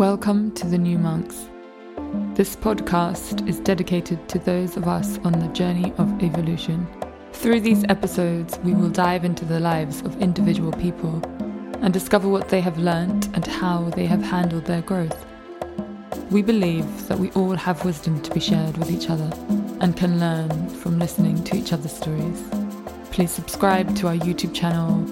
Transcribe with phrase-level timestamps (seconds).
[0.00, 1.50] Welcome to the New Monks.
[2.32, 6.88] This podcast is dedicated to those of us on the journey of evolution.
[7.34, 11.22] Through these episodes, we will dive into the lives of individual people
[11.82, 15.26] and discover what they have learnt and how they have handled their growth.
[16.30, 19.30] We believe that we all have wisdom to be shared with each other
[19.82, 22.42] and can learn from listening to each other's stories.
[23.10, 25.06] Please subscribe to our YouTube channel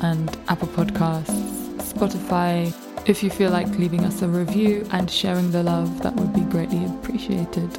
[0.00, 2.72] and Apple Podcasts, Spotify.
[3.08, 6.42] If you feel like leaving us a review and sharing the love, that would be
[6.42, 7.78] greatly appreciated.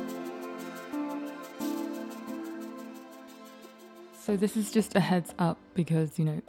[4.19, 6.41] So, this is just a heads up because, you know,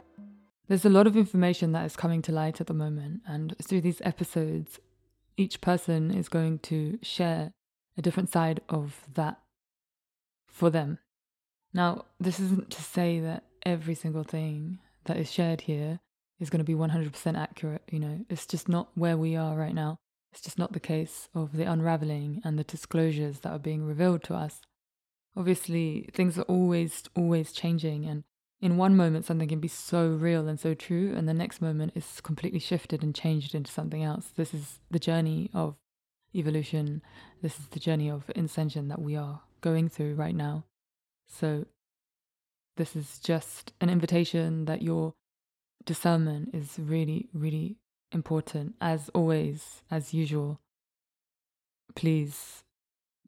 [0.67, 3.81] there's a lot of information that is coming to light at the moment, and through
[3.81, 4.79] these episodes,
[5.37, 7.53] each person is going to share
[7.99, 9.41] a different side of that
[10.47, 10.97] for them.
[11.71, 15.99] Now, this isn't to say that every single thing that is shared here
[16.41, 17.83] is going to be 100% accurate.
[17.89, 19.99] You know, it's just not where we are right now.
[20.33, 24.23] It's just not the case of the unraveling and the disclosures that are being revealed
[24.23, 24.61] to us.
[25.37, 28.05] Obviously, things are always, always changing.
[28.05, 28.23] And
[28.59, 31.93] in one moment, something can be so real and so true, and the next moment
[31.95, 34.31] is completely shifted and changed into something else.
[34.35, 35.75] This is the journey of
[36.35, 37.01] evolution.
[37.41, 40.65] This is the journey of ascension that we are going through right now.
[41.27, 41.65] So,
[42.77, 45.13] this is just an invitation that your
[45.85, 47.77] discernment is really, really
[48.11, 48.75] important.
[48.81, 50.59] As always, as usual,
[51.95, 52.63] please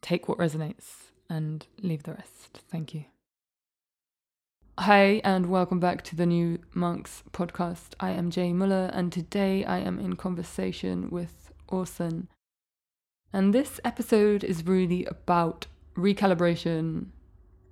[0.01, 2.61] take what resonates and leave the rest.
[2.69, 3.05] Thank you.
[4.79, 7.93] Hi, and welcome back to the New Monks podcast.
[7.99, 12.27] I am Jay Muller, and today I am in conversation with Awsun.
[13.31, 17.07] And this episode is really about recalibration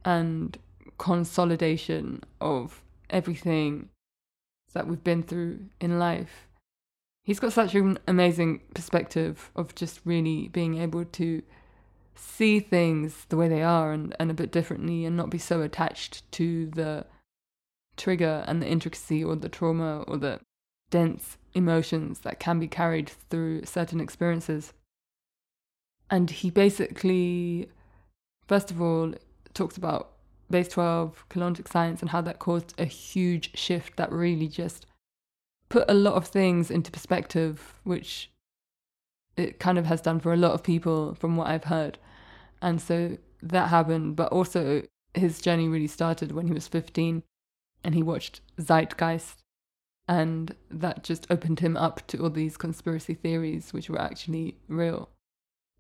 [0.05, 0.57] and
[0.97, 3.89] consolidation of everything
[4.73, 6.47] that we've been through in life.
[7.23, 11.44] He's got such an amazing perspective of just really being able to
[12.16, 15.61] see things the way they are and, and a bit differently and not be so
[15.61, 17.06] attached to the
[17.97, 20.40] trigger and the intricacy or the trauma or the
[20.90, 24.74] dense emotions that can be carried through certain experiences.
[26.09, 27.69] And he basically,
[28.47, 29.13] first of all,
[29.53, 30.12] talks about
[30.51, 34.85] base 12 Keylontic science and how that caused a huge shift that really just
[35.69, 38.29] put a lot of things into perspective, which
[39.38, 41.97] it kind of has done for a lot of people from what I've heard.
[42.62, 47.23] And so that happened, but also his journey really started when he was 15
[47.83, 49.38] and he watched Zeitgeist.
[50.07, 55.09] And that just opened him up to all these conspiracy theories, which were actually real.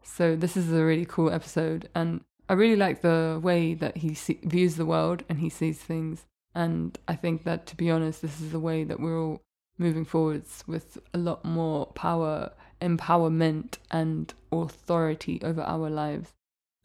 [0.03, 1.89] So, this is a really cool episode.
[1.93, 5.79] And I really like the way that he see- views the world and he sees
[5.79, 6.25] things.
[6.53, 9.41] And I think that, to be honest, this is the way that we're all
[9.77, 16.33] moving forwards with a lot more power, empowerment, and authority over our lives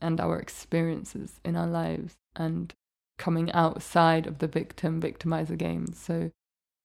[0.00, 2.74] and our experiences in our lives and
[3.18, 5.86] coming outside of the victim victimizer game.
[5.92, 6.30] So,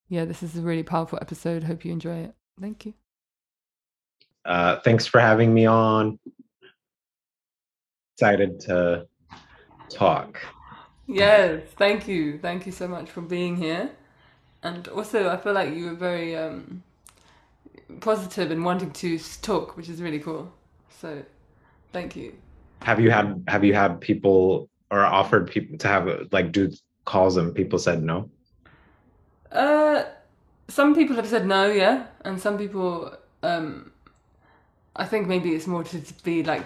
[0.10, 1.64] yeah, this is a really powerful episode.
[1.64, 2.36] Hope you enjoy it.
[2.60, 2.94] Thank you.
[4.44, 6.18] Uh, thanks for having me on
[8.22, 9.08] excited to
[9.90, 10.40] talk.
[11.08, 12.38] Yes, thank you.
[12.38, 13.90] Thank you so much for being here.
[14.62, 16.84] And also, I feel like you were very um,
[18.00, 20.54] positive in wanting to talk, which is really cool.
[21.00, 21.24] So,
[21.92, 22.36] thank you.
[22.84, 26.72] Have you had Have you had people or offered people to have like do
[27.06, 28.30] calls and people said no?
[29.52, 30.04] Uh,
[30.68, 33.92] some people have said no, yeah, and some people, um,
[34.96, 36.66] I think maybe it's more to be like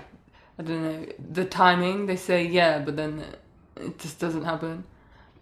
[0.58, 2.06] I don't know the timing.
[2.06, 3.24] They say yeah, but then
[3.76, 4.86] it just doesn't happen.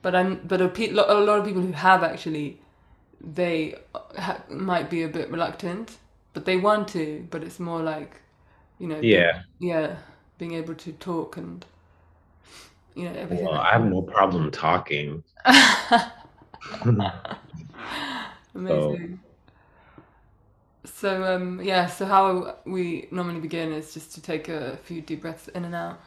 [0.01, 2.59] But I'm but a, pe- a lot of people who have actually,
[3.21, 3.75] they
[4.17, 5.97] ha- might be a bit reluctant,
[6.33, 7.27] but they want to.
[7.29, 8.21] But it's more like,
[8.79, 9.97] you know, yeah, yeah,
[10.37, 11.65] being able to talk and
[12.95, 13.49] you know everything.
[13.49, 15.23] Well, I have no problem talking.
[18.55, 19.19] Amazing.
[21.03, 25.23] So um, yeah, so how we normally begin is just to take a few deep
[25.23, 25.99] breaths in and out.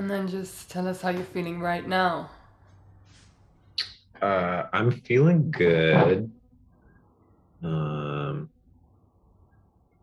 [0.00, 2.30] And then just tell us how you're feeling right now.
[4.22, 6.32] Uh, I'm feeling good.
[7.62, 8.48] Um,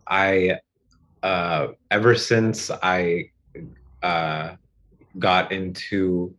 [0.05, 0.59] I
[1.23, 3.31] uh, ever since I
[4.03, 4.57] uh,
[5.17, 6.35] got into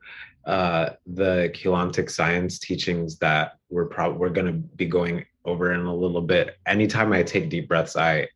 [0.47, 5.81] uh, the Keylontic science teachings that we're probably we're going to be going over in
[5.81, 6.59] a little bit.
[6.67, 8.29] Anytime I take deep breaths, I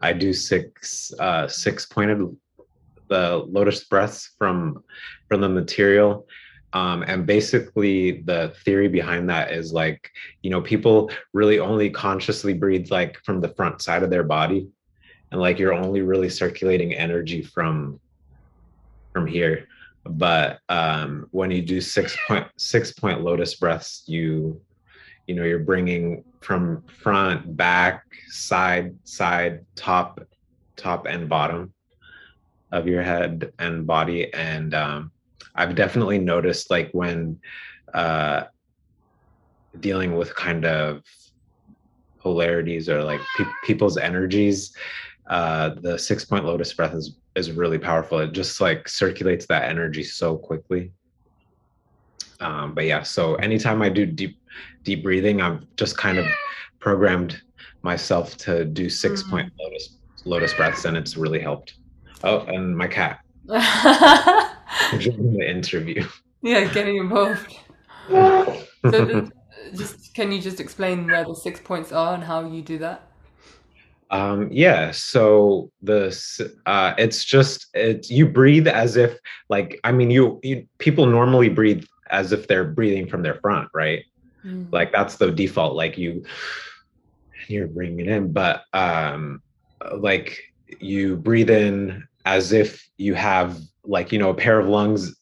[0.00, 2.20] I do six uh, six pointed
[3.10, 4.82] the lotus breaths from
[5.28, 6.26] from the material.
[6.72, 10.08] Um, and basically the theory behind that is like
[10.42, 14.68] you know people really only consciously breathe like from the front side of their body.
[15.32, 18.00] And like you're only really circulating energy from
[19.12, 19.66] from here.
[20.04, 24.60] But um when you do six point six point lotus breaths you
[25.26, 30.20] you know you're bringing from front back side side top
[30.76, 31.72] top and bottom
[32.72, 35.10] of your head and body and um
[35.54, 37.38] i've definitely noticed like when
[37.94, 38.44] uh
[39.78, 41.02] dealing with kind of
[42.20, 44.74] polarities or like pe- people's energies
[45.28, 48.18] uh the six point lotus breath is is really powerful.
[48.18, 50.92] It just like circulates that energy so quickly.
[52.40, 54.36] Um but yeah so anytime i do deep
[54.84, 56.26] deep breathing i've just kind of
[56.80, 57.40] programmed
[57.82, 59.30] myself to do 6 Mhm.
[59.30, 61.74] point lotus lotus breaths and it's really helped
[62.24, 63.20] oh and my cat
[64.98, 66.04] during the interview
[66.42, 67.54] yeah, getting involved.
[68.08, 69.30] So the,
[69.74, 73.06] just can you just explain where the six points are and how you do that?
[74.10, 76.08] Um, yeah, so the
[76.66, 79.18] uh, it's just it's you breathe as if
[79.48, 83.68] like I mean you, you people normally breathe as if they're breathing from their front,
[83.72, 84.04] right?
[84.44, 84.72] Mm.
[84.72, 85.76] Like that's the default.
[85.76, 86.24] Like you
[87.48, 89.42] you're bringing it in, but um,
[89.96, 90.40] like
[90.80, 95.16] you breathe in as if you have like you know a pair of lungs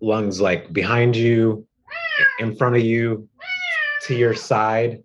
[0.00, 1.66] lungs like behind you
[2.38, 3.28] in front of you
[4.02, 5.02] to your side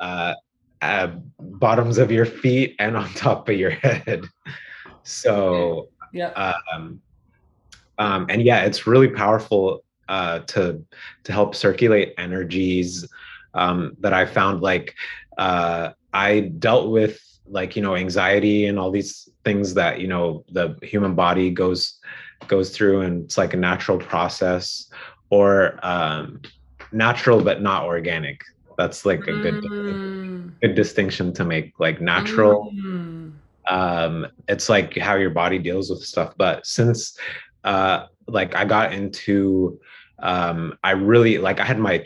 [0.00, 0.34] uh,
[0.82, 1.08] uh
[1.40, 4.24] bottoms of your feet and on top of your head
[5.02, 6.54] so yeah.
[6.72, 7.00] um
[7.98, 10.84] um and yeah it's really powerful uh to
[11.24, 13.06] to help circulate energies
[13.54, 14.94] um that i found like
[15.38, 20.44] uh i dealt with like you know anxiety and all these things that you know
[20.52, 21.98] the human body goes
[22.46, 24.90] goes through and it's like a natural process
[25.30, 26.40] or um
[26.92, 28.40] natural but not organic
[28.76, 29.60] that's like a good
[29.90, 30.52] Mm.
[30.62, 33.32] good distinction to make like natural Mm.
[33.70, 37.16] um it's like how your body deals with stuff but since
[37.64, 39.78] uh like i got into
[40.22, 42.02] um i really like i had my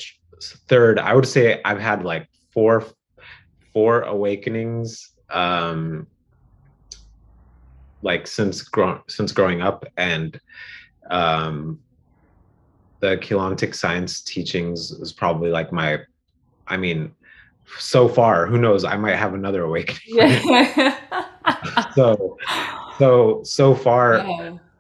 [0.69, 2.85] third i would say i've had like four
[3.73, 6.07] four awakenings um
[8.03, 10.41] like since grow since growing up and
[11.11, 11.79] um
[13.01, 15.99] the Keylontic science teachings is probably like my
[16.69, 17.13] i mean
[17.79, 20.97] so far who knows i might have another awakening Yeah.
[21.95, 22.37] so
[22.99, 24.25] so so far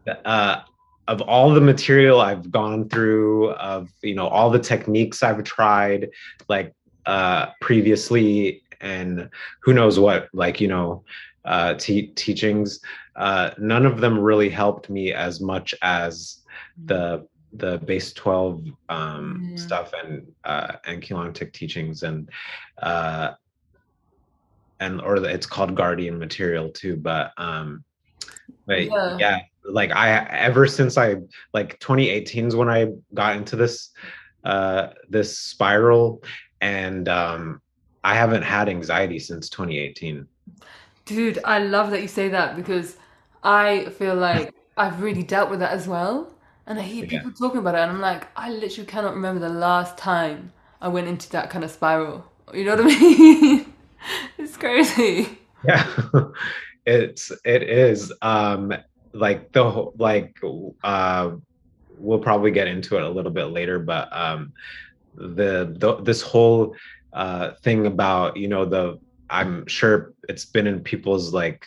[0.06, 0.12] Yeah.
[0.25, 0.62] uh
[1.08, 6.10] of all the material i've gone through of you know all the techniques i've tried
[6.48, 6.72] like
[7.06, 9.31] uh previously and
[9.62, 11.05] who knows what like you know
[11.44, 12.81] uh te- teachings
[13.17, 16.43] uh none of them really helped me as much as
[16.86, 19.56] the the base 12 um Yeah.
[19.56, 22.29] stuff and uh and Keylontic teachings and
[22.81, 23.32] uh
[24.81, 27.84] and or the- it's called guardian material too but um
[28.67, 29.17] but Yeah.
[29.19, 29.39] yeah.
[29.65, 31.17] like i ever since i
[31.53, 33.91] like 2018 is when i got into this
[34.44, 36.22] uh this spiral
[36.60, 37.60] and um
[38.04, 40.26] i haven't had anxiety since 2018
[41.04, 42.96] Dude, I love that you say that because
[43.42, 46.32] I feel like I've really dealt with that as well.
[46.66, 47.22] And I hear Yeah.
[47.22, 50.88] people talking about it, and I'm like, I literally cannot remember the last time I
[50.88, 52.24] went into that kind of spiral.
[52.54, 53.72] You know what I mean?
[54.38, 55.38] It's crazy.
[55.62, 55.86] yeah
[56.86, 58.72] it's it is um
[59.14, 60.36] like the whole like
[60.82, 61.30] uh
[61.88, 64.52] we'll probably get into it a little bit later but um
[65.14, 66.76] the, the this whole
[67.12, 68.98] uh thing about you know the
[69.31, 71.66] i'm sure it's been in people's like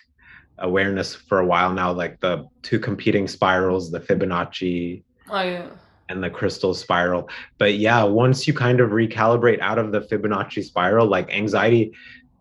[0.59, 5.69] awareness for a while now like the two competing spirals the fibonacci Oh, yeah.
[6.07, 7.27] and the crystal spiral.
[7.57, 11.93] But yeah, once you kind of recalibrate out of the Fibonacci spiral, like anxiety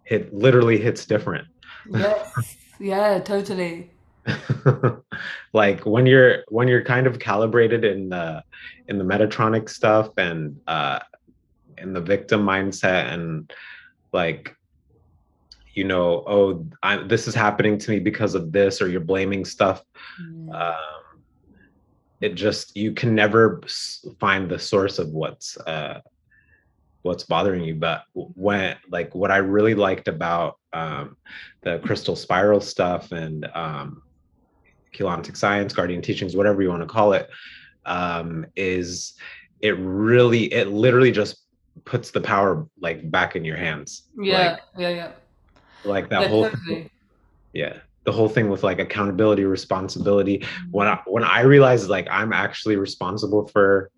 [0.05, 1.49] it literally hits different.
[1.91, 2.57] Yes.
[2.79, 3.91] Yeah, totally.
[5.55, 8.45] like when you're when you're kind of calibrated in the
[8.89, 10.99] in the Metatronic stuff and uh
[11.79, 13.53] in the victim mindset and
[14.13, 14.55] like
[15.75, 19.45] you know oh I, this is happening to me because of this or you're blaming
[19.45, 19.83] stuff
[20.21, 20.55] Mm.
[20.55, 21.25] um,
[22.21, 23.61] it just you can never
[24.21, 26.01] find the source of what's uh,
[27.03, 31.17] what's bothering you but when like what i really liked about um,
[31.63, 34.03] the crystal spiral stuff and um,
[34.95, 37.29] Keylontic science guardian teachings whatever you want to call it
[37.85, 39.15] um, is
[39.61, 41.44] it really it literally just
[41.85, 45.13] puts the power like back in your hands Yeah, like, yeah, yeah.
[45.85, 46.91] like that Yeah, whole totally.
[47.53, 50.47] yeah the whole thing with like accountability responsibility Mm.
[50.73, 53.91] when I, when I realized like I'm actually responsible for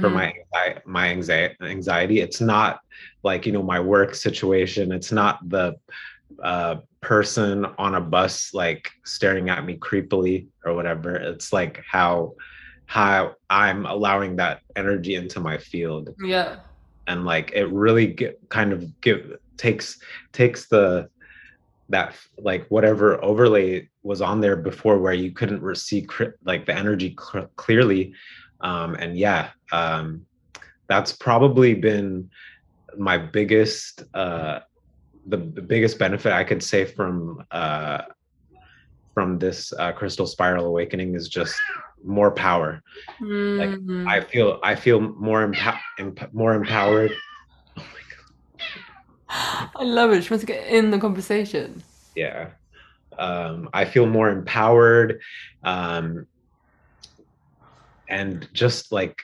[0.00, 0.14] for Mhm.
[0.14, 0.34] my
[0.86, 2.80] my anxiety anxiety it's not
[3.24, 5.74] like you know my work situation it's not the
[6.44, 12.34] uh person on a bus like staring at me creepily or whatever it's like how
[12.86, 16.60] how i'm allowing that energy into my field Yeah.
[17.10, 19.98] And like it really get, kind of give takes
[20.32, 21.08] takes the
[21.88, 26.06] that like whatever overlay was on there before where you couldn't see
[26.44, 28.14] like the energy cl- clearly
[28.60, 30.24] um and yeah um
[30.88, 32.30] that's probably been
[32.96, 34.60] my biggest uh
[35.26, 38.02] the, the biggest benefit i could say from uh
[39.14, 41.56] from this uh, crystal spiral awakening is just
[42.04, 42.82] more power
[43.20, 44.06] Mm.
[44.08, 47.12] i feel i feel more empo- emp- more empowered
[47.78, 50.24] oh my god I love it.
[50.24, 51.82] She wants to get in the conversation.
[52.16, 52.50] yeah
[53.18, 55.20] um i feel more empowered
[55.64, 56.26] um
[58.08, 59.20] and just like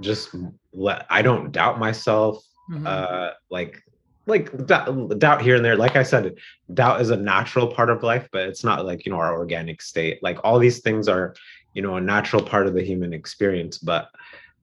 [0.00, 0.34] just
[0.72, 2.84] let i don't doubt myself Mhm.
[2.86, 3.80] uh like
[4.26, 6.34] like doubt, doubt here and there like i said
[6.74, 9.80] doubt is a natural part of life but it's not like you know our organic
[9.80, 11.34] state like all these things are
[11.76, 14.08] you know a natural part of the human experience but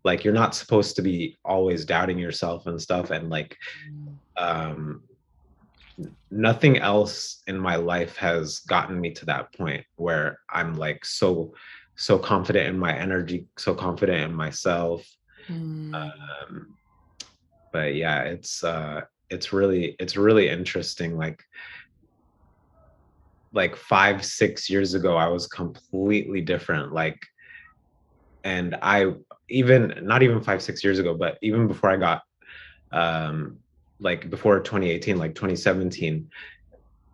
[0.04, 3.56] like you're not supposed to be always doubting yourself and stuff and like
[4.36, 5.04] um
[6.32, 11.54] nothing else in my life has gotten me to that point where i'm like so
[11.96, 15.08] so confident in my energy so confident in myself
[15.50, 15.94] Mm.
[15.94, 16.78] um
[17.74, 21.44] but yeah it's uh it's really it's really interesting like
[23.54, 27.20] like five six years ago i was completely different like
[28.44, 29.14] and i
[29.50, 32.22] even not even five six years ago but even before i got
[32.92, 33.58] um
[34.00, 36.30] like before 2018 like 2017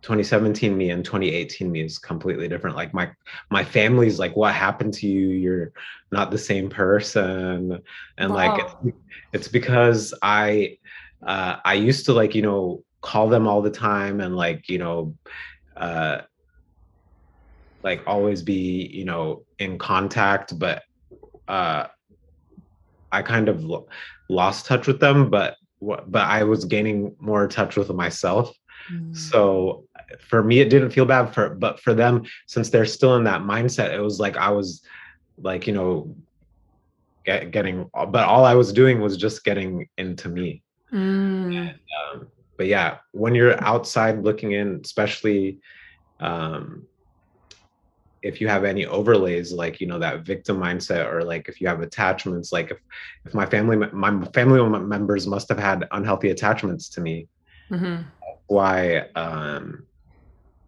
[0.02, 2.76] 2017 me and 2018 me is completely different.
[2.76, 3.10] Like my
[3.50, 5.28] my family's like what happened to you?
[5.28, 5.72] You're
[6.10, 7.82] not the same person.
[8.16, 8.78] And like Wow.
[8.82, 8.96] it's,
[9.32, 10.78] it's because i
[11.26, 14.78] uh i used to like you know call them all the time and like you
[14.78, 15.14] know
[15.76, 16.22] uh
[17.82, 20.82] like always be you know in contact but
[21.48, 21.86] uh
[23.12, 23.88] i kind of lo-
[24.28, 28.52] lost touch with them but but i was gaining more touch with myself
[28.90, 29.14] Mm.
[29.14, 29.84] so
[30.18, 33.42] for me it didn't feel bad for but for them since they're still in that
[33.42, 34.82] mindset it was like i was
[35.36, 36.16] like you know
[37.26, 41.74] get, getting but all i was doing was just getting into me Mm.
[42.14, 45.58] um, but yeah when you're outside looking in especially
[46.18, 46.86] um
[48.22, 51.68] if you have any overlays like you know that victim mindset or like if you
[51.68, 52.78] have attachments like if
[53.24, 57.28] if my family my family members must have had unhealthy attachments to me
[57.70, 58.04] Mhm.
[58.48, 59.86] why um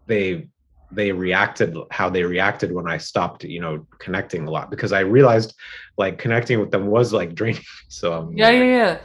[0.07, 0.47] they
[0.91, 4.99] they reacted how they reacted when i stopped you know connecting a lot because i
[4.99, 5.53] realized
[5.97, 8.97] like connecting with them was like draining so um, Yeah, yeah,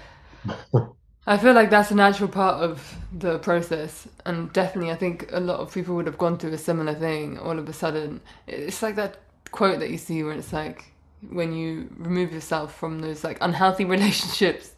[0.47, 0.83] yeah.
[1.28, 5.40] I feel like that's a natural part of the process, and definitely, I think a
[5.40, 7.38] lot of people would have gone through a similar thing.
[7.38, 9.18] All of a sudden, it's like that
[9.50, 10.90] quote that you see where it's like,
[11.28, 14.70] when you remove yourself from those like unhealthy relationships,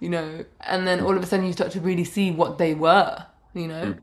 [0.00, 2.72] you know, and then all of a sudden you start to really see what they
[2.72, 3.94] were, you know.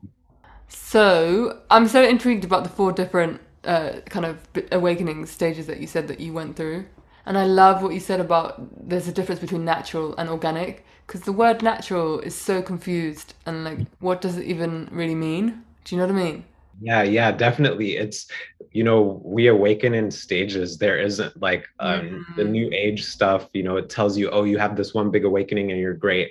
[0.68, 4.38] So I'm so intrigued about the four different uh, kind of
[4.70, 6.86] awakening stages that you said that you went through,
[7.26, 11.22] and I love what you said about there's a difference between natural and organic because
[11.22, 15.64] the word natural is so confused and like what does it even really mean?
[15.82, 16.44] Do you know what I mean?
[16.80, 18.28] yeah yeah definitely it's
[18.70, 22.50] you know we awaken in stages there isn't like um the Mm.
[22.50, 25.72] new age stuff you know it tells you oh you have this one big awakening
[25.72, 26.30] and you're great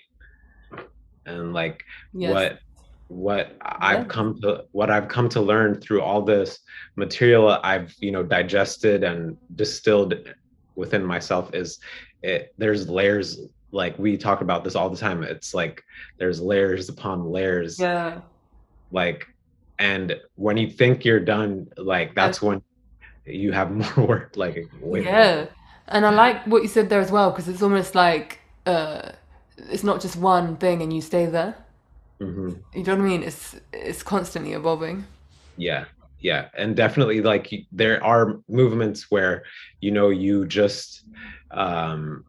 [1.25, 1.83] and like
[2.13, 2.31] Yes.
[2.31, 2.59] what
[3.09, 6.59] what i've come to what i've come to learn through all this
[6.95, 10.13] material i've you know digested and distilled
[10.75, 11.79] within myself is
[12.23, 15.83] it there's layers like we talk about this all the time it's like
[16.17, 18.21] there's layers upon layers Yeah.
[18.91, 19.25] like
[19.77, 22.61] and when you think you're done like that's when
[23.25, 24.69] you have more work like.
[24.93, 25.47] Yeah.
[25.87, 29.11] And I like what you said there as well because it's almost like uh,
[29.57, 31.55] it's not just one thing and you stay there.
[32.19, 33.23] hmm You know what I mean?
[33.23, 35.05] It's it's constantly evolving.
[35.57, 35.85] Yeah,
[36.19, 39.43] yeah, and definitely like there are movements where
[39.81, 41.03] you know you just
[41.51, 42.25] um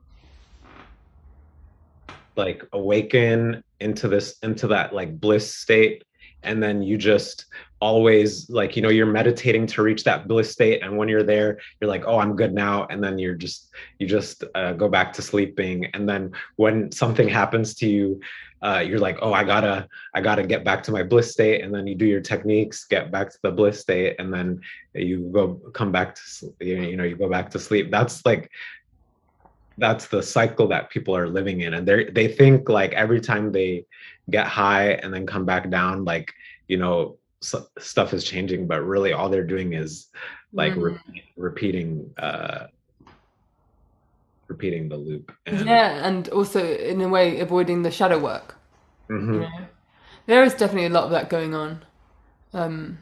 [2.36, 6.04] like awaken into this into that like bliss state
[6.42, 7.46] and then you just
[7.80, 11.58] always like you know you're meditating to reach that bliss state and when you're there
[11.80, 15.12] you're like oh i'm good now and then you're just you just uh, go back
[15.12, 18.20] to sleeping and then when something happens to you
[18.62, 21.74] uh, you're like oh i gotta i gotta get back to my bliss state and
[21.74, 24.60] then you do your techniques get back to the bliss state and then
[24.94, 26.22] you go come back to
[26.60, 27.90] you know, you go back to sleep.
[27.90, 28.50] That's like
[29.80, 33.52] that's the cycle that people are living in and they they think like every time
[33.52, 33.84] they
[34.30, 36.32] get high and then come back down like
[36.68, 40.08] you know s stuff is changing but really all they're doing is
[40.52, 40.82] like Mm.
[40.82, 42.66] repeat, repeating uh
[44.48, 48.56] repeating the loop and Yeah, and also in a way avoiding the shadow work.
[49.10, 49.34] Mhm.
[49.34, 49.66] You know?
[50.26, 51.84] There is definitely a lot of that going on.
[52.52, 52.98] Um,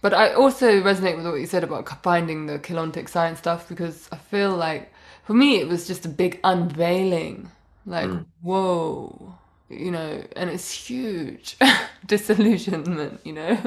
[0.00, 4.08] but I also resonate with what you said about finding the Keylontic science stuff because
[4.12, 4.92] I feel like
[5.28, 7.50] for me it was just a big unveiling.
[7.84, 8.24] Like, Mm.
[8.40, 9.34] whoa,
[9.68, 11.58] you know, and it's huge
[12.06, 13.58] disillusionment, you know?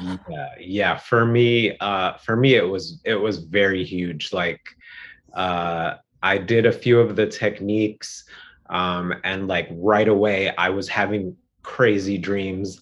[0.00, 4.60] yeah yeah for me uh for me it was it was very huge like
[5.34, 8.24] uh i did a few of the techniques
[8.70, 12.80] um and like right away i was having crazy dreams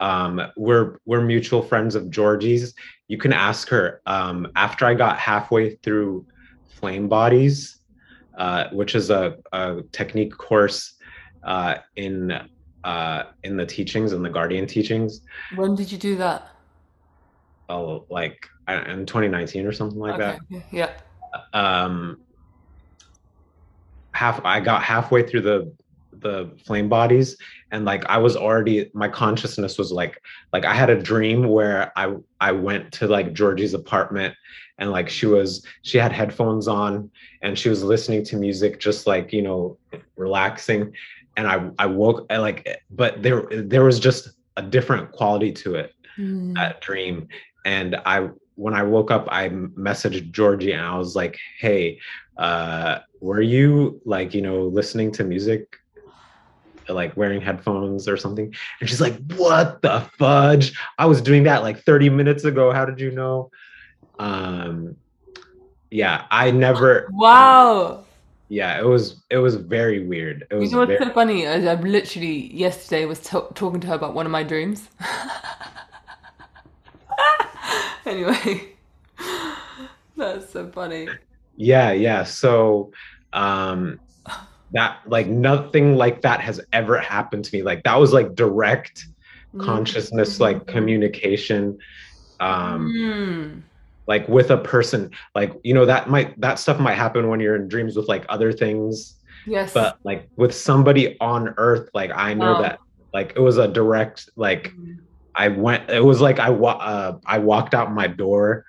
[0.00, 2.74] um we're we're mutual friends of georgie's
[3.12, 6.24] you can ask her um after i got halfway through
[6.76, 7.78] flame bodies
[8.38, 10.94] uh which is a, a technique course
[11.44, 12.14] uh in
[12.84, 15.20] uh in the teachings in the guardian teachings
[15.56, 16.48] When did you do that?
[17.68, 20.90] oh, like in 2019 or something like Okay, yeah.
[21.52, 22.18] Um,
[24.14, 25.74] half I got halfway through the
[26.22, 27.36] the flame bodies,
[27.70, 30.20] and like I was already my consciousness was like
[30.52, 34.34] like I had a dream where I I went to like Georgie's apartment
[34.78, 37.10] and like she was she had headphones on
[37.42, 39.78] and she was listening to music just like you know
[40.16, 40.92] relaxing.
[41.36, 45.74] And I I woke I like but there there was just a different quality to
[45.76, 46.54] it Mm.
[46.56, 47.26] that dream.
[47.64, 51.98] And i when i woke up i messaged georgie and i was like hey
[52.36, 55.76] uh were you like you know listening to music
[56.92, 61.62] like wearing headphones or something and she's like what the fudge i was doing that
[61.62, 63.50] like 30 minutes ago how did you know
[64.18, 64.96] um
[65.90, 68.04] yeah i never Wow.
[68.48, 71.46] yeah it was it was very weird it You was know what's very so funny?
[71.46, 74.88] I, I literally yesterday was t talking to her about one of my dreams.
[78.06, 78.72] anyway,
[80.16, 81.08] that's so funny.
[81.56, 82.24] Yeah, yeah.
[82.24, 82.92] So
[83.32, 83.98] um
[84.72, 87.62] that like nothing like that has ever happened to me.
[87.62, 89.04] Like that was like direct
[89.58, 91.78] consciousness like communication
[92.40, 93.62] um Mm.
[94.06, 97.54] like with a person like you know that might that stuff might happen when you're
[97.56, 99.14] in dreams with like other things
[99.46, 99.74] Yes.
[99.74, 102.62] but like with somebody on earth like I know Wow.
[102.62, 102.78] that
[103.12, 104.98] like it was a direct like Mm.
[105.34, 105.88] I went.
[105.90, 108.66] It was like I wa- uh, I walked out my door,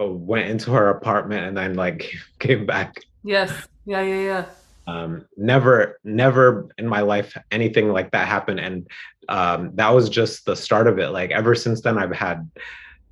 [0.00, 2.96] uh, went into her apartment, and then like came back.
[3.22, 3.50] Yes.
[3.86, 4.44] Yeah, yeah, yeah.
[4.86, 8.88] Um, never, never in my life anything like that happened, and
[9.28, 11.10] um, that was just the start of it.
[11.10, 12.50] Like ever since then, I've had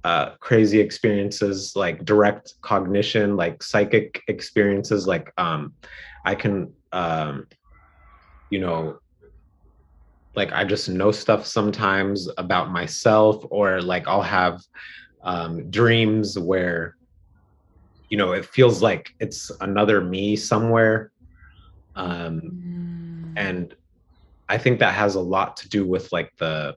[0.05, 5.07] uh, crazy experiences, like direct cognition, like psychic experiences.
[5.07, 5.75] Like um,
[6.25, 7.47] I can, um,
[8.51, 8.99] you know,
[10.35, 14.61] like I just know stuff sometimes about myself, or like I'll have
[15.23, 16.97] um, dreams where,
[18.09, 21.13] you know, it feels like it's another me somewhere.
[21.95, 23.33] Um, Mm.
[23.37, 23.75] and
[24.49, 26.77] I think that has a lot to do with like the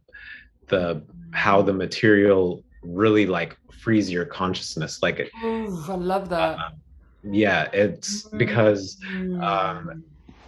[0.67, 4.99] the how the material really like frees your consciousness.
[5.01, 6.59] Like, it, Ooh, I love that.
[6.59, 6.81] um,
[7.23, 9.43] yeah, it's because Mm.
[9.43, 9.93] um,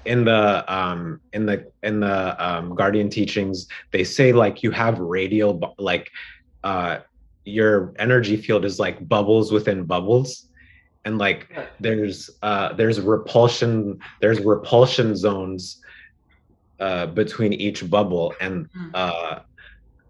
[0.06, 4.99] in the um in the in the um guardian teachings they say like you have
[4.99, 6.12] radial like
[6.63, 6.99] uh
[7.43, 10.45] your energy field is like bubbles within bubbles
[11.06, 11.48] and like
[11.80, 15.80] there's uh there's repulsion there's repulsion zones
[16.80, 18.91] uh between each bubble and Mm.
[18.94, 19.39] uh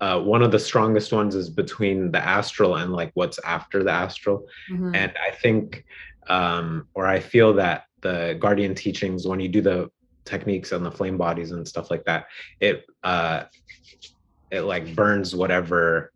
[0.02, 3.92] uh one of the strongest ones is between the astral and like what's after the
[3.92, 4.96] astral Mhm.
[4.96, 5.84] and i think
[6.28, 9.90] um or i feel that the guardian teachings when you do the
[10.26, 12.26] techniques on the flame bodies and stuff like that
[12.60, 13.44] it uh
[14.52, 16.12] it like burns whatever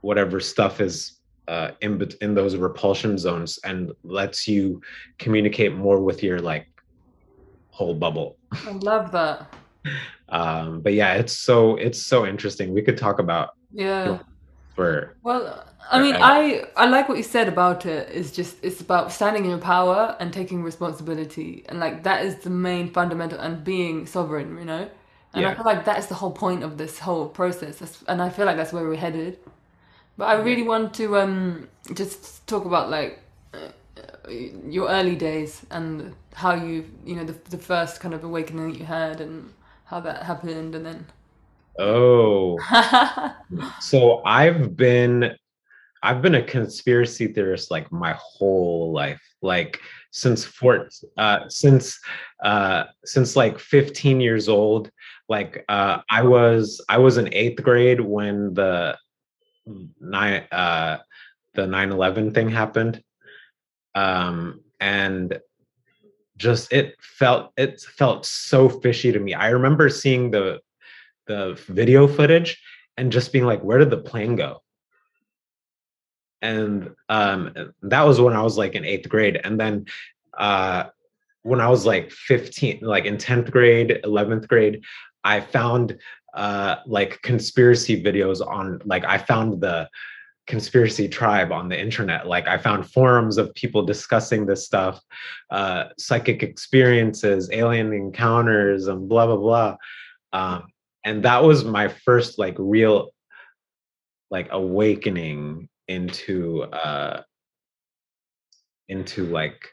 [0.00, 1.17] whatever stuff is
[1.48, 4.80] uh in in those repulsion zones and lets you
[5.18, 6.66] communicate more with your like
[7.70, 8.36] whole bubble.
[8.52, 9.54] I love that.
[10.30, 12.74] Um, but yeah, it's so it's so interesting.
[12.74, 14.18] We could talk about Yeah.
[14.74, 18.10] for Well, I mean, I I like what you said about it.
[18.10, 22.34] Is just it's about standing in your power and taking responsibility, and like that is
[22.46, 24.58] the main fundamental, and being sovereign.
[24.58, 24.90] You know,
[25.32, 27.78] and I feel like that's the whole point of this whole process.
[27.78, 29.38] That's, and I feel like that's where we're headed.
[30.18, 33.20] But I really want to um just talk about like
[33.54, 33.68] uh,
[34.28, 38.78] your early days and how you you know the the first kind of awakening that
[38.78, 39.54] you had and
[39.84, 41.06] how that happened, and then.
[41.78, 42.58] oh
[43.80, 45.36] so I've been
[46.02, 49.22] I've been a conspiracy theorist like my whole life.
[49.40, 51.96] Like since fort uh since
[52.44, 54.90] uh since like 15 years old.
[55.28, 58.98] Like uh I was I was in eighth grade when the
[60.00, 60.98] nine uh
[61.54, 63.02] the 9-11 thing happened.
[63.94, 65.40] Um and
[66.36, 69.34] just it felt it felt so fishy to me.
[69.34, 70.60] I remember seeing the
[71.26, 72.60] the video footage
[72.96, 74.62] and just being like, where did the plane go?
[76.42, 79.40] And um, that was when I was like in eighth grade.
[79.42, 79.86] And then
[80.36, 80.84] uh,
[81.42, 84.84] when I was like 15, like in 10th grade, 11th grade,
[85.24, 85.98] I found
[86.34, 89.88] uh, like conspiracy videos on, like, I found the
[90.46, 92.26] conspiracy tribe on the internet.
[92.26, 95.00] Like, I found forums of people discussing this stuff,
[95.50, 99.76] uh, psychic experiences, alien encounters, and blah, blah, blah.
[100.32, 100.68] Um,
[101.04, 103.10] and that was my first like real
[104.30, 107.22] like awakening into uh
[108.88, 109.70] into like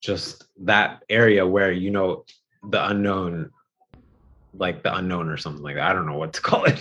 [0.00, 2.24] just that area where you know
[2.70, 3.50] the unknown
[4.56, 5.90] like the unknown or something like that.
[5.90, 6.80] I don't know what to call it.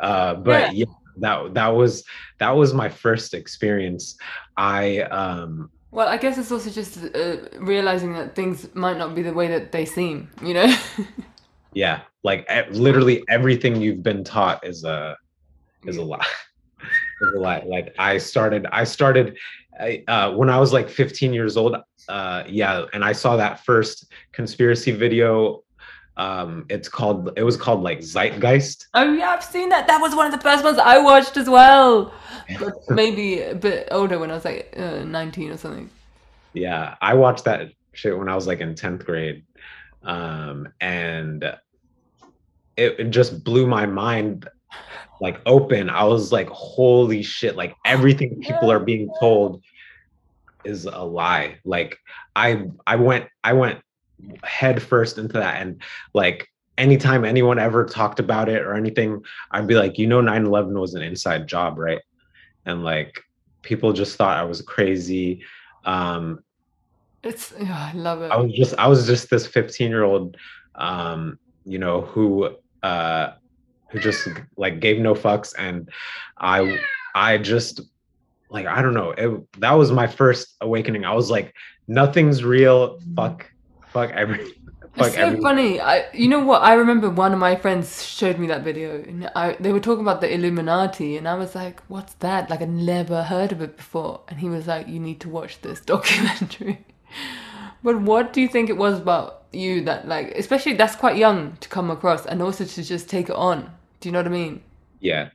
[0.00, 0.86] Uh but yeah.
[1.18, 2.04] that that was
[2.38, 4.16] that was my first experience.
[4.56, 9.22] I um Well, I guess it's also just uh, realizing that things might not be
[9.22, 10.74] the way that they seem, you know?
[11.74, 15.16] yeah like literally everything you've been taught is a
[15.86, 16.26] is a lie.
[17.20, 17.62] Is a lie.
[17.64, 19.38] Like i started i started
[20.08, 21.76] uh, when i was like 15 years old
[22.08, 25.62] uh yeah and i saw that first conspiracy video
[26.18, 29.86] um it's called it was called like zeitgeist oh, yeah, I've seen that.
[29.86, 32.12] That was one of the first ones I watched as well.
[32.58, 35.88] But maybe a bit older when I was like uh, 19 or something.
[36.52, 39.44] yeah i watched that shit when i was like in 10th grade
[40.02, 41.44] um and
[42.76, 44.48] it, it just blew my mind
[45.20, 49.62] like open i was like holy shit like everything people are being told
[50.64, 51.96] is a lie like
[52.36, 53.80] i i went i went
[54.44, 55.62] head first into that.
[55.62, 55.82] And
[56.14, 60.72] like anytime anyone ever talked about it or anything i'd be like you know 9-11
[60.80, 62.00] was an inside job right?
[62.64, 63.22] And like
[63.62, 65.42] people just thought i was crazy.
[65.84, 66.42] Um
[67.22, 68.32] It's, yeah, I love it.
[68.32, 70.36] I was just I was just this 15 year old
[70.74, 73.32] um you know who uh
[73.90, 75.54] who just like gave no fucks.
[75.56, 75.90] And
[76.38, 76.80] I
[77.14, 77.80] I just
[78.48, 79.10] like I don't know.
[79.10, 81.04] It, that was my first awakening.
[81.04, 81.54] I was like
[81.86, 82.98] nothing's real.
[83.14, 83.51] Fuck
[83.92, 84.38] fuck every
[84.96, 85.80] fuck It's so every funny.
[85.80, 86.62] I, you know what?
[86.62, 88.96] I remember one of my friends showed me that video.
[88.96, 92.62] And I, they were talking about the Illuminati, and I was like, "What's that?" Like
[92.62, 94.20] I never heard of it before.
[94.28, 96.84] And he was like, "You need to watch this documentary."
[97.82, 101.56] but what do you think it was about you that, like, especially that's quite young
[101.60, 103.70] to come across, and also to just take it on?
[104.00, 104.62] Do you know what I mean?
[105.02, 105.30] yeah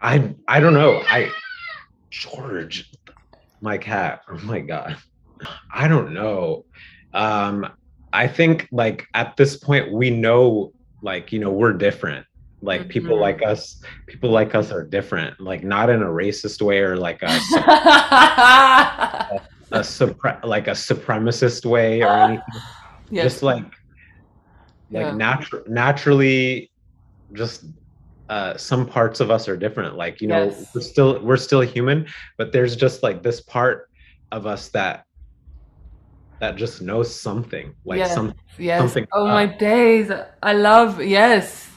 [0.00, 1.30] I I don't know I
[2.10, 2.90] George
[3.60, 4.96] my cat oh my god
[5.72, 6.64] I don't know
[7.16, 7.66] um
[8.12, 12.24] I think like at this point we know like you know we're different
[12.62, 13.20] like people Mhm.
[13.20, 17.20] like us people like us are different like not in a racist way or like
[17.22, 17.26] a
[19.72, 22.42] a supre- like a supremacist way or anything
[23.10, 23.24] yes.
[23.24, 23.64] just like
[24.90, 25.10] like Yeah.
[25.12, 26.70] natural naturally
[27.32, 27.64] just
[28.28, 30.70] uh some parts of us are different like you know Yes.
[30.74, 32.06] we're still we're still human
[32.38, 33.90] but there's just like this part
[34.32, 35.04] of us that
[36.40, 38.14] that just knows something like Yes.
[38.14, 38.78] some yes.
[38.80, 39.34] something Oh up.
[39.34, 40.10] my days!
[40.42, 41.68] I love yes.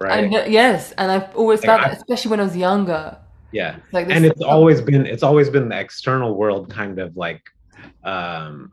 [0.00, 3.16] right uh, yes, and I've always Like, felt I- that, especially when I was younger.
[3.52, 7.16] yeah Like this, and it's always been it's always been the external world kind of
[7.16, 7.42] like
[8.04, 8.72] um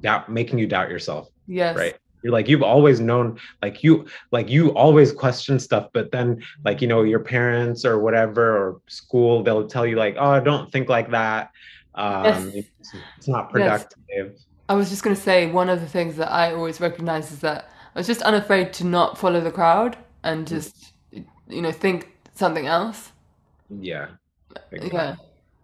[0.00, 4.48] doubt making you doubt yourself yes, right you're like you've always known like you like
[4.48, 9.42] you always question stuff but then like you know your parents or whatever or school
[9.42, 11.50] they'll tell you like oh don't think like that
[11.94, 12.94] um Yes.
[13.18, 14.34] it's, not productive
[14.68, 17.70] I was just gonna say one of the things that I always recognize is that
[17.94, 20.56] I was just unafraid to not follow the crowd and Mm-hmm.
[20.56, 20.92] just
[21.48, 23.12] you know think something else.
[23.68, 24.08] yeah
[24.72, 25.16] Yeah,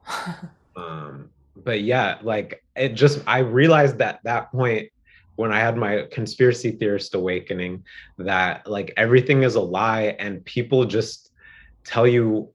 [0.76, 4.88] um but yeah, like it just I realized that that point
[5.36, 7.84] when I had my conspiracy theorist awakening
[8.18, 11.30] that like everything is a lie and people just
[11.84, 12.52] tell you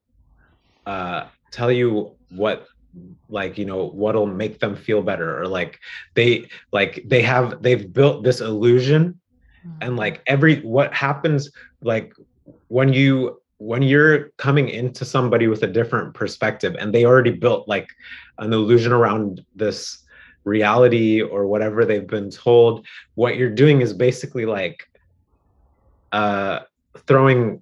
[0.86, 2.67] uh tell you what
[3.29, 5.79] like you know what'll make them feel better or like
[6.13, 9.19] they like they have they've built this illusion
[9.63, 9.95] and mm-hmm.
[9.95, 11.49] like every what happens
[11.82, 12.13] like
[12.67, 17.67] when you when you're coming into somebody with a different perspective and they already built
[17.67, 17.89] like
[18.39, 20.03] an illusion around this
[20.43, 24.88] reality or whatever they've been told what you're doing is basically like
[26.12, 26.60] uh
[27.08, 27.62] throwing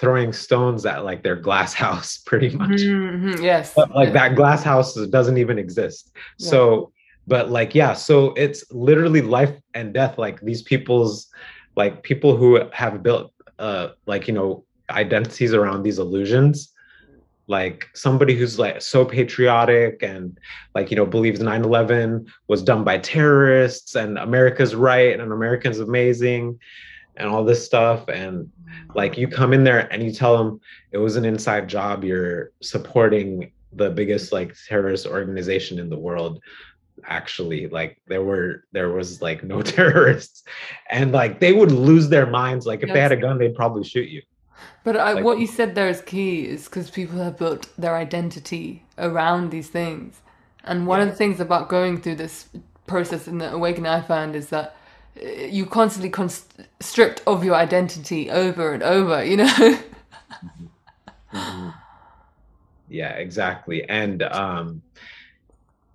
[0.00, 2.80] throwing stones at like their glass house pretty much.
[2.80, 6.10] Mm-hmm, yes but like that glass house doesn't even exist.
[6.38, 6.50] Yeah.
[6.50, 6.92] so
[7.26, 11.28] but like yeah so it's literally life and death like these people's
[11.76, 16.72] like people who have built uh like you know identities around these illusions.
[17.46, 20.38] Like somebody who's like so patriotic and
[20.74, 26.60] like you know believes 9-11 was done by terrorists and america's right and america's amazing
[27.20, 28.50] and all this stuff and
[28.94, 32.50] like you come in there and you tell them it was an inside job you're
[32.62, 36.40] supporting the biggest like terrorist organization in the world
[37.04, 40.42] actually like there were there was like no terrorists
[40.88, 42.94] and like they would lose their minds like if yes.
[42.94, 44.22] they had a gun they'd probably shoot you
[44.82, 47.96] but I, like, what you said there is key is because people have built their
[47.96, 50.20] identity around these things
[50.64, 51.04] and one yeah.
[51.04, 52.48] of the things about going through this
[52.86, 54.76] process in the awakening i found is that
[55.22, 59.86] you constantly const- stripped of your identity over and over you know mm-hmm.
[61.32, 61.68] Mm-hmm.
[62.88, 64.82] yeah exactly and um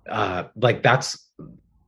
[0.08, 1.28] uh like that's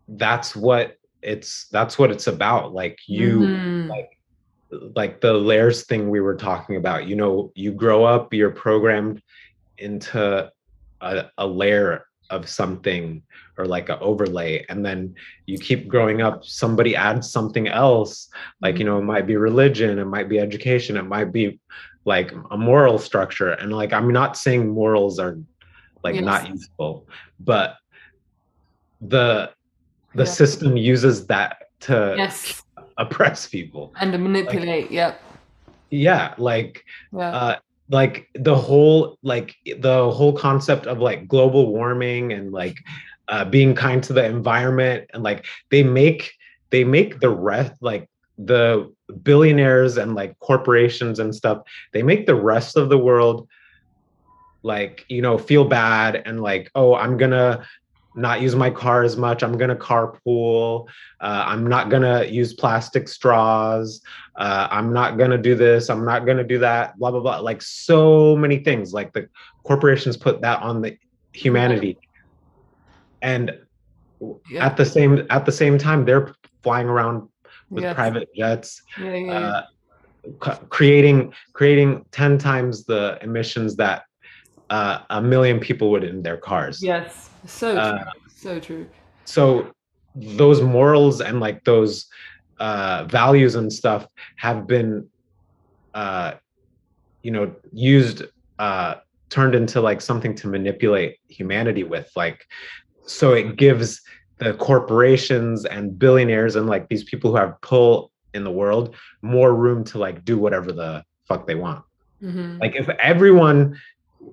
[0.08, 3.88] that's what it's that's what it's about like you mm-hmm.
[3.88, 4.18] like
[4.70, 9.22] like the layers thing we were talking about you know you grow up you're programmed
[9.78, 10.50] into
[11.00, 13.22] a, a layer of something
[13.58, 15.14] or like an overlay and then
[15.46, 18.28] you keep growing up somebody adds something else
[18.62, 21.58] like you know it might be religion it might be education it might be
[22.04, 25.38] like a moral structure and like i'm not saying morals are
[26.04, 26.24] like yes.
[26.24, 27.06] not useful
[27.40, 27.76] but
[29.00, 29.50] the
[30.14, 30.30] the yeah.
[30.30, 32.62] system uses that to yes.
[32.96, 35.20] oppress people and to manipulate like, yep
[35.90, 37.30] yeah like yeah.
[37.30, 37.56] uh
[37.90, 42.76] like the whole like the whole concept of like global warming and like
[43.28, 46.32] uh being kind to the environment and like they make
[46.70, 51.62] they make the rest like the billionaires and like corporations and stuff
[51.92, 53.48] they make the rest of the world
[54.62, 57.64] like you know feel bad and like oh i'm gonna
[58.18, 59.42] not use my car as much.
[59.42, 60.86] I'm to carpool.
[61.20, 64.02] Uh, I'm not to use plastic straws.
[64.36, 65.88] Uh, I'm not to do this.
[65.88, 66.98] I'm not to do that.
[66.98, 67.38] Blah, blah, blah.
[67.38, 68.92] Like so many things.
[68.92, 69.28] Like the
[69.62, 70.96] corporations put that on the
[71.32, 71.96] humanity.
[73.22, 73.58] And
[74.50, 74.66] yeah.
[74.66, 77.28] at the same at the same time, they're flying around
[77.70, 77.94] with yes.
[77.94, 79.62] private jets, yeah, yeah,
[80.40, 84.04] uh, creating creating 10 times the emissions that
[84.70, 86.82] uh, a million people would in their cars.
[86.82, 88.12] Yes so uh, true.
[88.28, 88.86] so true.
[89.24, 89.72] So
[90.14, 92.06] those morals and like those
[92.58, 95.08] uh, values and stuff have been,
[95.94, 96.34] uh,
[97.22, 98.24] you know, used,
[98.58, 98.96] uh,
[99.28, 102.10] turned into like something to manipulate humanity with.
[102.16, 102.44] Like,
[103.08, 104.00] so it gives
[104.38, 109.54] the corporations and billionaires and like these people who have pull in the world more
[109.54, 111.84] room to like do whatever the fuck they want.
[112.22, 112.58] Mm-hmm.
[112.58, 113.78] Like if everyone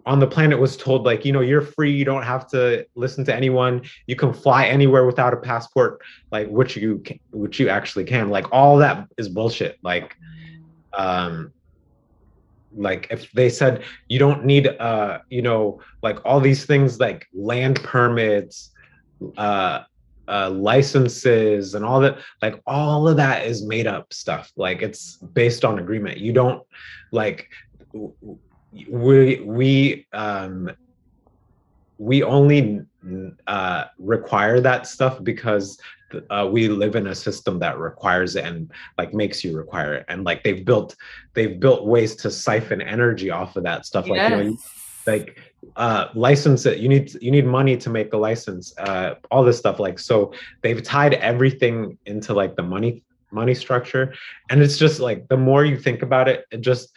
[0.06, 3.24] on the planet was told like you know you're free you don't have to listen
[3.24, 7.70] to anyone you can fly anywhere without a passport like which you can, which you
[7.70, 10.18] actually can like all that is bullshit like
[10.94, 11.54] um
[12.76, 17.26] like if they said you don't need uh you know like all these things like
[17.34, 18.72] land permits
[19.38, 19.82] uh
[20.28, 24.52] uh licenses and all that like all of that is made up stuff.
[24.56, 26.18] Like it's based on agreement.
[26.18, 26.64] You don't
[27.12, 27.48] like
[28.90, 30.72] we we um
[31.98, 32.82] we only
[33.48, 35.80] uh, require that stuff because
[36.30, 40.06] uh, we live in a system that requires it and like makes you require it
[40.08, 40.96] and like they've built
[41.34, 44.58] they've built ways to siphon energy off of that stuff like you know
[45.08, 45.40] like
[45.76, 49.58] uh license it you need you need money to make a license uh all this
[49.58, 54.14] stuff like so they've tied everything into like the money money structure
[54.50, 56.92] and it's just like the more you think about it it just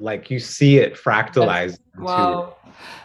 [0.00, 1.78] like you see it fractalized.
[1.98, 2.56] Wow.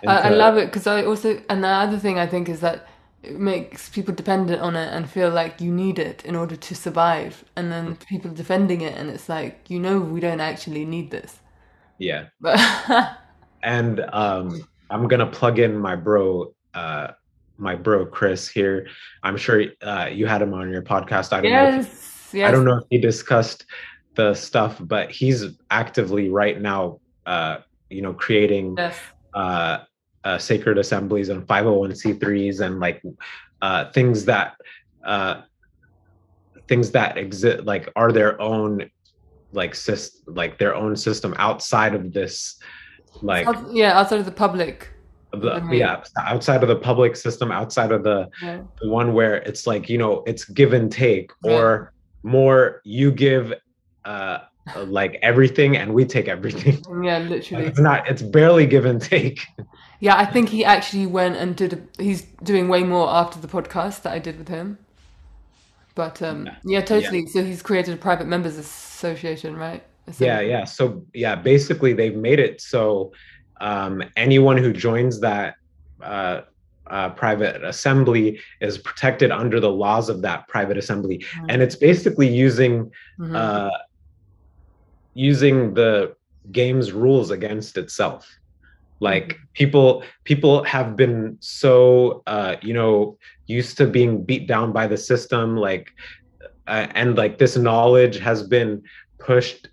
[0.02, 2.60] Into, I, I love it because I also, and the other thing I think is
[2.62, 2.88] that
[3.24, 6.76] it makes people dependent on it and feel like you need it in order to
[6.76, 7.44] survive.
[7.56, 11.40] And then people defending it, and it's like, you know, we don't actually need this.
[11.98, 12.26] Yeah.
[12.42, 12.60] But
[13.64, 17.10] and um, I'm going to plug in my bro, uh,
[17.58, 18.88] my bro Chris here.
[19.22, 21.32] I'm sure uh, you had him on your podcast.
[21.32, 21.80] I don't yes, know.
[21.82, 22.48] If, yes.
[22.48, 23.66] I don't know if he discussed
[24.16, 27.58] the stuff, but he's actively right now, uh,
[27.90, 29.00] you know, creating Yes.
[29.34, 29.80] uh,
[30.24, 33.02] uh, sacred assemblies and 501c3s and like
[33.62, 34.56] uh, things that
[35.06, 35.42] uh,
[36.68, 38.90] things that exist like are their own
[39.52, 42.58] like syst- like their own system outside of this
[43.22, 44.90] like yeah, outside of the public.
[45.34, 48.62] the, yeah outside of the public system outside of the, Yeah.
[48.82, 53.54] the one where it's like you know it's give and take or more you give
[54.06, 54.40] uh
[54.76, 57.66] like everything and we take everything Yeah, literally.
[57.68, 59.40] it's not it's barely give and take
[60.02, 61.74] Yeah, I think he actually went and did.
[61.74, 64.80] A, he's doing way more after the podcast that I did with him.
[65.96, 66.56] But um, Yeah.
[66.66, 67.28] yeah, totally.
[67.28, 69.84] So he's created a private members association, right?
[70.20, 73.14] yeah yeah so yeah basically they've made it so
[73.62, 75.56] um anyone who joins that
[76.02, 76.42] uh
[76.90, 82.28] uh, private assembly is protected under the laws of that private assembly and it's basically
[82.28, 83.36] using Mhm.
[83.36, 83.70] uh,
[85.14, 86.16] using the
[86.52, 88.28] game's rules against itself
[89.02, 94.88] like people people have been so uh, you know used to being beat down by
[94.88, 95.90] the system like
[96.68, 98.82] uh, and like this knowledge has been
[99.20, 99.68] pushed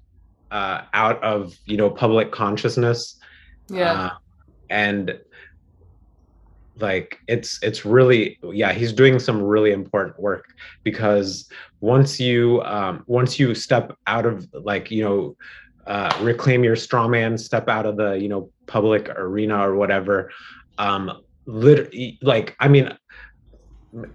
[0.51, 3.17] uh, out of you know public consciousness.
[3.69, 4.11] Yeah, uh,
[4.71, 5.19] and
[6.81, 10.47] like it's it's really yeah he's doing some really important work
[10.85, 11.49] because
[11.81, 15.37] once you um once you step out of like you know
[15.87, 20.31] uh reclaim your straw man step out of the you know public arena or whatever
[20.79, 21.11] um
[21.47, 22.97] literally like i mean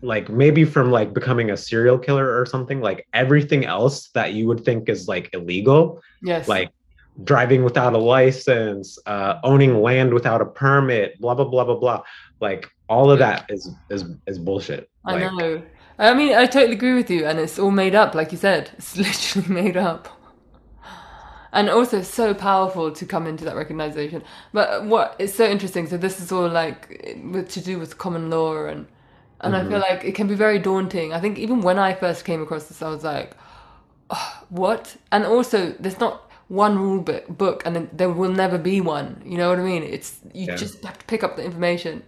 [0.02, 4.48] like maybe from like becoming a serial killer or something like everything else that you
[4.48, 6.70] would think is like illegal yes, like
[7.24, 12.02] driving without a license, uh, owning land without a permit, blah blah blah blah blah.
[12.39, 14.89] Like all of that is is is bullshit.
[15.06, 15.62] I Like, know.
[16.00, 18.72] I mean, I totally agree with you, and it's all made up, like you said.
[18.78, 18.98] It's
[19.38, 20.10] literally made up.
[21.54, 24.24] And also so powerful to come into that recognition.
[24.52, 28.30] But what is so interesting, so this is all like with to do with common
[28.30, 28.88] law and
[29.39, 29.82] and I feel mm-hmm.
[29.82, 31.13] like it can be very daunting.
[31.13, 33.36] I think even when I first came across this, I was like,
[34.10, 34.96] "Oh, what?
[35.12, 39.22] And also, there's not one rule book, book and there will never be one.
[39.26, 39.84] You know what I mean?
[39.84, 40.56] It's you Yeah.
[40.56, 42.04] just have to pick up the information.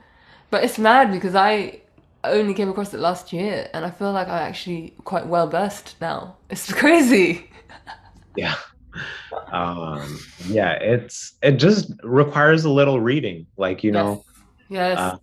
[0.52, 1.82] But it's mad because I
[2.24, 5.96] only came across it last year, and I feel like I'm actually quite well versed
[6.02, 6.36] now.
[6.50, 7.50] It's crazy.
[8.36, 8.56] yeah.
[9.52, 13.48] Um, yeah, it's it just requires a little reading.
[13.58, 14.24] Like you know,
[14.70, 14.98] Yes.
[15.00, 15.18] Uh,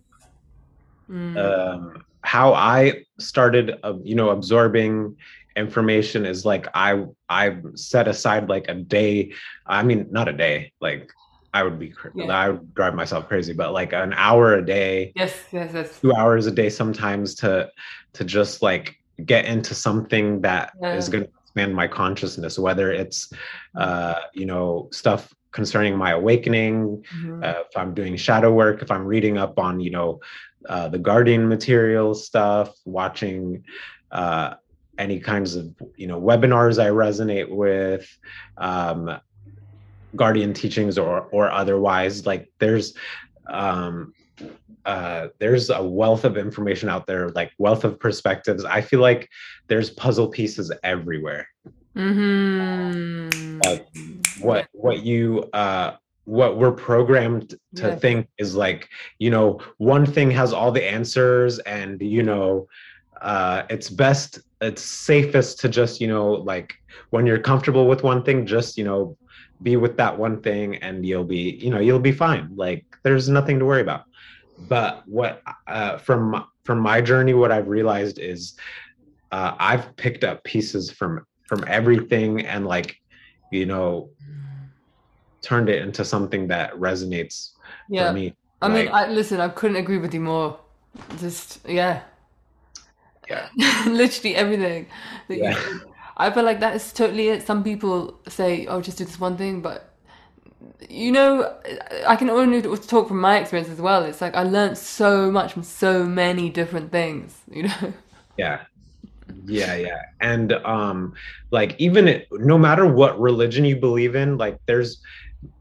[1.09, 1.37] Mm.
[1.37, 5.17] um, how I started, uh, you know, absorbing
[5.55, 9.33] information is like I I set aside like a day.
[9.67, 10.71] I mean, not a day.
[10.79, 11.11] Like
[11.53, 12.25] I would be, Yeah.
[12.31, 15.43] I would drive myself crazy, but like an hour a day, yes.
[15.51, 15.71] Yes.
[15.73, 15.99] Yes.
[15.99, 17.69] two hours a day, sometimes to
[18.13, 21.11] to just like get into something that is Yeah.
[21.11, 23.31] going to expand my consciousness, whether it's,
[23.77, 27.43] uh, you know, stuff concerning my awakening, Mhm.
[27.43, 30.19] uh, if I'm doing shadow work, if I'm reading up on, you know,
[30.67, 33.63] uh, the guardian material stuff, watching
[34.11, 34.55] uh,
[34.97, 38.07] any kinds of, you know, webinars I resonate with,
[38.57, 39.19] um,
[40.15, 42.25] guardian teachings or or otherwise.
[42.25, 42.95] Like there's
[43.49, 44.13] um,
[44.85, 48.65] uh, there's a wealth of information out there, like wealth of perspectives.
[48.65, 49.29] I feel like
[49.67, 51.47] there's puzzle pieces everywhere.
[51.95, 53.61] Mhm.
[53.65, 53.77] Uh,
[54.39, 55.91] what what you uh
[56.25, 57.95] what we're programmed to Yeah.
[57.95, 62.67] think is like you know one thing has all the answers and you know
[63.21, 66.73] uh it's best it's safest to just you know like
[67.11, 69.15] when you're comfortable with one thing just you know
[69.61, 73.29] be with that one thing and you'll be you know you'll be fine like there's
[73.29, 74.03] nothing to worry about
[74.57, 78.53] but what uh from from my journey what i've realized is
[79.31, 82.95] uh i've picked up pieces from from everything and like
[83.51, 84.09] you know
[85.41, 87.51] turned it into something that resonates
[87.89, 88.07] Yeah.
[88.07, 89.41] for me I mean, I listen.
[89.41, 90.57] I couldn't agree with you more.
[91.19, 92.03] Just yeah.
[93.29, 93.49] Yeah.
[93.87, 94.87] Literally everything.
[95.27, 95.61] Yeah.
[96.15, 97.43] I feel like that is totally it.
[97.45, 99.92] Some people say, "Oh, just do this one thing," but
[100.89, 101.55] you know,
[102.07, 104.03] I can only talk from my experience as well.
[104.03, 107.39] It's like I learned so much from so many different things.
[107.51, 107.93] You know.
[108.37, 108.61] yeah
[109.45, 111.13] yeah yeah and um
[111.51, 115.01] like even it, no matter what religion you believe in like there's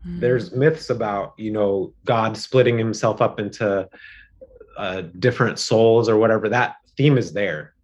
[0.05, 3.89] there's myths about you know god splitting himself up into
[4.77, 7.75] uh different souls or whatever that theme is there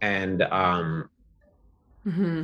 [0.00, 1.08] and um
[2.04, 2.42] hmm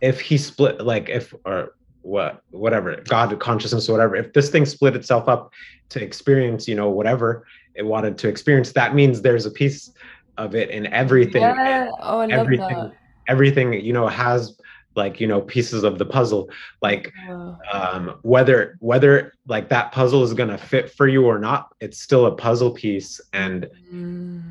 [0.00, 4.66] if he split like if or what whatever god consciousness or whatever if this thing
[4.66, 5.52] split itself up
[5.88, 9.90] to experience you know whatever it wanted to experience that means there's a piece
[10.38, 11.88] of it in everything Yeah.
[12.00, 12.92] Oh, I love everything that.
[13.28, 14.58] everything you know has
[14.94, 16.50] like you know pieces of the puzzle
[16.82, 17.12] like
[17.72, 22.00] um whether whether like that puzzle is going to fit for you or not it's
[22.00, 24.42] still a puzzle piece and mm.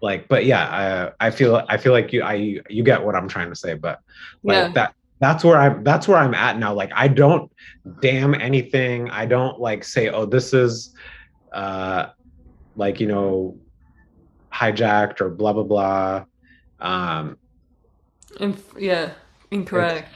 [0.00, 2.34] like but yeah i i feel i feel like you i
[2.68, 4.00] you get what i'm trying to say but
[4.44, 4.72] like Yeah.
[4.74, 7.50] that that's where i'm that's where i'm at now like i don't
[8.00, 10.94] damn anything i don't like say oh this is
[11.52, 12.06] uh
[12.76, 13.58] like you know
[14.52, 16.24] hijacked or blah blah blah
[16.80, 17.36] um
[18.40, 19.12] Inf- yeah.
[19.50, 20.12] Incorrect.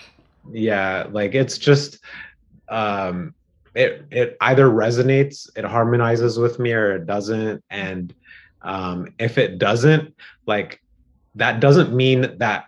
[0.51, 1.99] yeah like it's just
[2.68, 3.34] um
[3.74, 8.14] it it either resonates it harmonizes with me or it doesn't and
[8.62, 10.14] um if it doesn't
[10.46, 10.80] like
[11.34, 12.67] that doesn't mean that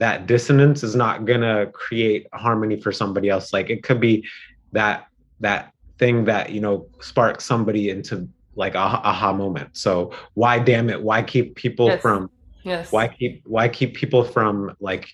[0.00, 4.26] that dissonance is not gonna create harmony for somebody else like it could be
[4.72, 5.06] that
[5.40, 8.26] that thing that you know sparks somebody into
[8.56, 12.02] like a aha moment so why damn it why keep people Yes.
[12.02, 12.30] from
[12.64, 12.90] Yes.
[12.92, 15.08] why keep why keep people from like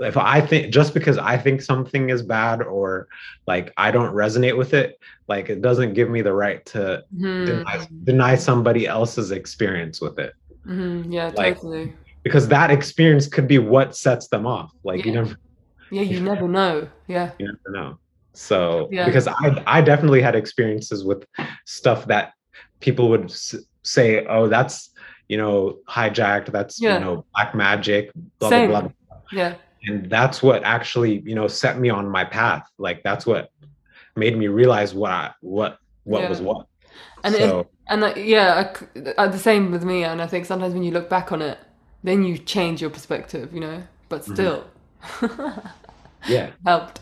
[0.00, 3.08] if i think just because i think something is bad or
[3.46, 7.46] like i don't resonate with it like it doesn't give me the right to Mhm.
[7.46, 10.32] deny, deny somebody else's experience with it
[10.66, 11.06] Mhm.
[11.12, 11.92] Yeah, like- totally.
[12.22, 15.20] Because that experience could be what sets them off like you Yeah.
[15.20, 15.36] never
[15.90, 16.88] Yeah, you never know.
[17.08, 17.30] Yeah.
[17.38, 17.98] you never know
[18.32, 19.06] so Yeah.
[19.06, 21.24] because i i definitely had experiences with
[21.66, 22.32] stuff that
[22.80, 24.90] people would s- say oh that's
[25.28, 26.94] you know hijacked that's Yeah.
[26.94, 28.68] you know black magic blah Same.
[28.70, 28.92] blah blah
[29.32, 29.54] Yeah.
[29.86, 33.50] and that's what actually you know set me on my path like that's what
[34.16, 36.28] made me realize what I, what what Yeah.
[36.32, 36.66] was what
[37.24, 40.04] And it- And yeah, I c- uh, the same with me.
[40.04, 41.58] And I think sometimes when you look back on it,
[42.02, 43.82] then you change your perspective, you know.
[44.08, 44.32] But Mm-hmm.
[44.34, 44.64] still,
[46.28, 47.00] yeah helped.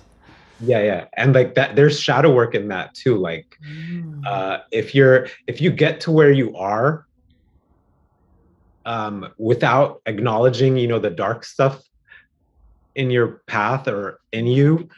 [0.60, 3.46] yeah yeah and like that there's shadow work in that too like
[4.26, 7.06] uh if you're if you get to where you are
[8.84, 11.80] um without acknowledging you know the dark stuff
[12.98, 14.88] in your path or in you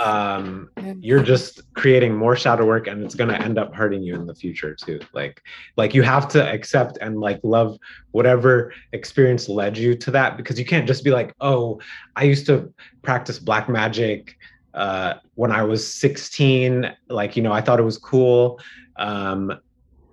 [0.00, 4.14] um you're just creating more shadow work and it's going to end up hurting you
[4.14, 4.98] in the future too.
[5.12, 5.42] Like
[5.76, 7.76] like you have to accept and like love
[8.12, 11.78] whatever experience led you to that because you can't just be like oh
[12.16, 12.72] i used to
[13.02, 14.34] practice black magic
[14.72, 18.58] uh when i was 16 like you know i thought it was cool.
[18.96, 19.60] Um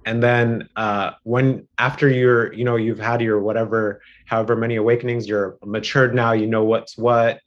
[0.06, 5.28] and then uh when after you're you know you've had your whatever however many awakenings
[5.28, 7.40] you're matured now you know what's what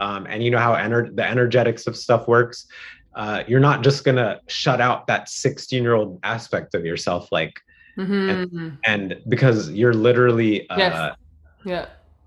[0.00, 2.66] um, and you know how ener- the energetics of stuff works
[3.14, 7.52] uh, you're not just gonna shut out that 16 year old aspect of yourself like
[7.98, 8.78] Mhm.
[8.84, 11.16] and because you're literally uh, Yes.
[11.64, 11.86] Yeah.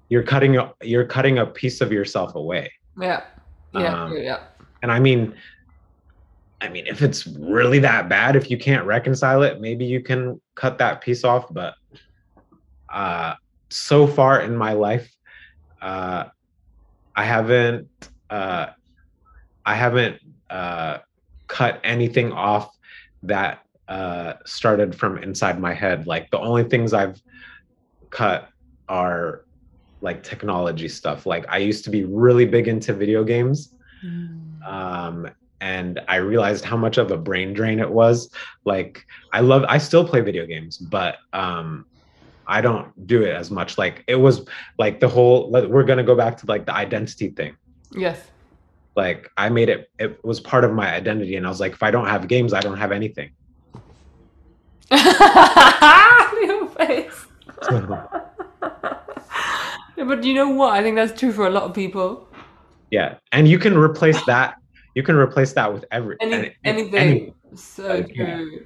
[0.09, 3.21] you're cutting a, you're cutting a piece of yourself away Yeah.
[3.73, 4.03] Yeah.
[4.03, 4.19] Um, yeah.
[4.23, 4.39] Yeah.
[4.83, 5.33] and i mean
[6.61, 10.39] i mean if it's really that bad if you can't reconcile it maybe you can
[10.55, 11.73] cut that piece off but
[12.93, 13.33] uh
[13.73, 15.11] so far in my life
[15.81, 16.25] uh
[17.15, 17.87] i haven't
[18.29, 18.67] uh
[19.65, 20.19] i haven't
[20.49, 20.97] uh
[21.47, 22.75] cut anything off
[23.23, 27.21] that uh started from inside my head like the only things i've
[28.09, 28.49] cut
[28.87, 29.43] are
[30.01, 33.69] like technology stuff like i used to be really big into video games
[34.05, 34.61] Mm.
[34.67, 35.29] um,
[35.61, 38.29] and I realized how much of a brain drain it was.
[38.65, 39.01] Like
[39.31, 41.85] I love, I still play video games, but um,
[42.47, 43.77] I don't do it as much.
[43.77, 44.45] Like it was
[44.77, 45.49] like the whole.
[45.51, 47.55] We're gonna go back to like the identity thing.
[47.95, 48.19] Yes.
[48.95, 49.89] Like I made it.
[49.99, 52.53] It was part of my identity, and I was like, if I don't have games,
[52.53, 53.31] I don't have anything.
[54.91, 57.25] Your face.
[59.95, 60.73] But you know what?
[60.73, 62.27] I think that's true for a lot of people.
[62.91, 64.55] yeah, and you can replace that.
[64.95, 66.95] You can replace that with every Any, any- anything.
[66.95, 68.65] any- so true.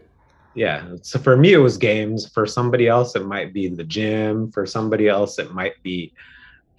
[0.57, 4.51] Yeah so for me it was games for somebody else it might be the gym
[4.51, 6.11] for somebody else it might be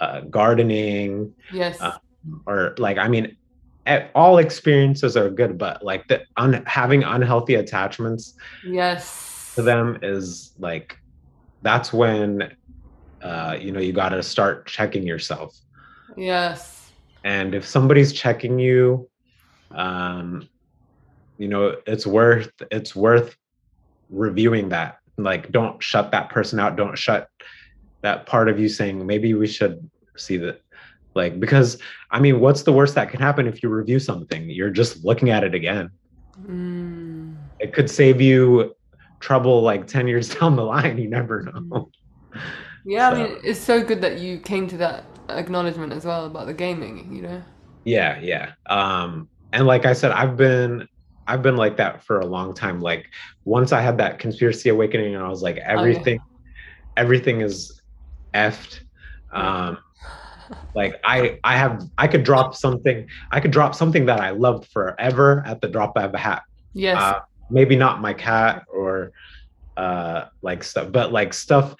[0.00, 1.80] uh, gardening Yes.
[1.80, 1.96] uh,
[2.46, 3.36] or like i mean
[4.14, 8.34] all experiences are good but like the un- having unhealthy attachments
[8.66, 9.52] yes.
[9.56, 10.96] to them is like
[11.62, 12.52] that's when
[13.22, 15.56] uh, you know you got to start checking yourself
[16.16, 16.90] Yes.
[17.24, 19.08] and if somebody's checking you
[19.70, 20.48] um
[21.38, 23.36] you know it's worth it's worth
[24.10, 24.98] reviewing that.
[25.16, 26.76] Like don't shut that person out.
[26.76, 27.28] Don't shut
[28.02, 30.60] that part of you saying maybe we should see that
[31.14, 31.78] like because
[32.10, 34.48] i mean what's the worst that can happen if you review something?
[34.48, 35.90] You're just looking at it again.
[36.46, 37.36] Mm.
[37.58, 38.76] it could save you
[39.18, 40.98] trouble like 10 years down the line.
[40.98, 41.90] You never know.
[42.84, 46.46] Yeah, I mean, it's so good that you came to that acknowledgement as well about
[46.46, 47.42] the gaming, you know?
[47.84, 48.52] Yeah, yeah.
[48.66, 50.86] Um, and like I said, I've been
[51.28, 52.80] I've been like that for a long time.
[52.80, 53.10] Like
[53.44, 56.92] once I had that conspiracy awakening and I was like, everything, oh, yeah.
[56.96, 57.82] everything is
[58.34, 58.80] effed.
[59.32, 59.78] Um,
[60.74, 64.68] like I I have I could drop something I could drop something that I loved
[64.72, 66.42] forever at the drop of a hat.
[66.72, 67.00] Yes.
[67.00, 67.20] Uh,
[67.50, 69.12] maybe not my cat or
[69.76, 71.76] uh like stuff, but like stuff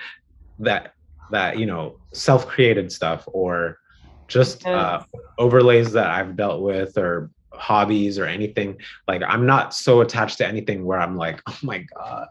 [0.59, 0.93] that
[1.31, 3.79] that you know self-created stuff or
[4.29, 5.03] just uh,
[5.39, 8.77] overlays that I've dealt with or hobbies or anything.
[9.07, 12.29] Like I'm not so attached to anything where I'm like, oh my god.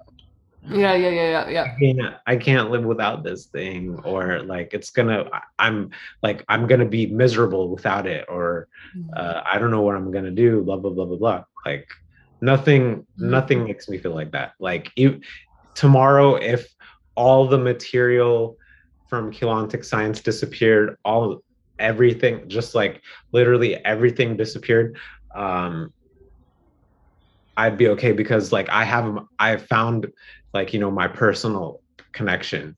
[0.69, 1.63] Yeah, yeah, yeah, yeah, yeah.
[1.63, 5.29] I can't, I can't live without this thing, or like it's gonna.
[5.59, 5.91] I'm
[6.23, 9.09] like I'm gonna be miserable without it, or mm-hmm.
[9.15, 10.63] uh, I don't know what I'm gonna do.
[10.63, 11.43] Blah blah blah blah blah.
[11.65, 11.87] Like
[12.41, 13.29] nothing, mm-hmm.
[13.29, 14.53] nothing makes me feel like that.
[14.59, 15.21] Like you,
[15.73, 16.67] tomorrow, if
[17.15, 18.57] all the material
[19.07, 21.41] from Keylontic Science disappeared, all
[21.79, 23.01] everything, just like
[23.31, 24.97] literally everything disappeared,
[25.35, 25.93] um,
[27.55, 30.07] I'd be okay because like I have I found
[30.53, 32.75] like you know my personal connection.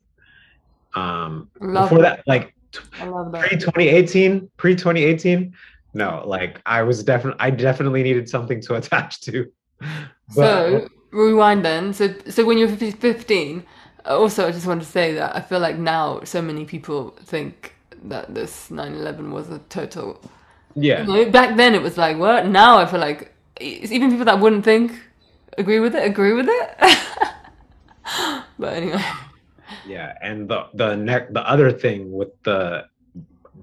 [0.96, 5.54] Um, Love before that, like pre 2018, pre 2018,
[5.94, 9.52] no, like I was definitely I definitely needed something to attach to.
[9.80, 9.90] But,
[10.30, 11.94] so rewind then.
[11.94, 13.66] So so when you were 15,
[14.06, 17.76] also I just want to say that I feel like now so many people think
[18.04, 20.22] that this 9/11 was a total
[20.76, 21.02] yeah.
[21.02, 22.48] You know, back then it was like what?
[22.48, 24.92] Now I feel like even people that wouldn't think
[25.58, 26.78] agree with it, agree with it.
[28.60, 29.04] but anyway.
[29.88, 32.86] Yeah, and the the neck the other thing with the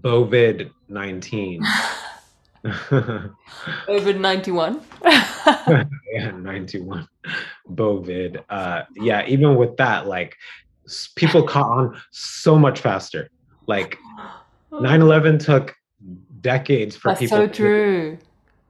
[0.03, 1.63] COVID nineteen.
[2.65, 4.83] COVID ninety one.
[5.05, 7.09] yeah, ninety one.
[7.69, 8.43] Bovid.
[8.49, 10.37] Uh, yeah, even with that, like
[11.15, 13.31] people caught on so much faster.
[13.67, 13.99] Like
[14.73, 15.75] 9-11 took
[16.41, 17.39] decades for That's people.
[17.39, 18.19] so true.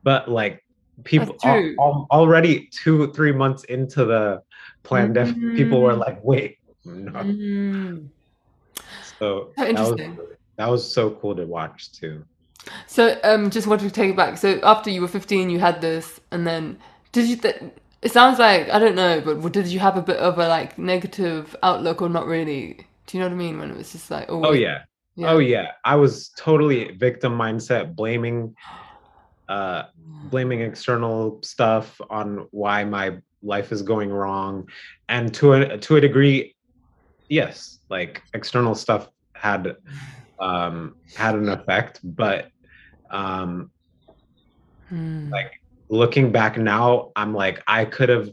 [0.03, 0.65] But like
[1.05, 4.43] people al- al- already two three months into the
[4.83, 5.57] pandemic, mm-hmm.
[5.57, 8.07] people were like, "Wait, no." Mm-hmm.
[9.19, 10.01] So that was,
[10.57, 12.25] that was so cool to watch too.
[12.87, 14.39] So um, just wanted to take it back.
[14.39, 16.79] So after you were fifteen, you had this, and then
[17.13, 17.37] did you?
[17.37, 17.63] Th-
[18.03, 20.79] it sounds like I don't know, but did you have a bit of a like
[20.79, 22.87] negative outlook or not really?
[23.07, 23.59] Do you know what I mean?
[23.59, 24.83] When it was just like, oh, oh yeah,
[25.15, 25.31] yeah.
[25.31, 28.55] Oh yeah, I was totally victim mindset, blaming,
[29.49, 29.85] uh,
[30.31, 34.69] blaming external stuff on why my life is going wrong,
[35.09, 36.55] and to a to a degree,
[37.29, 39.77] yes, like external stuff had
[40.41, 42.51] um had an effect, but
[43.11, 43.71] um,
[44.89, 45.31] hmm.
[45.31, 48.31] like looking back now, I'm like I could have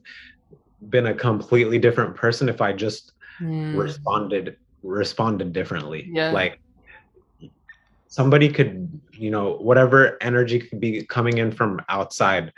[0.90, 3.78] been a completely different person if I just hmm.
[3.78, 6.10] responded responded differently.
[6.12, 6.32] Yeah.
[6.32, 6.60] Like
[8.14, 12.54] somebody could you know whatever energy could be coming in from outside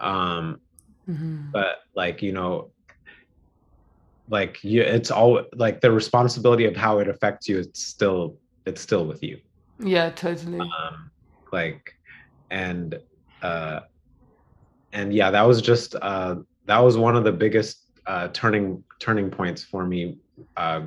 [0.00, 0.58] um
[1.06, 1.50] mm-hmm.
[1.52, 2.70] but like you know
[4.30, 8.80] like you it's all like the responsibility of how it affects you it's still it's
[8.80, 9.38] still with you
[9.78, 11.10] yeah totally um
[11.52, 11.94] like
[12.50, 12.98] and
[13.42, 13.80] uh
[14.94, 19.30] and yeah that was just uh that was one of the biggest uh turning turning
[19.30, 20.16] points for me
[20.56, 20.80] uh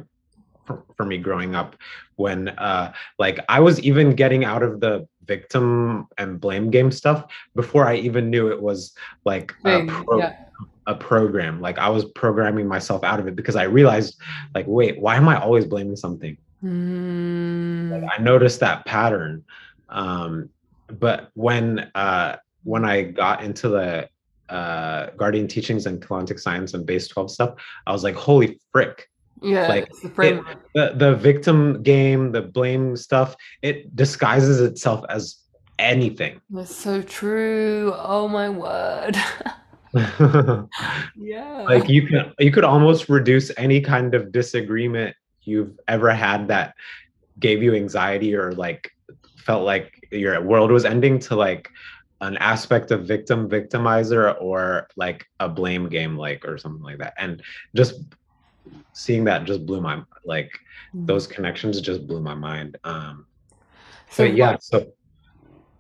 [0.67, 1.75] for, for me growing up
[2.17, 7.25] when uh like I was even getting out of the victim and blame game stuff
[7.55, 8.93] before I even knew it was
[9.25, 10.35] like a, pro- yeah.
[10.85, 11.59] a program.
[11.61, 14.19] Like I was programming myself out of it because I realized
[14.53, 16.37] like wait, why am I always blaming something?
[16.63, 18.01] Mm.
[18.01, 19.43] Like, I noticed that pattern.
[19.89, 20.49] Um
[20.87, 24.09] but when uh when I got into the
[24.49, 27.55] uh guardian teachings and Keylontic science and base 12 stuff,
[27.85, 29.09] I was like, holy frick
[29.41, 35.37] yeah, like it, the the victim game, the blame stuff, it disguises itself as
[35.79, 36.41] anything.
[36.49, 37.93] That's so true.
[37.95, 39.15] Oh my word.
[41.15, 41.65] yeah.
[41.67, 46.75] Like you can you could almost reduce any kind of disagreement you've ever had that
[47.39, 48.91] gave you anxiety or like
[49.37, 51.69] felt like your world was ending to like
[52.21, 57.13] an aspect of victim victimizer or like a blame game like or something like that
[57.17, 57.41] and
[57.75, 58.01] just
[58.93, 60.51] seeing that just blew my like
[60.93, 61.05] mm-hmm.
[61.05, 62.77] those connections just blew my mind.
[62.83, 63.25] Um,
[64.09, 64.91] so yeah, what, so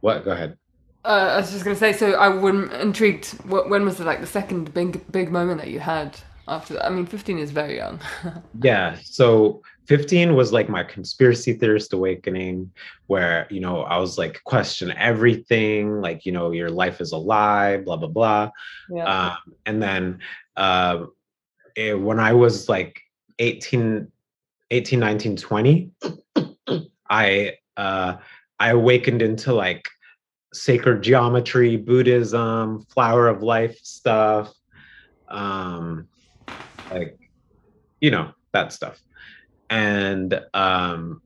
[0.01, 0.25] what?
[0.25, 0.57] Go ahead.
[1.05, 1.93] Uh, I was just gonna say.
[1.93, 3.29] So I was intrigued.
[3.45, 6.17] What, when was the, like the second big big moment that you had
[6.47, 6.85] after that?
[6.85, 7.99] I mean, fifteen is very young.
[8.61, 8.97] yeah.
[9.03, 12.69] So 15 was like my conspiracy theorist awakening
[13.07, 17.17] where you know i was like question everything like you know your life is a
[17.17, 18.51] lie blah blah blah
[18.89, 19.29] yeah.
[19.29, 20.19] um, and then
[20.57, 21.05] uh,
[21.77, 22.99] it, when I was like
[23.39, 24.11] 18,
[24.71, 25.91] 18, 19, 20,
[27.09, 28.15] I uh,
[28.59, 29.87] I awakened into like
[30.53, 34.51] sacred geometry, Buddhism, flower of life stuff,
[35.27, 36.07] um,
[36.91, 37.17] like
[38.01, 38.99] you know that stuff.
[39.69, 41.21] And um,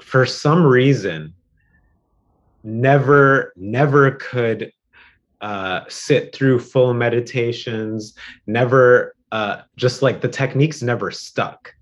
[0.00, 1.34] for some reason,
[2.62, 4.72] never never could
[5.40, 8.14] uh, sit through full meditations.
[8.46, 11.74] Never uh, just like the techniques never stuck.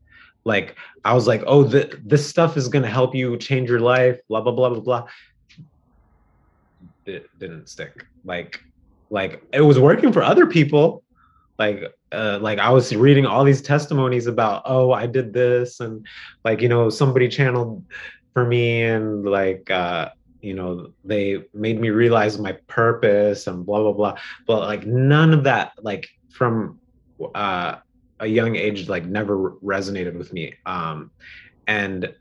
[0.45, 4.19] Like I was like, oh, this stuff is gonna help you change your life.
[4.29, 5.07] Blah blah blah blah blah
[7.09, 8.07] it didn't stick.
[8.25, 8.63] Like,
[9.11, 11.03] like it was working for other people.
[11.59, 11.83] Like,
[12.13, 16.07] uh, like I was reading all these testimonies about, oh, I did this, and
[16.45, 17.85] like you know, somebody channeled
[18.33, 23.83] for me, and like, uh, you know, they made me realize my purpose and blah
[23.83, 24.19] blah blah.
[24.47, 26.79] But like none of that, like from
[27.35, 27.77] uh,
[28.21, 30.55] a young age, like never resonated with me.
[30.67, 31.11] Um,
[31.67, 32.13] and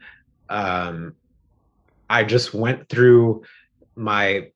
[0.50, 1.16] um,
[2.10, 3.44] I just went through
[3.96, 4.52] my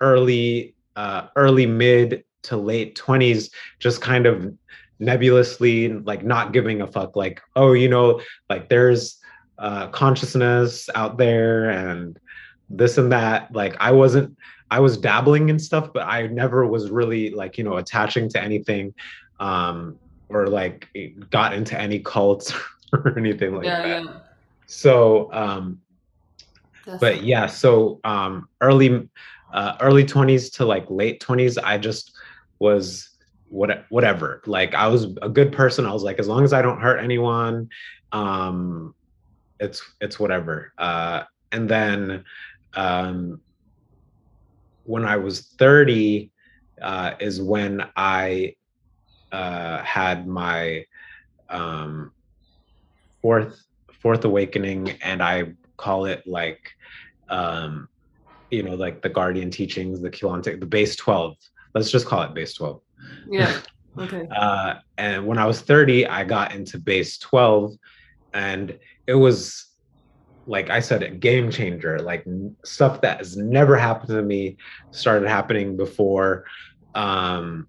[0.00, 4.54] early uh, early mid to late 20s just kind of
[4.98, 7.16] nebulously like not giving a fuck.
[7.16, 9.18] Like oh you know like there's
[9.58, 12.18] uh, consciousness out there and
[12.70, 13.52] this and that.
[13.52, 14.36] Like i wasn't
[14.70, 18.42] i was dabbling in stuff but i never was really like you know attaching to
[18.42, 18.92] anything
[19.40, 20.88] um or like
[21.30, 22.52] got into any cults
[22.92, 24.04] or anything like yeah, that.
[24.04, 24.12] yeah.
[24.66, 25.80] so um
[26.84, 29.08] That's but yeah so um early
[29.52, 32.12] uh, early 20s to like late 20s i just
[32.58, 33.10] was
[33.48, 34.42] what whatever.
[34.46, 35.86] Like i was a good person.
[35.86, 37.68] I was like as long as i don't hurt anyone
[38.12, 38.94] um
[39.60, 40.72] it's it's whatever.
[40.78, 41.22] Uh
[41.52, 42.24] and then
[42.74, 43.40] um
[44.84, 46.30] when i was 30
[46.82, 48.54] uh is when i
[49.36, 50.84] uh had my
[51.48, 52.12] um
[53.22, 53.62] fourth
[54.02, 56.60] fourth awakening and i call it like
[57.28, 57.88] um
[58.50, 61.36] you know, like the Guardian teachings, the Keylontic, the base 12.
[61.74, 62.80] Let's just call it base 12.
[63.30, 63.60] Yeah.
[63.98, 64.28] Okay.
[64.30, 67.72] uh, and when I was 30, I got into base 12
[68.34, 69.64] and it was
[70.46, 72.26] like I said, a game changer, like
[72.62, 74.58] stuff that has never happened to me
[74.90, 76.44] started happening before.
[76.94, 77.68] Um,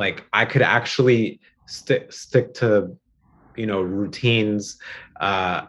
[0.00, 2.96] like I could actually stick stick to,
[3.54, 4.78] you know, routines,
[5.20, 5.66] uh,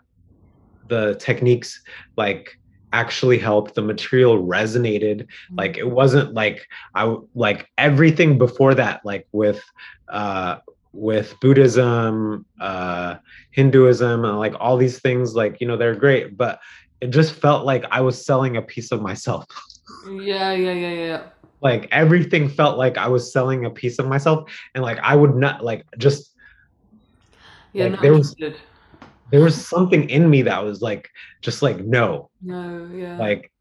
[0.87, 1.81] the techniques
[2.15, 2.57] like
[2.93, 5.17] actually helped the material resonated.
[5.21, 5.55] Mm-hmm.
[5.61, 6.59] like it wasn't like
[6.95, 7.03] i
[7.35, 9.61] like everything before that like with
[10.09, 10.57] uh
[10.91, 13.15] with buddhism uh
[13.51, 16.59] hinduism and like all these things like you know they're great but
[16.99, 19.45] it just felt like i was selling a piece of myself.
[20.09, 21.21] Yeah yeah yeah yeah
[21.61, 25.35] like everything felt like i was selling a piece of myself and like i would
[25.35, 26.35] not like just
[27.73, 28.35] yeah like, there was
[29.31, 31.09] there was something in me that was like
[31.41, 32.29] just like no.
[32.41, 33.17] No yeah.
[33.17, 33.51] Like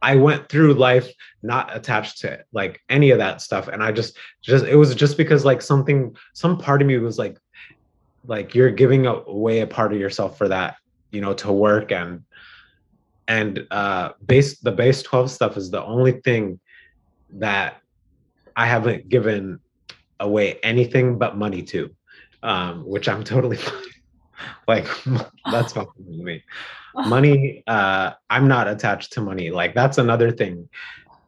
[0.00, 1.10] i went through life
[1.42, 4.94] not attached to it, like any of that stuff and i just just it was
[4.94, 7.36] just because like something some part of me was like
[8.26, 10.76] like you're giving away a part of yourself for that
[11.10, 12.22] you know to work and
[13.26, 16.60] and uh base the base 12 stuff is the only thing
[17.34, 17.80] that
[18.56, 19.60] i haven't given
[20.20, 21.90] away anything but money to
[22.42, 23.82] um which i'm totally fine.
[24.66, 24.86] Like
[25.52, 26.44] that's fine with me.
[26.94, 29.50] Money uh i'm not attached to money.
[29.50, 30.68] Like that's another thing.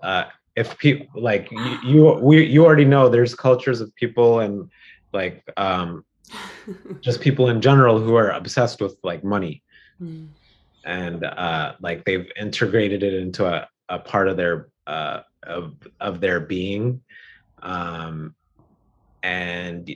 [0.03, 0.24] Uh
[0.57, 4.70] if people like you, you we you already know there's cultures of people and
[5.12, 6.05] like um
[7.01, 9.62] just people in general who are obsessed with like money.
[10.01, 10.30] Mm.
[10.84, 16.20] and uh like they've integrated it into a, a part of their uh of of
[16.20, 17.01] their being
[17.62, 18.34] um
[19.22, 19.88] and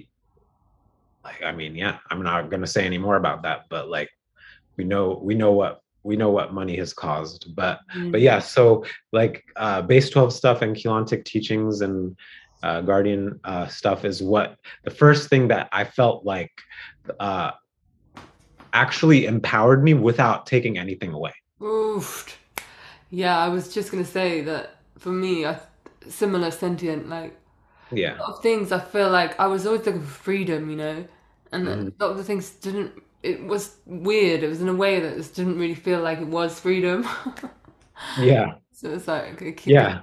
[1.25, 4.09] like i mean yeah i'm not going to say any more about that but like
[4.77, 8.13] we know we know what we know what money has caused but mm-hmm.
[8.13, 12.17] but yeah so like uh base 12 stuff and Keylontic teachings and
[12.63, 16.53] uh, guardian uh, stuff is what the first thing that i felt like
[17.21, 17.51] uh
[18.73, 21.33] actually empowered me without taking anything away
[21.63, 22.39] Oof.
[23.11, 25.61] yeah i was just gonna say that for me a
[26.09, 27.37] similar sentient like
[27.91, 28.17] yeah.
[28.19, 31.05] of things i feel like i was always looking for freedom you know?
[31.53, 31.93] And mm.
[32.01, 34.43] a lot of the things didn't it was weird.
[34.43, 37.09] It was in a way that just didn't really feel like it was freedom.
[38.19, 38.55] Yeah.
[38.73, 40.01] So it's like yeah.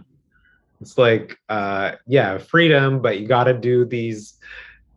[0.80, 4.36] it's like uh yeah freedom but you got to do these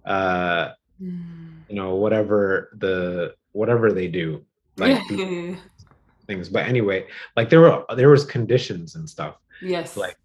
[0.06, 0.68] uh
[1.02, 1.56] mm.
[1.68, 4.44] you know whatever the whatever they do
[4.76, 6.48] like things.
[6.48, 7.04] But anyway
[7.36, 10.16] like there were there was conditions and stuff yes like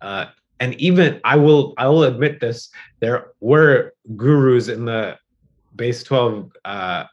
[0.00, 0.26] uh
[0.60, 5.16] and even i will i will admit this there were gurus in the
[5.74, 7.04] base 12 uh,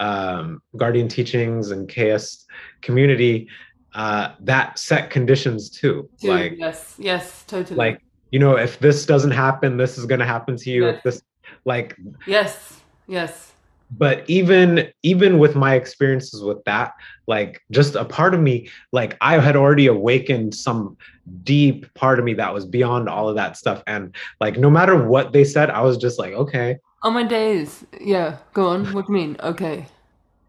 [0.00, 2.44] um, guardian teachings and ks
[2.82, 3.48] community
[3.94, 6.08] uh, that set conditions too.
[6.20, 7.78] Too, like yes, yes, totally.
[7.78, 10.86] like you know, if this doesn't happen, this is gonna happen to you.
[10.86, 10.96] Yes.
[10.96, 11.22] If this
[11.64, 13.52] like yes, yes,
[13.96, 16.92] but even even with my experiences with that
[17.26, 20.96] like just a part of me like i had already awakened some
[21.42, 25.06] deep part of me that was beyond all of that stuff and like no matter
[25.06, 27.84] what they said i was just like okay on my days.
[28.00, 28.86] Yeah, go on.
[28.94, 29.36] What do you mean?
[29.40, 29.86] Okay.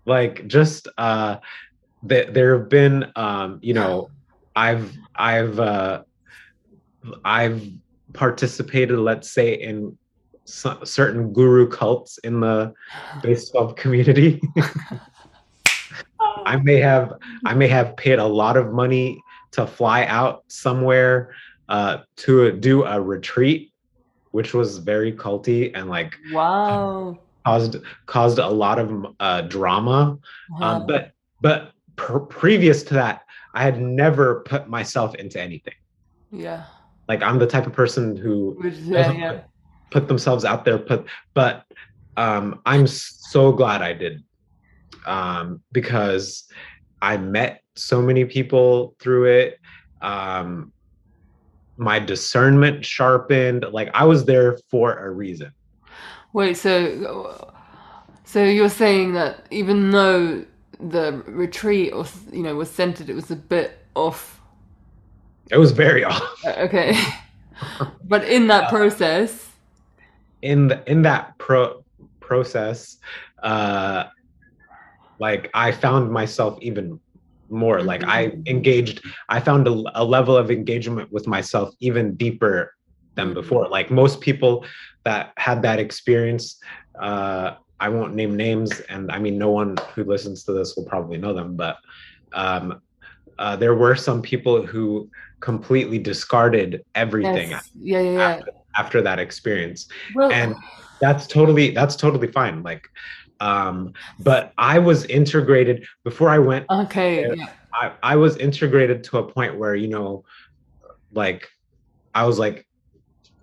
[0.05, 1.37] like just uh
[2.07, 4.09] th- there have been um you know
[4.55, 6.03] i've i've uh
[7.25, 7.67] i've
[8.13, 9.97] participated let's say in
[10.45, 12.73] so- certain guru cults in the
[13.21, 14.41] base 12 community
[16.45, 17.13] I may have
[17.45, 19.19] I may have paid a lot of money
[19.51, 21.33] to fly out somewhere
[21.69, 23.71] uh, to do a retreat,
[24.31, 27.17] which was very culty and like Wow.
[27.45, 30.17] caused caused a lot of uh, drama.
[30.55, 30.63] Uh-huh.
[30.65, 33.21] Um, but but pr- previous to that,
[33.53, 35.75] I had never put myself into anything.
[36.31, 36.65] yeah.
[37.07, 39.41] Like I'm the type of person who Which, yeah.
[39.91, 40.77] Put, themselves out there.
[40.77, 41.65] Put but
[42.17, 44.23] um, I'm so glad I did
[45.05, 46.45] um, because
[47.01, 49.59] I met so many people through it.
[50.01, 50.71] Um,
[51.77, 53.65] my discernment sharpened.
[53.71, 55.51] Like I was there for a reason.
[56.33, 57.53] Wait, so
[58.23, 60.45] so you're saying that even though
[60.79, 64.41] the retreat or you know was centered, it was a bit off.
[65.51, 66.45] It was very off.
[66.45, 66.97] Uh, Okay,
[68.03, 69.51] but in that process,
[70.45, 71.83] in the, in that pro
[72.19, 72.97] process.
[73.41, 74.05] Uh,
[75.19, 76.99] like I found myself even
[77.49, 77.81] more.
[77.81, 79.01] Like I engaged.
[79.29, 82.73] I found a, a level of engagement with myself even deeper
[83.15, 83.33] than Mhm.
[83.33, 83.67] before.
[83.69, 84.65] Like most people
[85.03, 86.57] that had that experience,
[86.99, 90.85] uh, I won't name names, and I mean no one who listens to this will
[90.85, 91.77] probably know them, but
[92.33, 92.81] um,
[93.39, 95.09] uh, there were some people who
[95.41, 98.21] completely discarded everything yes, yeah, yeah, yeah.
[98.29, 98.51] after
[98.84, 100.55] that experience Well, and
[101.01, 102.88] that's totally that's totally fine like
[103.41, 107.34] um but i was integrated before i went okay, Yeah.
[107.36, 107.49] yeah.
[107.73, 110.23] I, I was integrated to a point where you know
[111.13, 111.49] like
[112.13, 112.65] i was like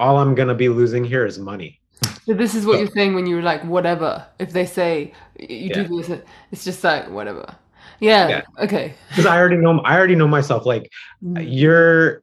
[0.01, 1.79] all i'm gonna be losing here is money
[2.27, 4.27] So this is what So- you're saying when you're like, whatever.
[4.39, 5.83] If they say you Yeah.
[5.83, 6.21] do this,
[6.53, 7.47] it's just like whatever.
[8.01, 8.29] Yeah.
[8.29, 8.43] Yeah.
[8.65, 8.95] Okay.
[9.09, 10.85] because i already know i already know myself like
[11.23, 11.39] Mm.
[11.63, 12.23] your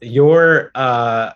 [0.00, 1.32] your uh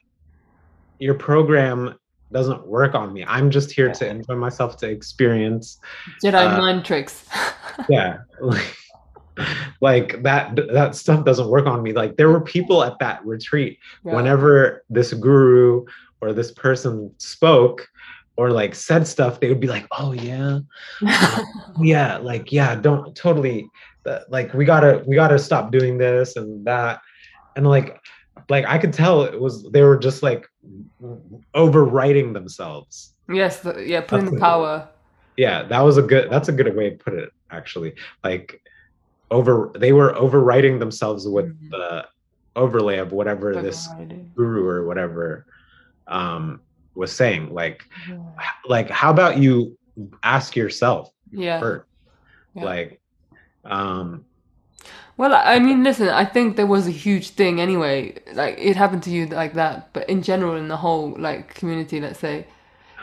[1.01, 1.98] your program
[2.32, 3.24] doesn't work on me.
[3.26, 5.80] I'm just here to enjoy myself to experience
[6.22, 7.26] Jedi uh, mind tricks.
[7.88, 8.76] yeah like,
[9.80, 11.92] like that that stuff doesn't work on me.
[11.92, 14.14] Like there were people at that retreat Yeah.
[14.14, 15.84] whenever this guru
[16.20, 17.88] or this person spoke
[18.36, 20.61] or like said stuff they would be like oh yeah.
[21.80, 23.68] Yeah like yeah don't totally
[24.07, 27.01] uh, like we gotta we gotta stop doing this and that.
[27.57, 27.98] And like
[28.48, 30.49] like i could tell it was they were just like
[31.54, 33.61] overwriting themselves yes.
[33.61, 34.00] The, yeah.
[34.02, 34.88] Putting the power.
[35.36, 37.94] yeah that was a good that's a good way to put it actually
[38.24, 38.61] like
[39.30, 41.70] over they were overwriting themselves with Mhm.
[41.70, 42.06] the
[42.56, 43.88] overlay of whatever this
[44.34, 45.46] guru or whatever
[46.08, 46.61] um
[46.94, 48.18] was saying like Yeah.
[48.66, 49.78] like how about you
[50.22, 51.61] ask yourself Yeah.
[51.61, 51.86] first
[52.54, 52.64] Yeah.
[52.64, 53.00] like
[53.64, 54.24] um
[55.21, 58.14] Well, I mean, listen, I think there was a huge thing anyway.
[58.33, 62.01] Like it happened to you like that, but in general, in the whole like community,
[62.01, 62.47] let's say,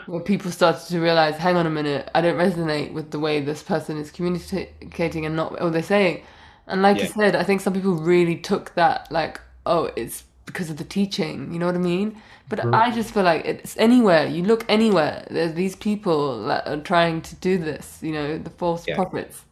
[0.06, 3.40] where people started to realize, hang on a minute, I don't resonate with the way
[3.40, 6.24] this person is communicating and not what they're saying.
[6.66, 10.70] And like you said, I think some people really took that like, oh, it's because
[10.70, 11.52] of the teaching.
[11.52, 12.20] You know what I mean?
[12.48, 12.74] But Mhm.
[12.74, 14.26] I just feel like it's anywhere.
[14.26, 15.24] You look anywhere.
[15.30, 17.98] There's these people that are trying to do this.
[18.02, 18.96] You know, the false Yeah.
[18.96, 19.44] prophets.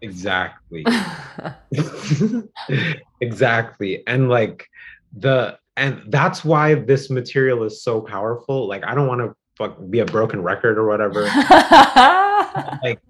[0.00, 0.84] Exactly
[3.20, 4.68] exactly and like
[5.16, 9.76] the and that's why this material is so powerful like i don't want to fuck
[9.90, 11.24] be a broken record or whatever
[12.82, 13.00] like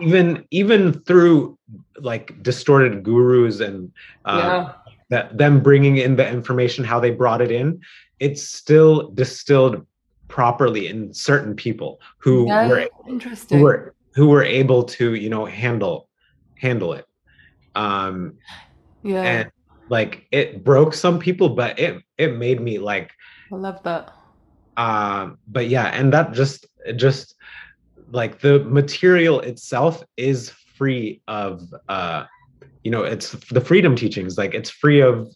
[0.00, 1.58] even even through
[1.98, 3.92] like distorted gurus and
[4.24, 4.94] uh, yeah.
[5.08, 7.80] that them bringing in the information how they brought it in
[8.20, 9.84] it's still distilled
[10.28, 13.58] properly in certain people who were interesting.
[13.58, 16.08] who were who were able to you know handle
[16.58, 17.04] handle it
[17.74, 18.34] um
[19.02, 19.50] yeah, and
[19.90, 23.10] like it broke some people but it it made me like
[23.52, 24.12] I love that.
[24.76, 27.34] um but yeah and that just just
[28.10, 32.24] like the material itself is free of uh
[32.82, 35.28] you know it's the freedom teachings like it's free of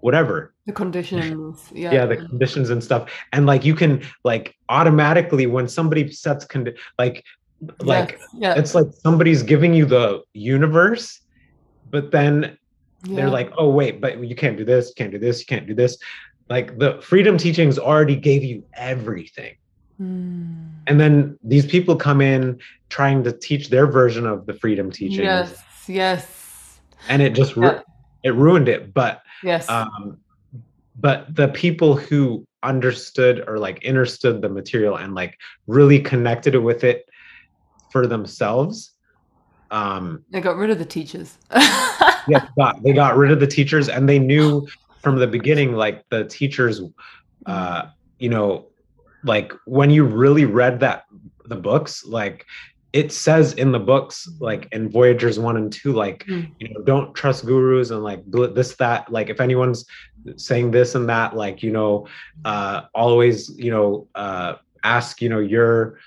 [0.00, 1.70] whatever The conditions.
[1.72, 1.92] Yeah.
[1.96, 6.76] yeah the conditions and stuff and like you can like automatically when somebody sets condi-
[6.98, 7.24] like
[7.80, 8.54] like Yes, yeah.
[8.58, 11.20] it's like somebody's giving you the universe
[11.90, 12.56] but then
[13.02, 15.66] they're like oh wait but you can't do this you can't do this you can't
[15.66, 15.96] do this
[16.48, 19.54] like the freedom teachings already gave you everything
[19.98, 20.72] Mm.
[20.86, 22.58] and then these people come in
[22.90, 26.78] trying to teach their version of the freedom teachings Yes, yes,
[27.08, 27.80] and it just ru- Yeah.
[28.22, 29.66] it ruined it but yes.
[29.70, 30.18] um
[31.00, 36.84] but the people who understood or like understood the material and like really connected with
[36.84, 37.06] it
[37.96, 38.92] for themselves
[39.70, 41.38] um they got rid of the teachers.
[42.28, 44.66] yeah got, they got rid of the teachers and they knew
[45.02, 46.82] from the beginning like the teachers
[47.46, 47.82] uh
[48.18, 48.66] you know
[49.24, 51.04] like when you really read that
[51.46, 52.44] the books like
[52.92, 56.52] it says in the books like in voyagers 1 and 2 like Mm.
[56.60, 58.20] you know don't trust gurus and like
[58.58, 59.86] this that like if anyone's
[60.36, 62.06] saying this and that like you know
[62.44, 64.50] uh always you know uh
[64.84, 65.98] ask you know your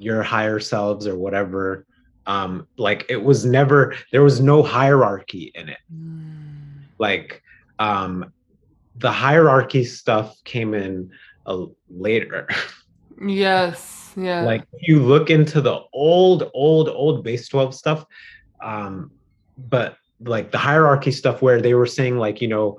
[0.00, 1.84] your higher selves or whatever
[2.26, 6.88] um like it was never there was no hierarchy in it Mm.
[6.98, 7.42] like
[7.78, 8.32] um
[8.96, 11.10] the hierarchy stuff came in
[11.46, 12.48] a later
[13.22, 14.42] Yes, yeah.
[14.44, 18.04] like if you look into the old old old base 12 stuff
[18.62, 19.10] um
[19.58, 22.78] but like the hierarchy stuff where they were saying like you know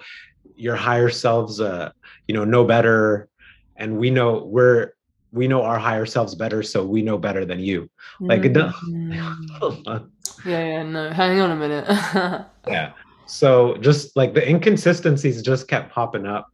[0.56, 1.92] your higher selves uh
[2.28, 3.28] you know know better
[3.76, 4.94] and we know we're
[5.32, 7.90] we know our higher selves better so we know better than you.
[8.20, 10.10] Like it does Mm.
[10.46, 11.10] Yeah, yeah, no.
[11.12, 11.86] Hang on a minute.
[12.68, 12.94] yeah.
[13.28, 16.48] So just like the inconsistencies just kept popping up.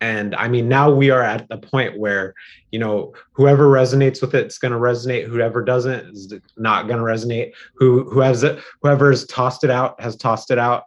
[0.00, 2.32] And i mean now we are at the point where
[2.70, 7.04] you know whoever resonates with it's going to resonate whoever doesn't is not going to
[7.04, 7.52] resonate.
[7.74, 10.84] Who who has it whoever's tossed it out has tossed it out.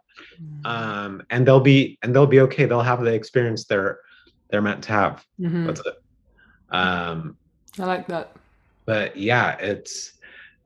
[0.64, 2.64] Um and they'll be and they'll be okay.
[2.64, 4.00] They'll have the experience they're
[4.50, 5.24] they're meant to have.
[5.40, 5.66] Mhm.
[5.66, 6.01] that's it
[6.72, 7.36] um
[7.78, 8.34] I like that.
[8.86, 10.12] but yeah it's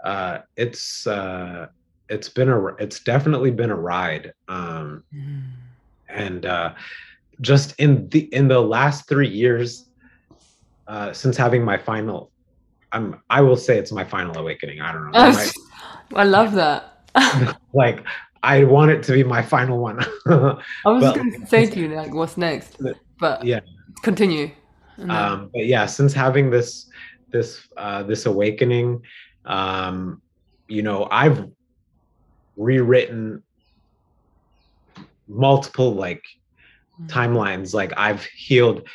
[0.04, 1.66] uh it's uh
[2.08, 5.42] it's been a it's definitely been a ride um Mm.
[6.08, 6.74] and uh,
[7.40, 9.88] just in the in the last three years
[10.88, 12.32] uh, since having my final
[12.92, 15.52] i'm i will say it's my final awakening i don't know I might-
[16.14, 16.80] I love that.
[17.72, 18.04] Like
[18.42, 21.80] i want it to be my final one I was just going to say to
[21.80, 22.76] you, like, what's next?
[23.18, 23.60] But Yeah.
[24.02, 24.50] continue.
[24.98, 26.88] Then- um but yeah since having this
[27.32, 29.02] this uh this awakening
[29.44, 30.22] um
[30.68, 31.46] you know i've
[32.56, 33.42] rewritten
[35.28, 36.22] multiple like
[36.98, 37.08] Mm.
[37.10, 37.74] timelines.
[37.74, 38.88] Like i've healed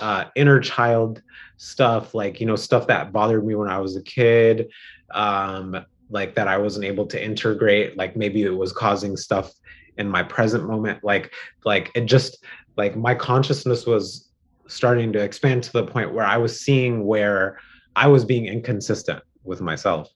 [0.00, 1.20] uh inner child
[1.56, 4.70] stuff like you know stuff that bothered me when i was a kid
[5.12, 7.96] um like that i wasn't able to integrate.
[7.96, 9.50] Like maybe it was causing stuff
[9.98, 11.02] in my present moment.
[11.02, 11.32] Like
[11.64, 12.38] like it just
[12.76, 14.29] like my consciousness was
[14.70, 17.58] starting to expand to the point where i was seeing where
[17.96, 20.08] i was being inconsistent with myself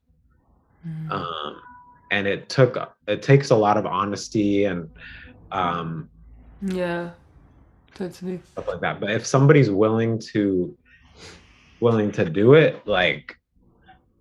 [0.86, 1.10] Mm.
[1.10, 1.56] um
[2.10, 2.76] and it took
[3.06, 4.88] it takes a lot of honesty and
[5.50, 6.10] um
[6.60, 7.10] yeah,
[7.94, 8.40] totally.
[8.44, 9.00] stuff like that.
[9.00, 10.76] But if somebody's willing to
[11.80, 13.36] willing to do it, like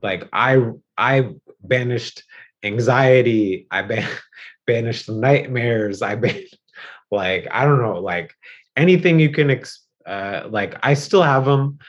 [0.02, 1.30] like I I
[1.62, 2.24] banished
[2.64, 4.10] anxiety, I ban-
[4.68, 6.44] banished nightmares, I ban
[7.12, 8.34] like I don't know, like
[8.76, 11.80] anything you can ex- uh like I still have them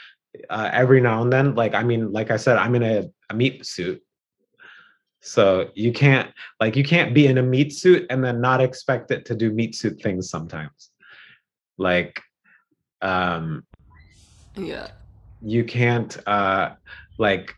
[0.50, 1.54] uh every now and then.
[1.54, 4.02] Like I mean, like I said, I'm in a, a meat suit.
[5.20, 9.10] So you can't like you can't be in a meat suit and then not expect
[9.10, 10.90] it to do meat suit things sometimes
[11.78, 12.20] like
[13.02, 13.64] um
[14.54, 14.88] Yeah.
[15.42, 16.74] you can't uh
[17.18, 17.54] like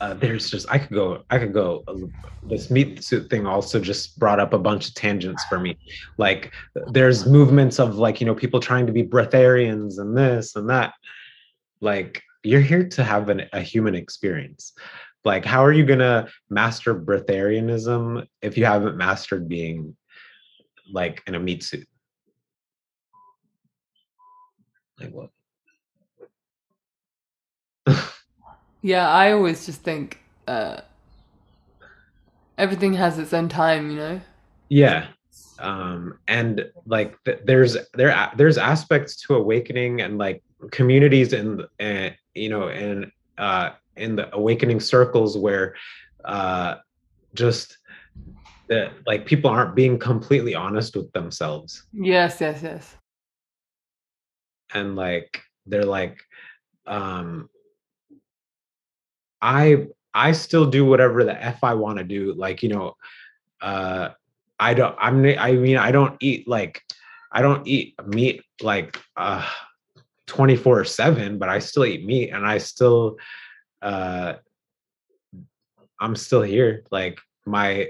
[0.00, 1.84] uh, there's just i could go i could go
[2.46, 5.78] this meat suit thing also just brought up a bunch of tangents for me.
[6.18, 6.52] Like
[6.88, 10.94] there's movements of like you know people trying to be breatharians and this and that.
[11.80, 14.72] Like you're here to have an, a human experience.
[15.24, 19.96] Like how are you gonna master breatharianism if you haven't mastered being
[20.92, 21.88] like in a meat suit?
[25.00, 25.30] Like what
[28.84, 30.82] Yeah, I always just think uh,
[32.58, 34.20] everything has its own time, you know?
[34.70, 35.08] yeah
[35.58, 42.08] um and like th- there's there there's aspects to awakening and like communities and uh,
[42.34, 45.74] you know and uh in the awakening circles where
[46.24, 46.76] uh
[47.34, 47.76] just
[48.68, 52.96] that like people aren't being completely honest with themselves Yes, yes, yes.
[54.72, 56.20] and like they're like
[56.86, 57.48] um
[59.44, 62.96] i i still do whatever the f i want to do like you know
[63.60, 64.08] uh
[64.58, 66.82] i don't i'm i mean i don't eat like
[67.30, 69.46] i don't eat meat like uh
[70.26, 73.18] 24 7 but i still eat meat and i still
[73.82, 74.34] uh
[76.00, 76.84] i'm still here.
[76.90, 77.88] Like my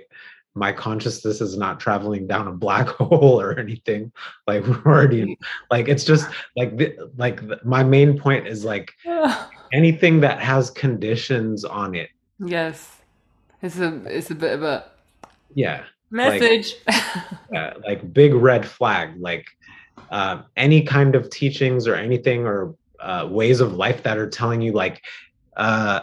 [0.55, 4.13] my consciousness is not traveling down a black hole or anything
[4.47, 5.39] like we're already
[5.71, 8.93] like it's just like the, like the, my main point is like
[9.73, 12.11] anything that has conditions on it.
[12.39, 13.01] Yes.
[13.63, 14.85] It's a it's a bit of a
[15.55, 16.77] yeah message.
[17.51, 19.47] Like, like big red flag like
[20.11, 24.61] uh, any kind of teachings or anything or uh, ways of life that are telling
[24.61, 25.03] you like
[25.57, 26.01] uh,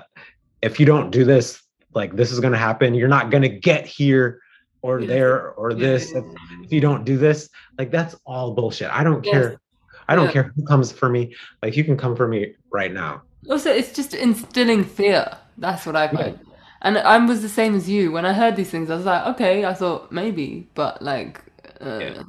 [0.61, 1.60] if you don't do this
[1.93, 2.93] like this is going to happen.
[2.93, 4.41] You're not going to get here
[4.81, 5.07] or yeah.
[5.07, 6.23] there or this if,
[6.63, 7.49] if, you don't do this.
[7.77, 8.89] Like that's all bullshit.
[8.89, 9.33] I don't yes.
[9.33, 9.61] care.
[10.07, 10.31] I don't yeah.
[10.31, 11.35] care who comes for me.
[11.61, 13.21] Like you can come for me right now.
[13.49, 15.37] Also it's just instilling fear.
[15.57, 16.39] That's what i find.
[16.83, 18.11] And i was the same as you.
[18.11, 19.65] When i heard these things i was like okay.
[19.65, 21.41] I thought maybe but like
[21.79, 22.23] uh,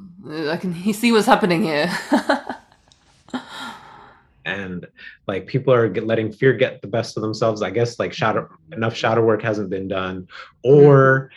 [0.49, 1.91] i can see what's happening here
[4.45, 4.87] and
[5.27, 8.95] like people are letting fear get the best of themselves i guess like shadow enough
[8.95, 10.27] shadow work hasn't been done.
[10.63, 11.31] Or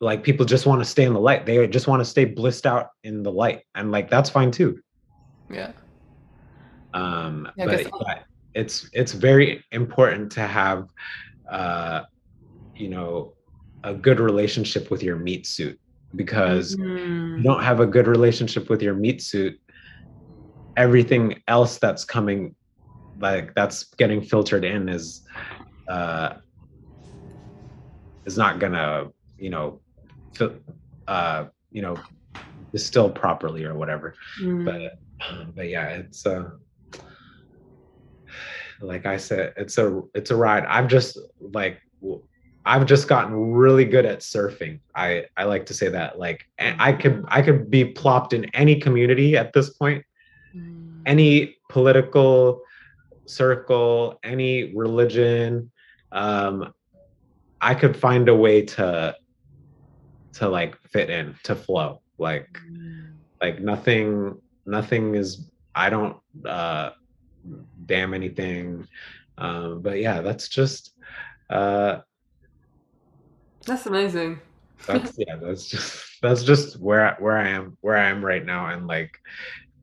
[0.00, 1.46] like people just want to stay in the light.
[1.46, 3.62] They just want to stay blissed out in the light.
[3.74, 4.80] And like that's fine too.
[5.50, 5.72] Yeah.
[6.92, 10.88] Um yeah, but, but it's it's very important to have
[11.50, 12.02] uh
[12.76, 13.34] you know
[13.82, 15.78] a good relationship with your meat suit.
[16.14, 17.38] Because mm-hmm.
[17.38, 19.58] you don't have a good relationship with your meat suit
[20.76, 22.54] everything else that's coming
[23.20, 25.22] like that's getting filtered in is
[25.88, 26.34] uh
[28.24, 29.06] is not gonna
[29.38, 29.80] you know
[31.06, 31.96] uh you know
[32.72, 34.64] distill properly or whatever mm.
[34.64, 34.98] but
[35.54, 36.50] but yeah it's uh
[38.80, 41.80] like i said it's a it's a ride i've just like
[42.66, 46.92] i've just gotten really good at surfing i i like to say that like i
[46.92, 50.04] could i could be plopped in any community at this point.
[51.06, 52.62] Any political
[53.26, 55.70] circle, any religion,
[56.12, 56.72] um,
[57.60, 59.16] I could find a way to
[60.34, 62.00] to like fit in, to flow.
[62.18, 63.12] Like mm.
[63.40, 66.90] like nothing nothing is I don't uh
[67.86, 68.86] damn anything.
[69.38, 70.92] Um, but yeah, that's just
[71.50, 72.00] uh
[73.66, 74.40] that's amazing.
[74.86, 78.68] that's yeah, that's just that's just where where I am where I am right now
[78.68, 79.18] and like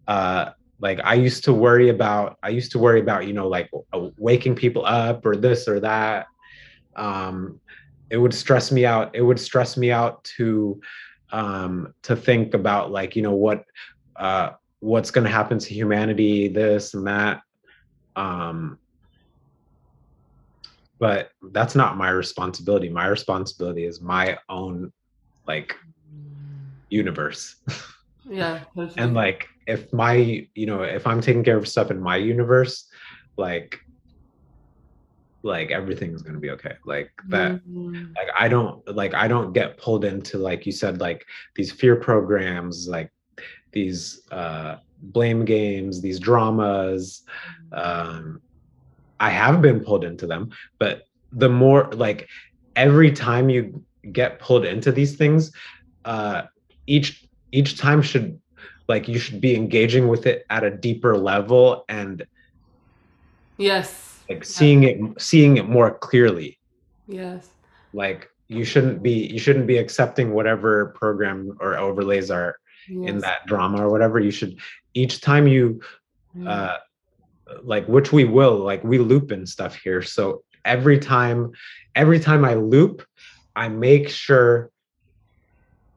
[0.08, 0.52] uh
[0.82, 3.70] like i used to worry about i used to worry about you know like
[4.18, 6.26] waking people up or this or that.
[6.96, 7.62] Um
[8.10, 10.82] it would stress me out it would stress me out to
[11.32, 13.64] um to think about like you know what
[14.18, 17.42] uh what's going to happen to humanity this and that.
[18.16, 18.80] Um
[21.00, 22.90] but that's not my responsibility.
[22.90, 24.92] My responsibility is my own
[25.48, 25.76] like
[26.90, 27.56] universe.
[28.30, 28.60] Yeah
[28.98, 32.88] and like if my you know if i'm taking care of stuff in my universe
[33.38, 33.80] like
[35.44, 38.06] like everything's gonna be okay like that mm-hmm.
[38.16, 41.96] like i don't like i don't get pulled into like you said like these fear
[41.96, 43.12] programs like
[43.72, 47.24] these uh blame games these dramas
[47.72, 48.40] um
[49.20, 52.28] i have been pulled into them but the more like
[52.76, 55.52] every time you get pulled into these things
[56.06, 56.44] uh
[56.88, 58.41] each each time should
[58.92, 62.26] like you should be engaging with it at a deeper level and
[63.58, 64.20] yes.
[64.30, 66.60] like seeing it seeing it more clearly.
[67.08, 67.50] Yes.
[67.94, 70.72] Like you shouldn't be you shouldn't be accepting whatever
[71.02, 73.10] program or overlays are yes.
[73.10, 74.20] in that drama or whatever.
[74.20, 74.58] You should
[74.94, 75.82] each time you
[76.38, 76.48] mm.
[76.48, 76.78] uh
[77.64, 80.02] like which we will like we loop and stuff here.
[80.02, 81.52] So every time
[81.96, 83.04] every time i loop
[83.56, 84.70] i make sure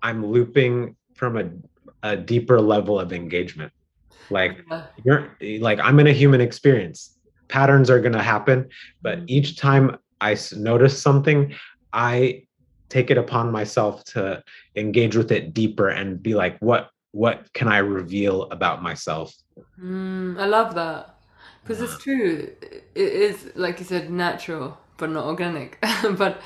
[0.02, 1.44] i'm looping from a,
[2.04, 3.72] a deeper level of engagement.
[4.30, 4.64] Like
[5.04, 7.18] you're like i'm in a human experience.
[7.48, 8.68] Patterns are going to happen
[9.02, 9.36] but mm-hmm.
[9.36, 11.54] each time i notice something
[11.92, 12.42] i
[12.88, 14.42] take it upon myself to
[14.76, 19.34] engage with it deeper and be like what what can i reveal about myself?
[19.80, 21.14] Mm, i love that.
[21.62, 22.50] Because it's true.
[22.94, 25.78] It is like you said natural but not organic.
[26.22, 26.40] But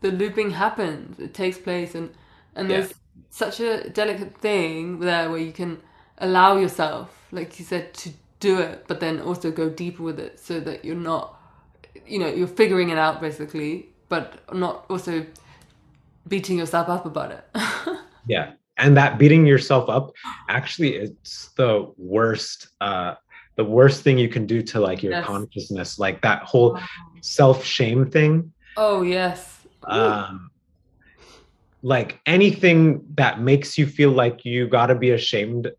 [0.00, 1.18] the looping happens.
[1.18, 2.10] It takes place and
[2.54, 5.80] and there's yeah such a delicate thing there where you can
[6.18, 8.10] allow yourself, like you said, to
[8.40, 11.40] do it, but then also go deeper with it so that you're not,
[12.06, 15.24] you know, you're figuring it out basically, but not also
[16.28, 17.44] beating yourself up about it.
[18.26, 18.52] yeah.
[18.78, 20.12] And that beating yourself up
[20.48, 23.14] actually it's the worst uh
[23.56, 25.26] the worst thing you can do to like your yes.
[25.26, 26.78] consciousness like that whole
[27.20, 30.50] self shame thing oh yes um
[31.82, 35.70] like anything that makes you feel like you got to be ashamed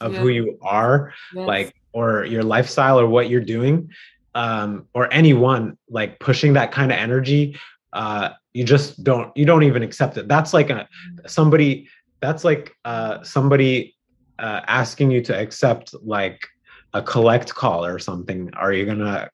[0.00, 0.20] of yeah.
[0.20, 1.46] who you are yes.
[1.46, 3.88] like or your lifestyle or what you're doing
[4.34, 7.56] um or anyone like pushing that kind of energy
[7.92, 10.88] uh you just don't you don't even accept it that's like a
[11.26, 11.88] somebody
[12.20, 13.94] that's like uh somebody
[14.40, 16.48] uh asking you to accept like
[16.94, 19.28] a collect call or something are you gonna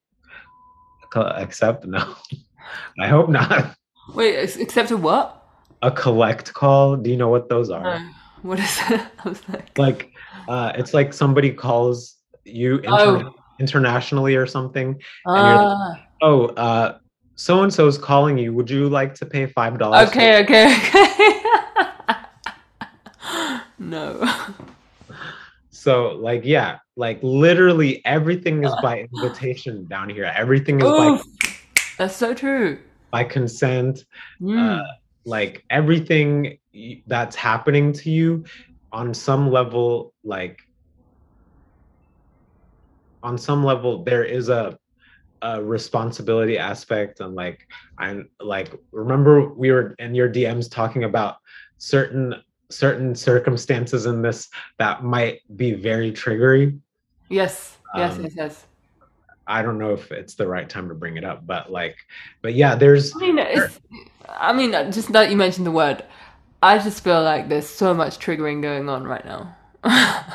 [1.15, 2.15] accept no
[2.99, 3.75] i hope not
[4.15, 5.40] Wait, accept a what?
[5.83, 8.11] A collect call do you know what those are No.
[8.43, 8.81] What is
[9.25, 10.13] was like, like
[10.49, 16.07] uh it's like somebody calls you interna- oh, internationally or something and you're like, ah,
[16.23, 16.99] oh uh
[17.37, 20.75] so and so is calling you would you like to pay five dollars okay, okay,
[20.77, 21.35] okay.
[23.79, 24.31] no.
[25.71, 31.21] so like yeah like literally everything is by invitation down here everything is by
[31.99, 32.79] that's so true.
[33.11, 34.05] by consent
[34.41, 34.81] Mm.
[34.81, 34.85] uh,
[35.31, 36.59] like everything
[37.07, 38.45] that's happening to you
[38.93, 40.59] on some level like
[43.23, 44.77] on some level there is a
[45.43, 47.67] a responsibility aspect and like
[47.99, 51.37] i'm like remember we were in your dms talking about
[51.79, 52.35] certain
[52.69, 56.79] certain circumstances in this that might be very triggery
[57.29, 58.67] yes, yes, um, yes, yes.
[59.47, 61.97] i don't know if it's the right time to bring it up but like
[62.43, 63.81] but yeah there's I mean, it's,
[64.39, 66.05] I mean, uh, just that you mentioned the word,
[66.63, 69.57] I just feel like there's so much triggering going on right now,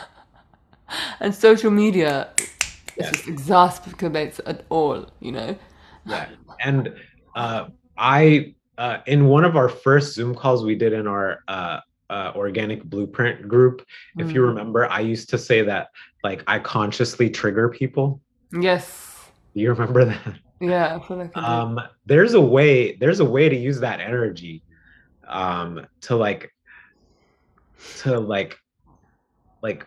[1.20, 3.08] and social media Yeah.
[3.08, 5.06] it just exacerbates it all.
[5.20, 5.58] You know.
[6.06, 6.28] yeah
[6.64, 6.94] and
[7.36, 7.66] uh
[7.98, 11.80] i uh in one of our first zoom calls we did in our uh
[12.12, 13.84] uh, organic blueprint group
[14.20, 14.50] if you Mm.
[14.50, 15.88] remember i used to say that
[16.24, 18.22] like i consciously trigger people
[18.52, 18.86] Yes.
[19.56, 23.50] do you remember that Yeah, I feel like um there's a way there's a way
[23.50, 24.64] to use that energy
[25.28, 26.52] um to like
[27.98, 28.58] to like
[29.62, 29.86] like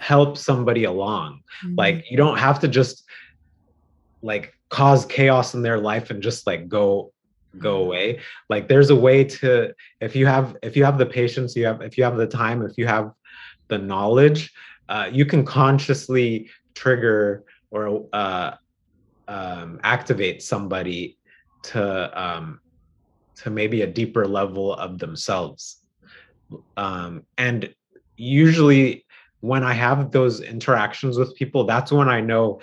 [0.00, 1.78] help somebody along Mhm.
[1.78, 3.04] like you don't have to just
[4.22, 7.12] like cause chaos in their life and just like go
[7.58, 7.86] go Mhm.
[7.86, 11.64] away like there's a way to if you have if you have the patience you
[11.64, 13.12] have if you have the time if you have
[13.68, 14.52] the knowledge
[14.90, 18.50] uh, you can consciously trigger or uh,
[19.28, 21.18] um, activate somebody
[21.64, 22.60] to um,
[23.36, 25.80] to maybe a deeper level of themselves.
[26.76, 27.74] Um, and
[28.16, 29.04] usually
[29.40, 32.60] when i have those interactions with people that's when i know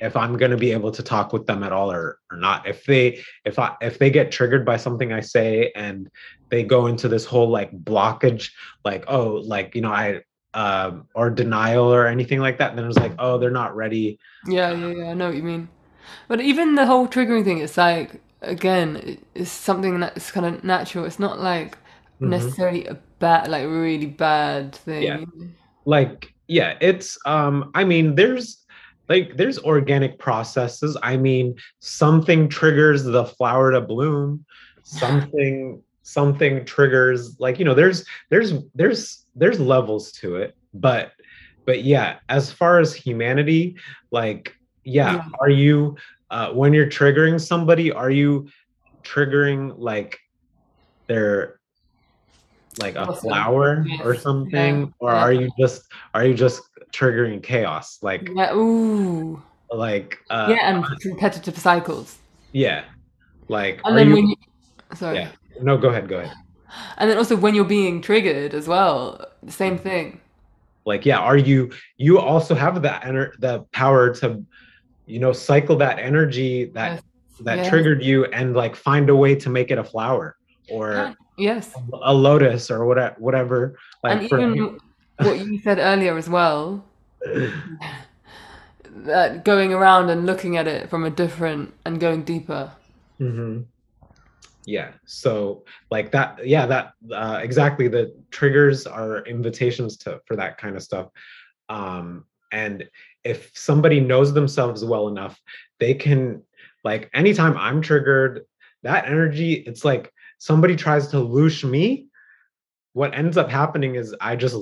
[0.00, 2.66] if i'm going to be able to talk with them at all or, or not.
[2.66, 6.08] If they if i if they get triggered by something i say and
[6.50, 8.50] they go into this whole like blockage
[8.84, 10.20] like oh like you know i
[10.56, 14.72] um or denial or anything like that then it's like oh they're not ready Yeah,
[14.72, 15.10] yeah, yeah.
[15.10, 15.68] I know what you mean.
[16.28, 21.04] But even the whole triggering thing, it's like again, it's something that's kind of natural.
[21.04, 21.76] It's not like
[22.22, 22.30] Mhm.
[22.30, 25.02] necessarily a bad, like really bad thing.
[25.02, 25.20] Yeah.
[25.84, 28.64] like yeah it's um i mean there's
[29.08, 34.44] like there's organic processes i mean something triggers the flower to bloom
[34.82, 41.12] something something triggers like you know there's there's there's there's levels to it but
[41.66, 43.76] but yeah as far as humanity
[44.10, 45.24] like yeah, Yeah.
[45.40, 45.96] are you
[46.30, 48.48] uh when you're triggering somebody are you
[49.02, 50.18] triggering like
[51.06, 51.60] their
[52.78, 54.86] like a flower or something Yeah.
[55.00, 55.22] or Yeah.
[55.24, 55.82] are you just
[56.14, 56.62] are you just
[56.92, 58.54] triggering chaos like Yeah.
[58.54, 59.42] Ooh.
[59.70, 62.18] like uh yeah, and repetitive cycles.
[62.52, 62.84] yeah
[63.48, 64.36] like And then you, when you,
[64.94, 65.16] sorry.
[65.18, 65.30] yeah
[65.62, 66.34] no go ahead go ahead
[66.98, 70.20] And then also when you're being triggered as well, the same thing.
[70.86, 74.26] like yeah are you you also have that ener- the power to
[75.06, 77.02] you know cycle that energy that Yes.
[77.46, 77.68] that Yes.
[77.70, 80.36] triggered you and like find a way to make it a flower
[80.70, 81.12] or Yeah.
[81.48, 81.74] Yes.
[82.10, 83.58] a lotus or whatever whatever
[84.04, 84.78] like and even
[85.26, 86.84] what you said earlier as well,
[88.90, 92.72] that going around and looking at it from a different and going deeper.
[93.18, 93.60] hmm
[94.66, 94.92] Yeah.
[95.06, 97.86] So like that, yeah, that uh, exactly.
[97.88, 101.08] The triggers are invitations to for that kind of stuff.
[101.68, 102.84] Um, and
[103.24, 105.40] if somebody knows themselves well enough,
[105.78, 106.42] they can
[106.84, 108.44] like anytime I'm triggered,
[108.82, 112.08] that energy, it's like somebody tries to loosh me.
[112.92, 114.56] What ends up happening is I just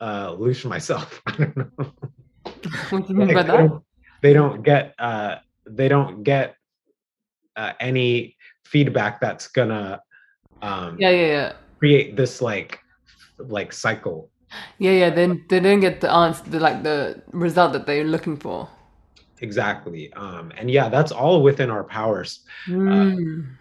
[0.00, 1.22] uh loosh myself.
[1.26, 1.70] I don't know.
[2.90, 3.56] What do you mean Like, by they that?
[3.68, 3.84] don't-
[4.20, 5.36] they don't get uh
[5.66, 6.56] they don't get
[7.56, 8.36] uh, any
[8.70, 10.00] feedback that's gonna
[10.62, 11.52] um Yeah, yeah, yeah.
[11.78, 12.78] create this like
[13.38, 14.30] like cycle
[14.78, 15.10] Yeah, yeah.
[15.10, 18.68] Then they don't get the answer, the, like the result that they're looking for.
[19.40, 23.54] exactly um and yeah that's all within our powers Mm.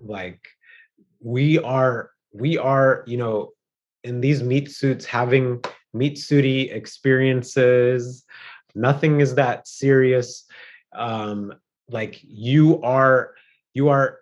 [0.00, 0.40] like
[1.20, 3.50] we are we are you know
[4.02, 5.60] in these meat suits having
[5.92, 8.24] meat suity experiences
[8.74, 10.44] nothing is that serious
[10.96, 11.52] um
[11.90, 13.34] like you are
[13.74, 14.20] you are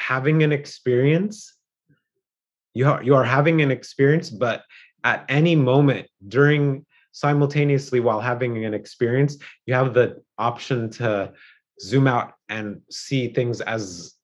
[0.00, 1.56] having an experience
[2.74, 4.62] you are you are having an experience but
[5.04, 9.36] at any moment during simultaneously while having an experience
[9.66, 10.06] you have the
[10.38, 11.30] option to
[11.80, 14.14] zoom out and see things as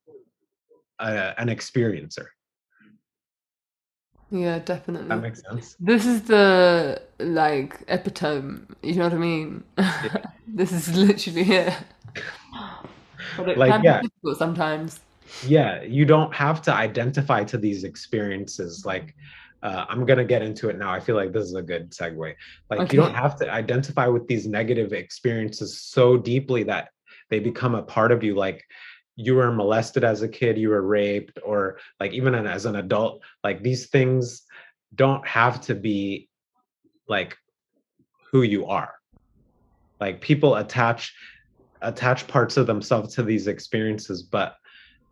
[0.99, 2.27] a, an experiencer
[4.31, 5.09] Yeah, definitely.
[5.09, 8.61] that makes sense This is the like epitome.
[8.83, 9.63] You know what I mean?
[10.61, 11.75] this is literally it.
[13.37, 14.01] But it Like, can yeah.
[14.01, 15.01] be difficult sometimes.
[15.47, 19.15] Yeah you don't have to identify to these experiences like
[19.63, 21.91] uh, i'm going to get into it now i feel like this is a good
[21.91, 22.35] segue.
[22.71, 26.89] Like you don't have to identify with these negative experiences so deeply that
[27.31, 28.65] they become a part of you like
[29.17, 33.23] you were molested as a kid you were raped or like even as an adult
[33.43, 34.43] like these things
[34.95, 36.29] don't have to be
[37.09, 37.37] like
[38.31, 38.95] who you are.
[40.01, 41.15] Like people attach
[41.83, 44.57] attach parts of themselves to these experiences but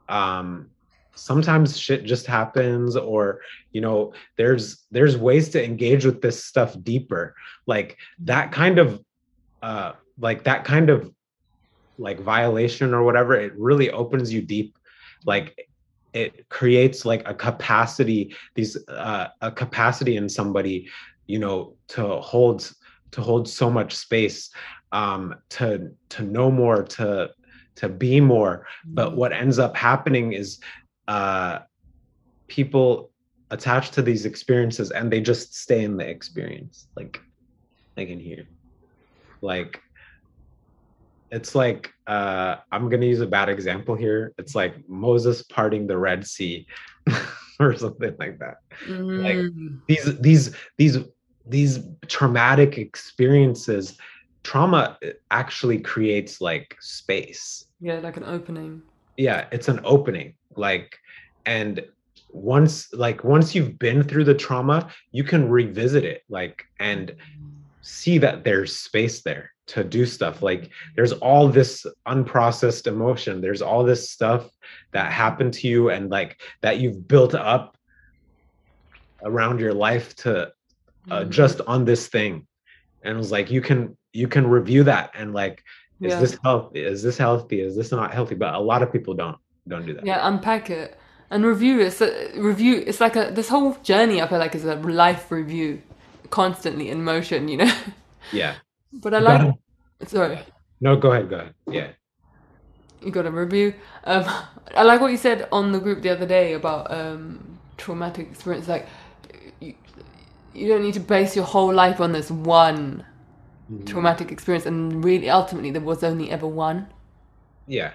[0.09, 0.71] um
[1.15, 3.41] sometimes shit just happens or
[3.73, 7.35] you know there's there's ways to engage with this stuff deeper.
[7.67, 9.03] Like that kind of
[9.63, 11.13] uh like that kind of
[11.99, 14.77] like violation or whatever it really opens you deep.
[15.25, 15.69] Like
[16.13, 20.89] it creates like a capacity these uh a capacity in somebody
[21.27, 22.73] you know to hold
[23.11, 24.51] to hold so much space
[24.93, 27.29] um to to know more to
[27.77, 28.67] to be more.
[28.85, 30.59] But what ends up happening is
[31.09, 31.61] uh
[32.49, 33.11] people
[33.51, 37.21] attach to these experiences and they just stay in the experience like
[37.97, 38.47] like in here.
[39.41, 39.81] Like
[41.31, 44.33] it's like uh i'm gonna use a bad example here.
[44.39, 46.67] It's like moses parting the red sea
[47.61, 48.57] or something like that.
[48.87, 49.81] Mm.
[49.89, 50.99] these these these
[51.47, 53.99] these traumatic experiences
[54.45, 54.97] trauma
[55.31, 58.83] actually creates like space yeah, like an opening.
[59.17, 60.97] yeah it's an opening like
[61.47, 61.83] and
[62.31, 67.15] once like once you've been through the trauma you can revisit it like and
[67.83, 73.63] see that there's space there to do stuff like there's all this unprocessed emotion there's
[73.63, 74.49] all this stuff
[74.93, 77.77] that happened to you and like that you've built up
[79.25, 80.53] around your life to
[81.11, 81.29] uh, Mm.
[81.29, 82.47] just on this thing
[83.05, 85.63] and it was like you can you can review that and like
[86.01, 86.21] is Yeah.
[86.21, 89.37] this healthy is this healthy is this not healthy but a lot of people don't
[89.69, 90.99] don't do that Yeah, unpack it
[91.31, 91.93] and review it.
[91.93, 92.05] So
[92.37, 92.75] review.
[92.87, 94.21] It's like a this whole journey.
[94.23, 95.81] I feel like is a life review,
[96.31, 97.49] constantly in motion.
[97.49, 97.73] You know.
[98.33, 98.55] yeah
[98.93, 99.41] But I You like.
[99.41, 100.39] gotta- Sorry.
[100.81, 101.89] no go ahead go ahead yeah
[103.05, 103.75] You got a review.
[104.05, 104.25] Um,
[104.77, 108.69] I like what you said on the group the other day about um, traumatic experience.
[108.69, 108.87] Like,
[110.55, 113.05] you don't need to base your whole life on this one
[113.71, 113.87] Mhm.
[113.87, 116.89] traumatic experience, and really, ultimately, there was only ever one.
[117.67, 117.93] yeah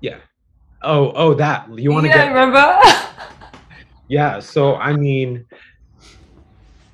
[0.00, 0.18] yeah
[0.82, 2.78] oh oh that you want to yeah, get remember?
[4.08, 5.46] yeah so i mean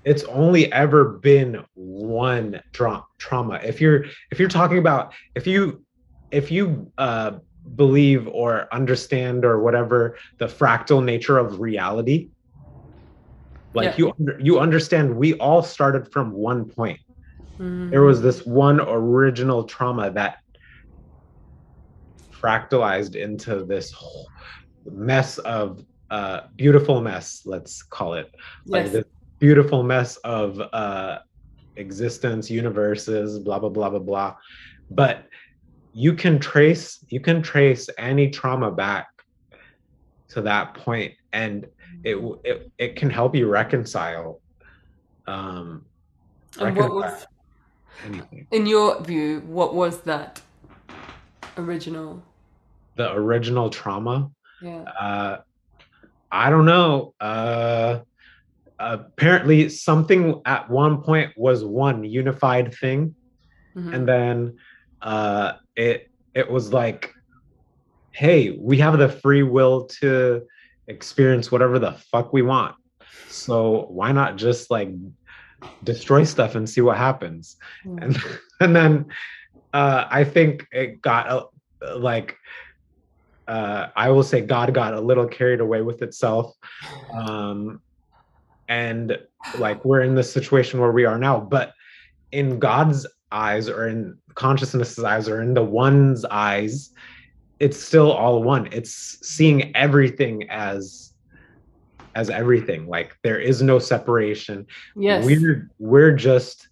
[0.05, 5.85] it's only ever been one tra- trauma if you're if you're talking about if you
[6.31, 7.33] if you uh
[7.77, 12.31] believe or understand or whatever the fractal nature of reality
[13.75, 14.13] like Yeah.
[14.17, 17.01] you you understand we all started from one point
[17.61, 20.39] Mm, there was this one original trauma that
[22.41, 24.29] fractalized into this whole
[24.85, 28.33] mess of uh beautiful mess let's call it
[28.67, 28.93] like yes.
[28.93, 29.05] this
[29.41, 31.19] beautiful mess of uh
[31.77, 34.37] existence universes blah blah blah blah blah
[34.89, 35.27] but
[35.93, 39.09] you can trace you can trace any trauma back
[40.29, 41.67] to that point and
[42.05, 44.41] it it, it can help you reconcile
[45.27, 45.85] um
[46.61, 47.27] reconcile was,
[48.05, 50.41] anything in your view, what was that
[51.57, 52.23] original?
[52.97, 54.31] the original trauma
[54.61, 54.83] Yeah.
[55.01, 55.39] uh
[56.33, 58.01] i don't know uh
[58.81, 63.15] apparently something at one point was one unified thing
[63.77, 63.95] Mhm.
[63.95, 64.57] and then
[65.03, 67.13] uh it it was like
[68.13, 70.43] hey we have the free will to
[70.89, 72.75] experience whatever the fuck we want
[73.29, 74.91] so why not just like
[75.85, 77.57] destroy stuff and see what happens
[77.87, 78.03] Mm.
[78.03, 78.17] and
[78.61, 79.07] and then
[79.73, 82.37] uh i think it got uh, like
[83.47, 86.55] uh i will say god got a little carried away with itself
[87.15, 87.81] um
[88.69, 89.19] and
[89.59, 91.73] like we're in the situation where we are now but
[92.33, 96.91] in god's eyes or in consciousness's eyes or in the one's eyes
[97.61, 98.69] it's still all one.
[98.73, 101.13] It's seeing everything as
[102.15, 102.87] as everything.
[102.87, 104.67] Like there is no separation.
[104.97, 105.25] Yes.
[105.25, 106.69] we're we're just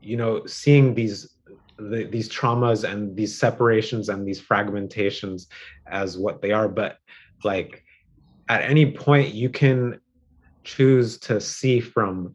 [0.00, 1.36] you know seeing these
[1.78, 5.46] the, these traumas and these separations and these fragmentations
[5.86, 6.68] as what they are.
[6.68, 6.98] But
[7.44, 7.84] like
[8.48, 10.00] at any point you can
[10.64, 12.34] choose to see from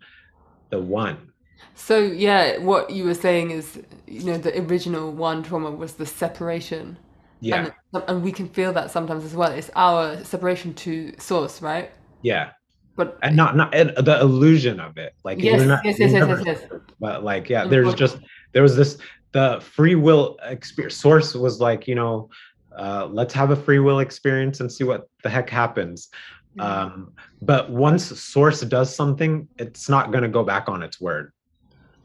[0.69, 1.32] the one.
[1.74, 6.06] So yeah what you were saying is you know the original one trauma was the
[6.06, 6.98] separation
[7.39, 7.69] yeah.
[7.93, 9.51] and, and we can feel that sometimes as well.
[9.51, 11.91] It's our separation to source right?
[12.22, 12.51] Yeah.
[12.95, 15.14] But and not not and the illusion of it.
[15.23, 16.81] Like yes not, yes yes, yes, yes, yes.
[16.99, 18.18] but like yeah there's just
[18.53, 18.97] there was this
[19.34, 22.30] the free will experience source was like you know
[22.76, 26.09] uh let's have a free will experience and see what the heck happens.
[26.57, 31.34] Um but once source does something it's not going to go back on its word.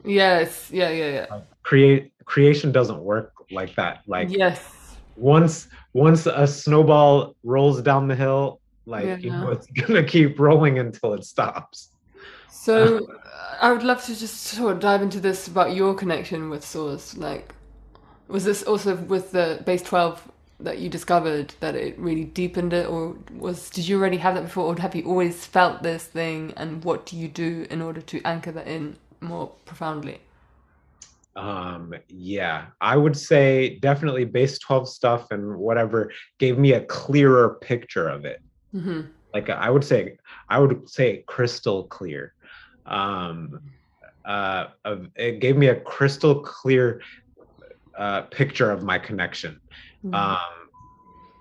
[0.05, 0.71] Yes.
[0.71, 1.41] Yeah yeah yeah.
[1.63, 4.03] Create creation doesn't work like that.
[4.07, 4.82] Like yes
[5.17, 9.51] once once a snowball rolls down the hill like Yeah, you know no.
[9.51, 11.91] it's gonna keep rolling until it stops
[12.49, 13.07] So
[13.61, 17.17] I would love to just sort of dive into this about your connection with Source.
[17.17, 17.55] Like,
[18.29, 20.31] was this also with the base twelve
[20.61, 24.45] that you discovered that it really deepened it, or was did you already have that
[24.45, 26.53] before, or have you always felt this thing?
[26.57, 30.21] And what do you do in order to anchor that in more profoundly?
[31.35, 37.59] Um yeah i would say definitely base 12 stuff and whatever gave me a clearer
[37.63, 38.39] picture of it.
[38.73, 39.03] Hmm
[39.33, 40.17] like i would say
[40.49, 42.35] i would say crystal clear.
[42.87, 43.61] Um
[44.25, 47.03] uh of, it gave me a crystal clear
[47.99, 49.61] uh picture of my connection.
[50.05, 50.15] Mm-hmm.
[50.15, 50.69] um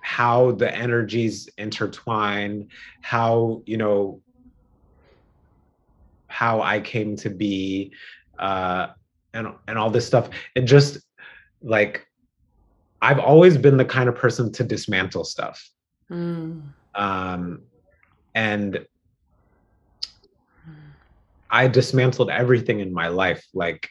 [0.03, 2.67] how the energies intertwine
[3.01, 4.21] how you know
[6.27, 7.93] how i came to be
[8.39, 8.87] uh
[9.33, 10.99] and and all this stuff it just
[11.61, 12.05] like
[13.01, 15.69] i've always been the kind of person to dismantle stuff
[16.09, 16.63] Mm.
[16.93, 17.61] um
[18.35, 18.85] and
[21.49, 23.87] i dismantled everything in my life like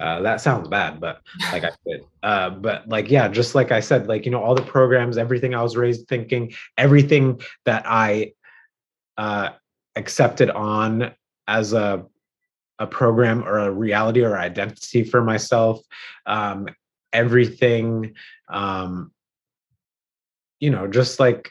[0.00, 1.20] uh, that sounds bad but
[1.52, 4.54] like i said uh, but like yeah just like i said like you know all
[4.54, 8.32] the programs everything i was raised thinking everything that i
[9.18, 9.50] uh,
[9.96, 11.12] accepted on
[11.46, 12.04] as a
[12.82, 15.80] a program or a reality or identity for myself
[16.26, 16.68] um,
[17.12, 18.14] everything
[18.48, 19.12] um,
[20.60, 21.50] you know just like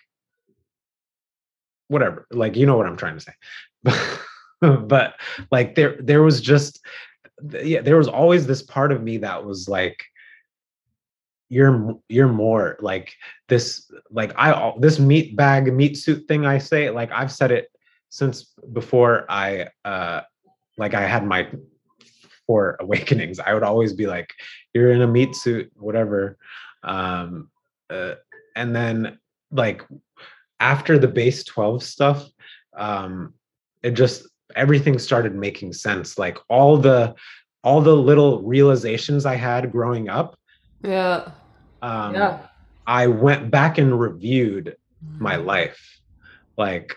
[1.87, 4.17] whatever like you know what i'm trying to say.
[4.61, 5.15] But
[5.51, 6.85] like there there was just
[7.63, 10.05] yeah there was always this part of me that was like
[11.49, 13.13] you're you're more like
[13.49, 17.69] this like i this meat bag meat suit thing i say like i've said it
[18.09, 20.21] since before i uh
[20.81, 21.41] like i had my
[22.47, 23.39] four awakenings.
[23.39, 24.29] I would always be like
[24.73, 26.37] you're in a meat suit whatever.
[26.83, 27.49] Um
[27.89, 28.15] uh,
[28.55, 29.19] and then
[29.51, 29.79] like
[30.59, 32.19] after the base 12 stuff
[32.77, 33.33] um
[33.83, 36.17] it just everything started making sense.
[36.17, 37.15] Like all the
[37.63, 40.29] all the little realizations i had growing up
[40.83, 41.31] Yeah.
[41.89, 42.33] um yeah.
[42.87, 44.75] i went back and reviewed
[45.27, 45.81] my life.
[46.57, 46.95] Like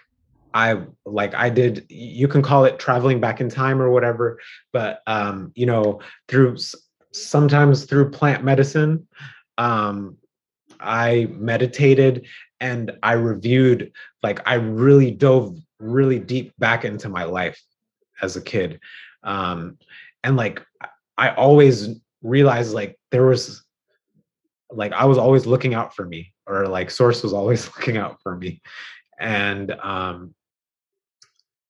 [0.54, 4.38] i like i did you can call it traveling back in time or whatever
[4.72, 6.56] but um you know through
[7.12, 9.06] sometimes through plant medicine
[9.58, 10.16] um
[10.80, 12.26] i meditated
[12.60, 17.60] and i reviewed like i really dove really deep back into my life
[18.22, 18.80] as a kid
[19.24, 19.76] um
[20.22, 20.64] and like
[21.18, 21.88] i always
[22.22, 23.64] realized like there was
[24.76, 28.18] like I was always looking out for me or like source was always looking out
[28.22, 28.60] for me
[29.18, 30.34] and um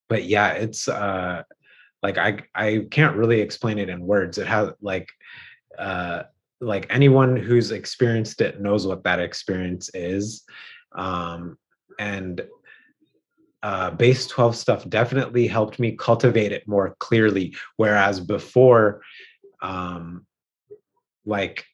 [0.09, 1.43] but yeah it's uh
[2.03, 5.09] like I I can't really explain it in words it has like
[5.79, 6.25] uh
[6.61, 10.45] like anyone who's experienced it knows what that experience is
[10.95, 11.57] um
[11.99, 12.43] and
[13.63, 19.01] uh base 12 stuff definitely helped me cultivate it more clearly whereas before
[19.63, 20.27] um
[21.25, 21.65] like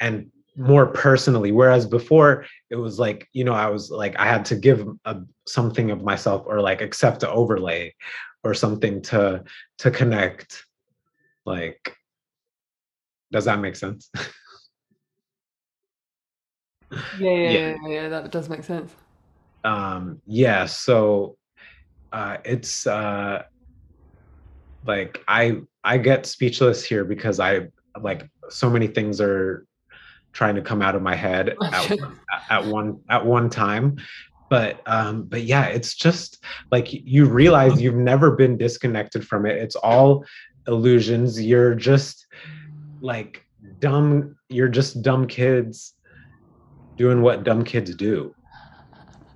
[0.00, 4.44] and more personally whereas before it was like you know i was like i had
[4.44, 5.16] to give a,
[5.46, 7.92] something of myself or like accept the overlay
[8.44, 9.42] or something to
[9.78, 10.64] to connect
[11.44, 11.96] like
[13.32, 14.10] does that make sense
[17.18, 17.50] Yeah, yeah, Yeah.
[17.50, 18.94] yeah, yeah, yeah, that does make sense.
[19.64, 21.36] um yeah so
[22.12, 23.42] uh it's uh
[24.86, 27.66] like i i get speechless here because i
[28.00, 29.66] like so many things are
[30.34, 31.98] trying to come out of my head at,
[32.50, 33.96] at one at one time.
[34.50, 39.56] But um but yeah it's just like you realize you've never been disconnected from it.
[39.56, 40.24] It's all
[40.68, 41.40] illusions.
[41.40, 42.26] You're just
[43.00, 43.46] like
[43.78, 45.94] dumb you're just dumb kids
[46.96, 48.34] doing what dumb kids do.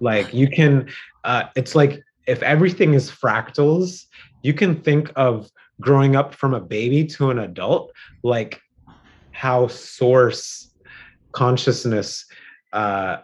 [0.00, 0.90] Like you can
[1.24, 4.04] uh it's like if everything is fractals
[4.42, 5.50] you can think of
[5.80, 7.92] growing up from a baby to an adult
[8.22, 8.60] like
[9.32, 10.68] how source
[11.32, 12.26] consciousness
[12.72, 13.18] uh,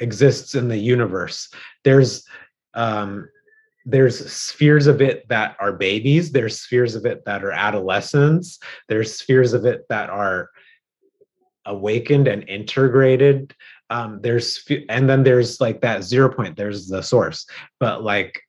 [0.00, 1.48] exists in the universe.
[1.84, 2.24] There's
[2.74, 3.28] um,
[3.84, 6.30] there's spheres of it that are babies.
[6.30, 8.58] There's spheres of it that are adolescents.
[8.88, 10.50] There's spheres of it that are
[11.64, 13.54] awakened and integrated.
[13.90, 16.56] Um, there's and then there's like that zero point.
[16.56, 17.46] There's the source,
[17.78, 18.40] but like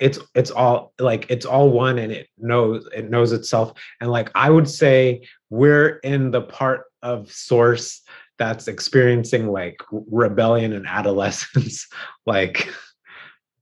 [0.00, 4.28] it's it's all like it's all one and it knows it knows itself and like
[4.34, 8.02] i would say we're in the part of source
[8.38, 11.86] that's experiencing like rebellion and adolescence
[12.26, 12.68] like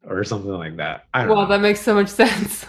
[0.04, 1.04] or something like that.
[1.12, 1.48] I don't well know.
[1.48, 2.64] that makes so much sense.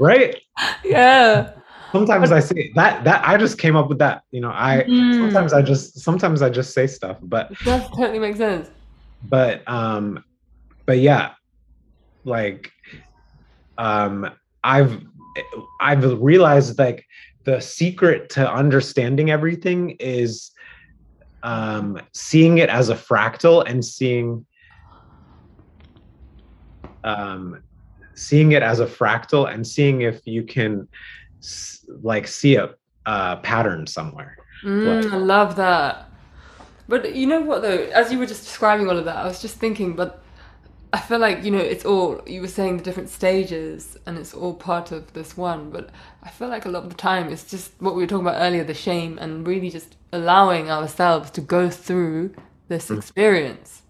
[0.00, 0.40] Right?
[0.84, 1.52] Yeah.
[1.92, 5.14] Sometimes i say that that i just came up with that you know i mm.
[5.14, 8.68] sometimes i just sometimes i just say stuff but that totally makes sense.
[9.22, 10.24] But um
[10.86, 11.34] but yeah
[12.24, 12.72] like
[13.78, 14.28] um
[14.64, 15.00] i've
[15.80, 17.06] i've realized like
[17.44, 20.50] the secret to understanding everything is
[21.42, 24.46] um, seeing it as a fractal and seeing
[27.04, 27.62] um,
[28.14, 30.88] seeing it as a fractal and seeing if you can
[32.02, 34.36] like see a, a pattern somewhere.
[34.62, 36.08] Mm, I love that.
[36.88, 39.42] But you know what though, as you were just describing all of that, I was
[39.42, 40.23] just thinking, but
[40.94, 44.32] I feel like you know it's all you were saying the different stages and it's
[44.32, 45.70] all part of this one.
[45.70, 45.90] But
[46.22, 48.40] I feel like a lot of the time it's just what we were talking about
[48.40, 52.32] earlier, the shame and really just allowing ourselves to go through
[52.68, 52.98] this mm.
[52.98, 53.82] experience.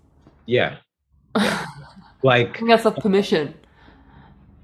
[0.47, 0.79] Yeah.
[1.37, 1.67] yeah.
[2.23, 3.53] like giving ourselves permission.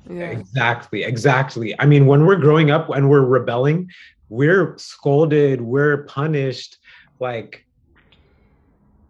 [0.08, 0.30] Yeah.
[0.30, 1.78] Exactly, exactly.
[1.78, 3.90] I mean, when we're growing up and we're rebelling,
[4.30, 6.78] we're scolded, we're punished,
[7.18, 7.66] like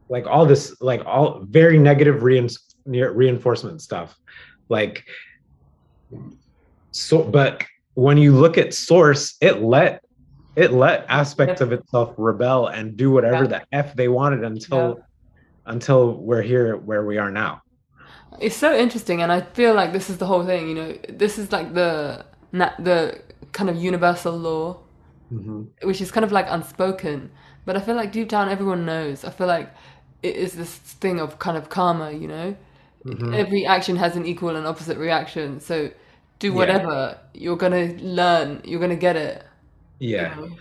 [0.09, 4.17] like all this, like all very negative reinforcement reinforcement stuff.
[4.69, 5.05] Like
[6.93, 7.65] so but
[7.95, 10.05] when you look at source it let
[10.57, 13.49] it let aspects of itself rebel and do whatever yeah.
[13.49, 15.73] the f they wanted until yeah.
[15.73, 17.63] until we're here where we are now.
[18.41, 20.99] It's so interesting and i feel like this is the whole thing you know?
[21.09, 23.21] This is like the the
[23.53, 24.79] kind of universal law
[25.33, 25.63] mm-hmm.
[25.83, 27.31] which is kind of like unspoken.
[27.65, 29.25] But i feel like deep down everyone knows.
[29.25, 29.73] I feel like
[30.23, 32.57] it is this thing of kind of karma you know
[33.05, 33.35] Mm-hmm.
[33.35, 35.61] Every action has an equal and opposite reaction.
[35.61, 35.91] So
[36.39, 37.19] do whatever.
[37.35, 37.41] Yeah.
[37.43, 38.61] You're gonna learn.
[38.65, 39.45] You're gonna get it.
[39.99, 40.35] Yeah.
[40.35, 40.57] You know?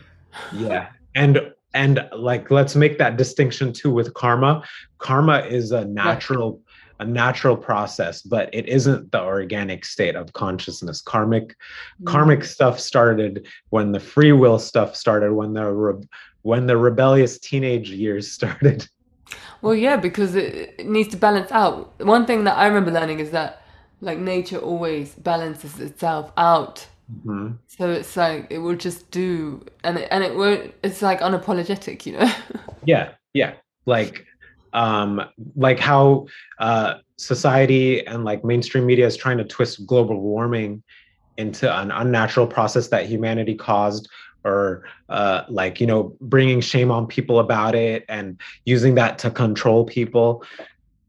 [0.70, 0.90] yeah.
[1.16, 4.64] And and like let's make that distinction too with karma.
[5.00, 6.62] Karma is a natural
[7.00, 11.02] a natural process, but it isn't the organic state of consciousness.
[11.02, 12.06] Karmic mm-hmm.
[12.06, 16.04] karmic stuff started when the free will stuff started, when the re-
[16.42, 18.88] when the rebellious teenage years started.
[19.62, 22.00] Well, yeah, because it, it needs to balance out.
[22.00, 23.62] One thing that I remember learning is that
[24.02, 26.88] like nature always balances itself out.
[27.12, 27.54] Mm-hmm.
[27.68, 30.74] So it's like it will just do, and it, and it won't.
[30.84, 32.32] It's like unapologetic, you know.
[32.86, 33.54] yeah, yeah.
[33.86, 34.26] Like,
[34.74, 35.22] um,
[35.56, 36.28] like how
[36.60, 40.84] uh, society and like mainstream media is trying to twist global warming
[41.38, 44.10] into an unnatural process that humanity caused
[44.44, 49.32] or uh, like you know bringing shame on people about it and using that to
[49.32, 50.44] control people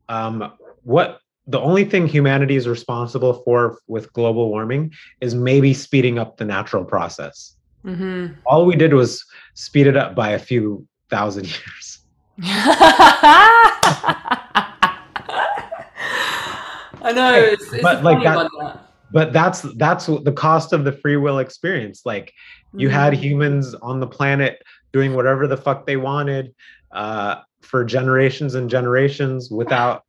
[0.09, 0.53] um,
[0.83, 6.37] what the only thing humanity is responsible for with global warming is maybe speeding up
[6.37, 8.33] the natural process mm-hmm.
[8.47, 9.25] all we did was
[9.55, 11.99] speed it up by a few thousand years
[17.03, 20.93] I know, it's, it's but like that, that, but that's that's the cost of the
[20.93, 22.03] free will experience.
[22.05, 22.33] Like
[22.73, 22.97] you mm-hmm.
[22.97, 26.55] had humans on the planet doing whatever the fuck they wanted
[26.93, 30.05] uh, for generations and generations without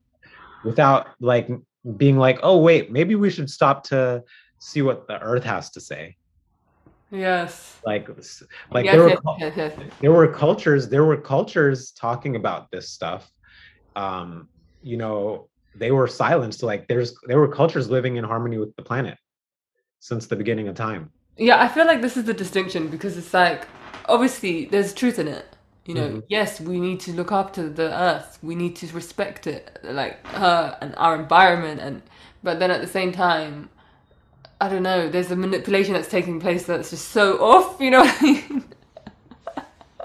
[0.64, 1.50] without like
[1.98, 4.24] being like, oh wait, maybe we should stop to
[4.60, 6.16] see what the Earth has to say.
[7.10, 7.80] Yes.
[7.86, 8.08] Like
[8.72, 12.90] like yes, there were yes, yes, there were cultures there were cultures talking about this
[12.90, 13.30] stuff.
[13.96, 14.48] Um,
[14.82, 16.64] you know, they were silenced.
[16.64, 19.18] Like there's there were cultures living in harmony with the planet
[20.00, 21.12] since the beginning of time.
[21.38, 23.68] Yeah, I feel like this is the distinction because it's like
[24.06, 25.46] obviously there's truth in it.
[25.86, 26.20] You know, mm-hmm.
[26.28, 28.38] yes, we need to look after the earth.
[28.44, 32.04] We need to respect it, like her and our environment, and
[32.44, 33.70] but then at the same time,
[34.60, 35.10] I don't know.
[35.10, 37.82] There's a manipulation that's taking place that's just so off.
[37.82, 38.66] You know what I mean?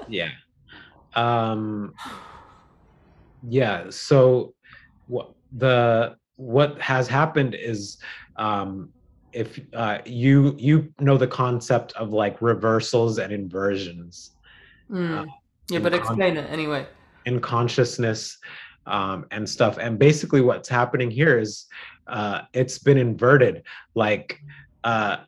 [0.09, 0.31] yeah.
[1.15, 1.93] Um.
[3.47, 3.91] Yeah.
[3.91, 4.55] So,
[5.09, 7.99] what the what has happened is
[8.37, 8.91] um,
[9.33, 14.33] if uh, you you know the concept of like reversals and inversions.
[14.91, 15.21] Mm.
[15.21, 15.27] Uh,
[15.71, 16.87] yeah, but explain it anyway.
[17.25, 18.39] In consciousness
[18.87, 21.67] um, and stuff, and basically what's happening here is
[22.07, 23.65] uh, it's been inverted.
[23.95, 24.41] Like
[24.85, 25.19] uh,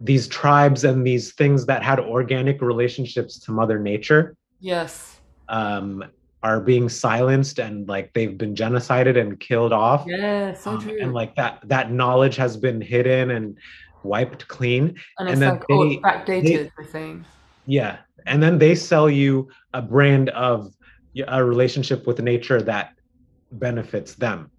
[0.00, 5.20] these tribes and these things that had organic relationships to mother nature Yes.
[5.48, 6.04] um,
[6.42, 10.98] are being silenced and like they've been genocided and killed off Yeah, so Um, true.
[11.00, 13.58] and like that that knowledge has been hidden and
[14.02, 17.22] wiped clean and and it's then like oh, they- backdated, I think.
[17.66, 20.72] yeah and then they sell you a brand of
[21.28, 22.90] a relationship with nature that
[23.52, 24.50] benefits them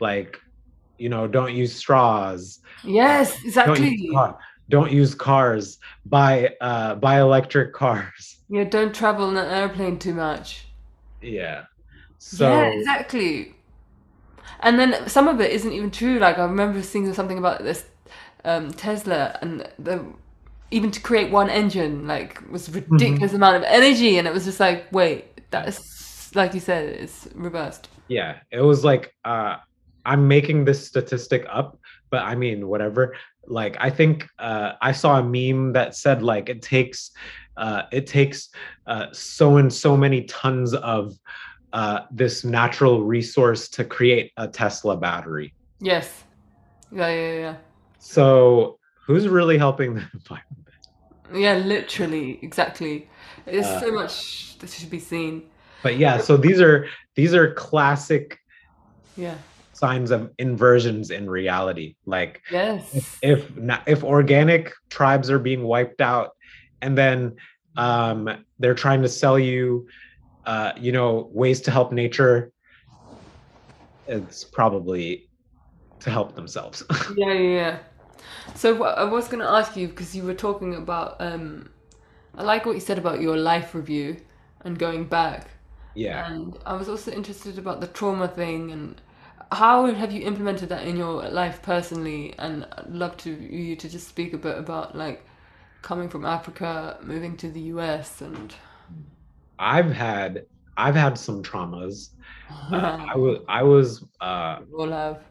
[0.00, 0.38] like
[0.98, 3.90] you know don't use straws Yes, don't exactly.
[3.96, 4.38] use, car,
[4.68, 10.14] don't use cars buy uh buy electric cars Yeah, don't travel in an airplane too
[10.14, 10.66] much.
[11.24, 11.64] Yeah
[12.18, 13.54] so yeah, exactly.
[14.60, 16.18] And then some of it isn't even true.
[16.18, 17.84] Like I remember seeing something about this
[18.44, 20.04] um, Tesla, and the
[20.70, 23.24] even to create one engine like was a Mm-hmm.
[23.24, 27.28] ridiculous amount of energy, and it was just like, wait, that's like you said, it's
[27.34, 27.88] reversed.
[28.08, 29.56] yeah it was like uh
[30.04, 31.78] i'm making this statistic up
[32.10, 33.14] but i mean whatever
[33.46, 37.10] like i think uh i saw a meme that said like it takes
[37.56, 38.48] uh it takes
[38.86, 41.14] uh so and so many tons of
[41.72, 46.24] uh this natural resource to create a tesla battery Yes.
[46.92, 47.56] Yeah, yeah, yeah.
[47.98, 50.50] so who's really helping the environment
[51.34, 53.08] Yeah, literally, exactly.
[53.46, 55.42] There's Uh, so much that should be seen.
[55.82, 56.86] but yeah so these are
[57.16, 58.38] these are classic
[59.16, 59.34] Yeah.
[59.72, 63.18] signs of inversions in reality like Yes.
[63.22, 66.30] if na- if organic tribes are being wiped out
[66.84, 67.36] and then
[67.78, 68.30] um
[68.60, 69.88] they're trying to sell you
[70.46, 72.52] uh you know ways to help nature
[74.06, 75.28] it's probably
[76.00, 77.78] to help themselves Yeah, yeah, yeah.
[78.54, 81.70] So what I was going to ask you because you were talking about um
[82.36, 84.18] I like what you said about your life review
[84.64, 85.48] and going back.
[85.94, 89.00] yeah And I was also interested about the trauma thing and
[89.52, 92.34] how have you implemented that in your life personally?
[92.38, 95.24] And I'd love to you to just speak a bit about like
[95.84, 98.54] coming from Africa, moving to the US, and
[99.58, 100.44] i've had
[100.76, 102.08] i've had some traumas
[102.72, 105.22] uh, i was i was uh we all have.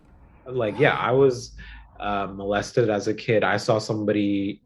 [0.45, 1.51] like yeah i was
[1.99, 4.61] uh, molested as a kid i saw somebody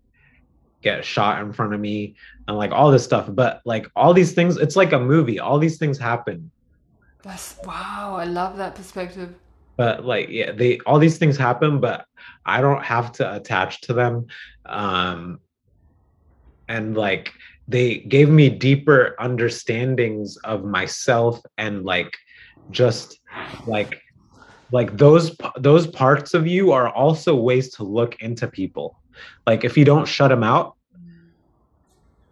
[0.83, 2.15] get shot in front of me
[2.47, 5.57] and like all this stuff but like all these things it's like a movie all
[5.57, 6.51] these things happen
[7.23, 8.15] That's wow.
[8.19, 9.33] I love that perspective.
[9.75, 12.05] but like yeah they all these things happen but
[12.45, 14.27] i don't have to attach to them
[14.67, 15.39] um
[16.67, 17.31] and like
[17.67, 22.15] they gave me deeper understandings of myself and like
[22.71, 23.19] just
[23.65, 24.01] like
[24.71, 29.01] like those those parts of you are also ways to look into people.
[29.45, 30.75] Like if you don't shut them out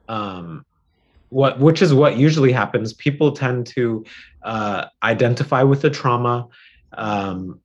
[0.07, 0.64] um
[1.30, 2.94] what which is what usually happens.
[2.94, 4.06] People tend to
[4.44, 6.48] uh identify with the trauma
[6.98, 7.60] um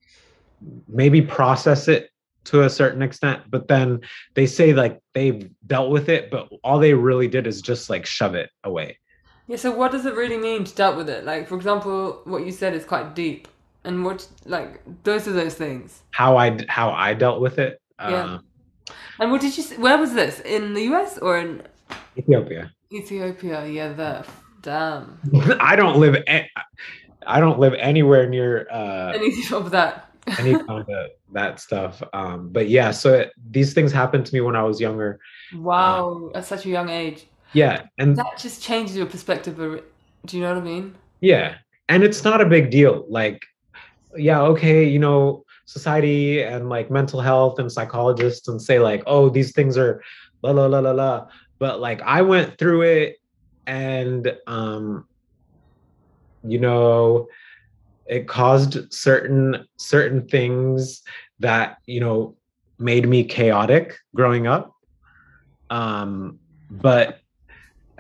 [0.89, 2.10] maybe process it
[2.45, 4.01] to a certain extent but then
[4.35, 8.07] they say like they've dealt with it but all they really did is just like
[8.07, 8.99] shove it away
[9.47, 11.25] Yeah, so what does it really mean to dealt with it?
[11.25, 13.49] Like, for example, what you said is quite deep.
[13.83, 16.03] And what, like, those are those things.
[16.21, 18.25] how i how i dealt with it Yeah.
[18.25, 18.39] uh,
[19.19, 20.35] And what did you, where was this?
[20.57, 21.63] In the US or in
[22.17, 23.67] ethiopia Ethiopia?
[23.67, 24.13] Yeah, the
[24.63, 25.19] Damn.
[25.73, 26.51] i don't live a-
[27.27, 30.10] i don't live anywhere near uh Any of that.
[30.39, 34.41] Any kind of that stuff um but yeah so it, these things happened to me
[34.41, 35.19] when i was younger
[35.55, 37.27] Wow, at such a young age.
[37.53, 39.57] yeah and That just changes your perspective.
[39.57, 40.95] Do you know what I mean?
[41.21, 41.57] Yeah.
[41.89, 43.05] And it's not a big deal.
[43.09, 43.45] Like,
[44.17, 49.29] yeah, okay, you know, society and like mental health and psychologists and say, like, oh,
[49.29, 50.03] these things are
[50.43, 51.27] la la la la la.
[51.59, 53.17] But like I went through it
[53.67, 55.07] and um,
[56.45, 57.27] you know,
[58.07, 61.03] it caused certain certain things
[61.39, 62.37] that, you know,
[62.79, 64.75] made me chaotic growing up.
[65.71, 66.39] Um,
[66.71, 67.21] but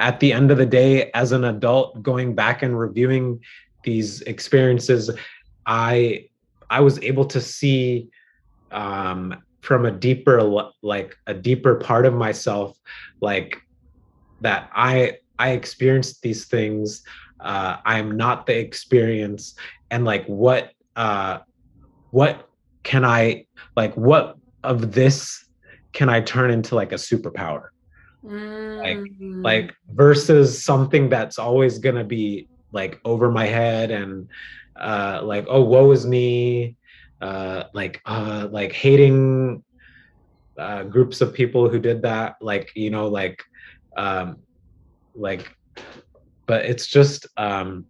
[0.01, 3.39] at the end of the day as an adult going back and reviewing
[3.85, 5.11] these experiences
[5.67, 6.25] i
[6.71, 8.09] i was able to see
[8.73, 10.41] um from a deeper
[10.83, 12.79] like a deeper part of myself
[13.21, 13.61] like
[14.41, 17.03] that i i experienced these things
[17.41, 19.55] uh i'm not the experience
[19.91, 21.39] and like what uh
[22.11, 22.49] what
[22.85, 23.45] can i
[23.77, 25.45] like what of this
[25.93, 27.69] can i turn into like a superpower
[28.23, 29.43] Mm.
[29.43, 34.29] like versus something that's always gonna be like over my head and
[34.79, 36.77] uh like oh woe is me
[37.23, 39.65] uh like uh like hating
[40.59, 43.43] uh groups of people who did that like you know like
[43.97, 44.37] um
[45.15, 45.51] like
[46.47, 47.87] but it's just um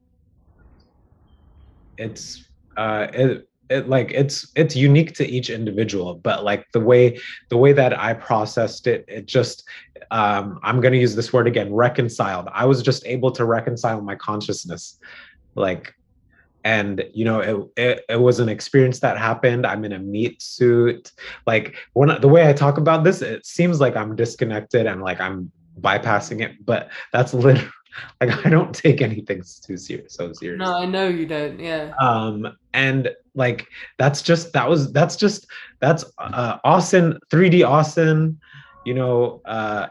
[2.00, 2.44] it's
[2.76, 7.18] uh it it like it's it's unique to each individual but like the way
[7.50, 9.64] the way that i processed it it just
[10.10, 12.48] um i'm going to use this word again reconciled.
[12.52, 14.98] I was just able to reconcile my consciousness
[15.54, 15.94] like
[16.64, 19.66] and you know it, it, it was an experience that happened.
[19.66, 21.10] I'm in a meat suit.
[21.46, 25.20] Like when the way i talk about this it seems like i'm disconnected and like
[25.20, 25.50] i'm
[25.80, 27.70] bypassing it but that's literally
[28.20, 30.58] like i don't take anything too serious so serious.
[30.58, 31.92] No i know you don't yeah.
[32.00, 33.66] Um and like
[33.98, 35.46] that's just that was that's just
[35.80, 38.38] that's uh austin 3d austin
[38.84, 39.86] you know uh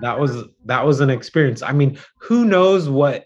[0.00, 1.62] that was that was an experience.
[1.62, 3.24] I mean who knows what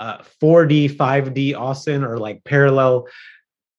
[0.00, 3.06] uh 4d 5d austin or like parallel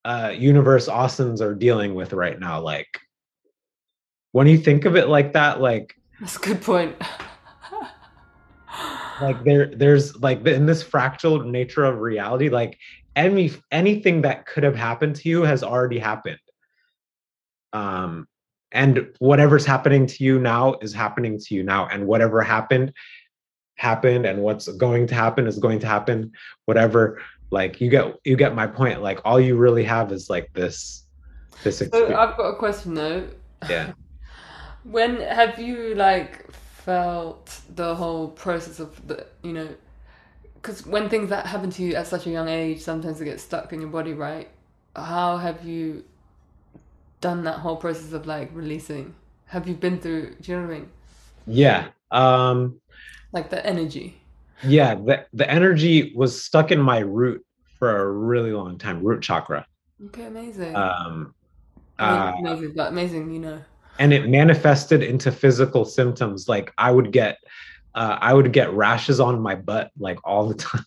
[0.06, 2.88] uh universe austins are dealing with right now like
[4.32, 6.96] when you think of it like that like that's a good point
[9.22, 12.78] like there there's like in this fractal nature of reality like
[13.16, 16.40] any anything that could have happened to you has already happened.
[17.74, 18.28] Um
[18.72, 22.94] and whatever's happening to you now is happening to you now and whatever happened
[23.76, 26.32] happened and what's going to happen is going to happen.
[26.66, 30.50] Whatever like you get you get my point like all you really have is like
[30.54, 31.06] this
[31.64, 33.28] this so i've got a question though.
[33.70, 33.94] Yeah.
[34.84, 36.48] When have you like
[36.86, 39.68] felt the whole process of the you know
[40.56, 43.44] because when things that happen to you at such a young age sometimes it gets
[43.44, 44.50] stuck in your body right?
[44.96, 46.04] How have you
[47.20, 49.14] done that whole process of like releasing?
[49.48, 50.90] Have you been through do you know what i mean?
[51.46, 52.80] Yeah um
[53.32, 54.22] like the energy.
[54.64, 57.44] yeah the, the energy was stuck in my root
[57.80, 59.66] for a really long time root chakra.
[60.08, 60.76] Okay amazing.
[60.76, 61.34] Um
[62.00, 63.62] uh, amazing but amazing you know
[64.02, 66.50] and it manifested into physical symptoms.
[66.50, 67.38] Like i would get
[67.94, 70.86] uh, i would get rashes on my butt like all the time.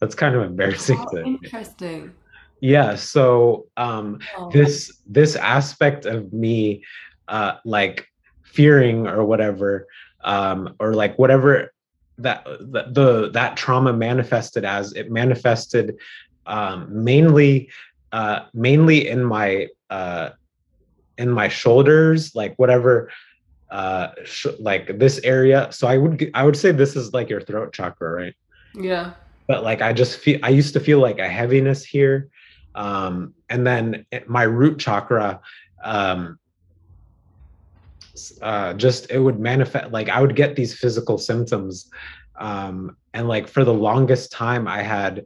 [0.00, 2.12] That's kind of embarrassing oh, to interesting.
[2.60, 4.50] Yeah so um oh.
[4.50, 6.82] this this aspect of me
[7.28, 8.08] uh like
[8.42, 9.86] fearing or whatever
[10.24, 11.74] um or like whatever
[12.18, 15.96] that the, the that trauma manifested as it manifested
[16.46, 17.70] um mainly
[18.12, 20.30] uh mainly in my uh
[21.18, 23.10] in my shoulders, like whatever,
[23.70, 25.68] uh, sh- like this area.
[25.72, 28.34] So I would I would say this is like your throat chakra, right?
[28.74, 29.14] Yeah.
[29.48, 32.30] But like I just feel I used to feel like a heaviness here,
[32.74, 35.40] um, and then my root chakra,
[35.82, 36.38] um,
[38.40, 41.88] uh, just it would manifest like I would get these physical symptoms,
[42.38, 45.24] um, and like for the longest time I had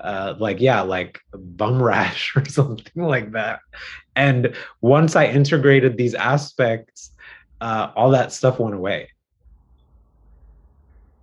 [0.00, 3.60] uh, like yeah like bum rash or something like that
[4.18, 7.12] and once i integrated these aspects
[7.60, 9.08] uh, all that stuff went away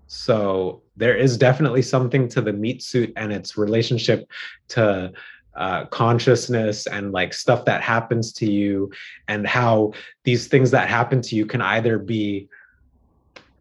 [0.07, 4.27] so there is definitely something to the meat suit and its relationship
[4.67, 5.11] to
[5.55, 8.91] uh, consciousness and like stuff that happens to you
[9.27, 9.93] and how
[10.23, 12.47] these things that happen to you can either be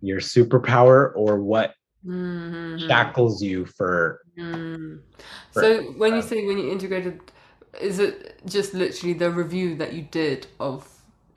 [0.01, 1.75] your superpower or what
[2.05, 2.87] mm-hmm.
[2.87, 5.01] shackles you for, mm.
[5.53, 7.21] for so when you say when you integrated
[7.81, 10.89] is it just literally the review that you did of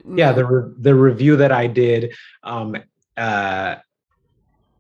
[0.05, 2.75] yeah the re- the review that i did um
[3.17, 3.75] uh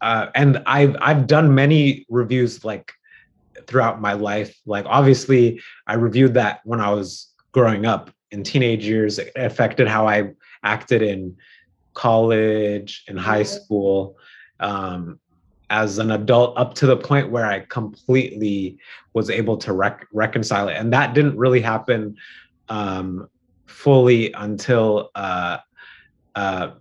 [0.01, 2.93] uh and i've i've done many reviews like
[3.67, 4.57] throughout my life.
[4.65, 9.19] Like obviously i reviewed that when i was growing up in teenage years.
[9.19, 10.31] It affected how i
[10.63, 11.37] acted in
[11.93, 14.17] college and high school
[14.59, 15.19] um
[15.69, 18.77] as an adult up to the point where I completely
[19.13, 20.75] was able to rec- reconcile it.
[20.75, 22.15] And that didn't really happen
[22.69, 23.29] um,
[23.65, 25.57] fully until uh,
[26.35, 26.71] uh,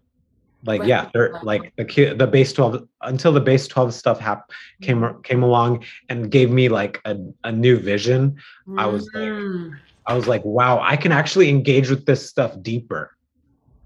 [0.64, 0.88] like right.
[0.88, 1.10] yeah,
[1.42, 4.50] like the the base 12 until the base 12 stuff hap-
[4.82, 5.20] came mm-hmm.
[5.22, 8.32] came along and gave me like a, a new vision.
[8.66, 8.78] Mm-hmm.
[8.78, 9.74] I was like mm-hmm.
[10.06, 13.16] I was like, wow, I can actually engage with this stuff deeper.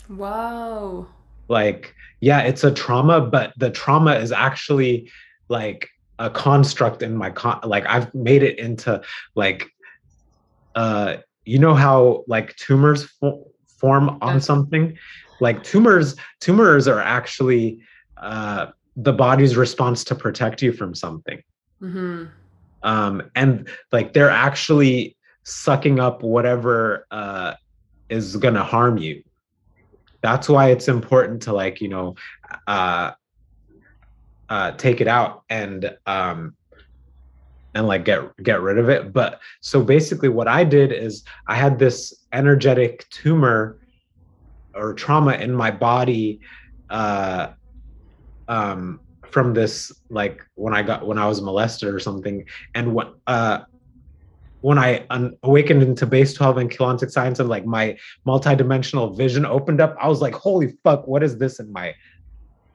[0.08, 1.06] Wow.
[1.50, 5.10] Like yeah, it's a trauma, but the trauma is actually
[5.48, 9.02] like a construct in my con like I've made it into
[9.34, 9.68] like
[10.76, 14.96] uh you know how like tumors fo- form on something?
[15.40, 17.80] Like tumors tumors are actually
[18.16, 18.66] uh
[18.96, 21.42] the body's response to protect you from something.
[21.82, 22.26] Mm-hmm.
[22.82, 27.54] um and like they're actually sucking up whatever uh
[28.10, 29.22] is gonna harm you
[30.22, 32.14] that's why it's important to like you know
[32.66, 33.12] uh
[34.48, 36.54] uh take it out and um
[37.74, 39.12] and like get get rid of it.
[39.12, 43.78] But so basically what i did is i had this energetic tumor
[44.74, 46.40] or trauma in my body
[46.90, 47.48] uh
[48.48, 52.44] um from this like when i got when i was molested or something.
[52.74, 53.60] And what uh
[54.60, 57.96] when I un- awakened into base 12 and Keylontic science and like my
[58.26, 61.94] multidimensional vision opened up, I was like, holy fuck, what is this in my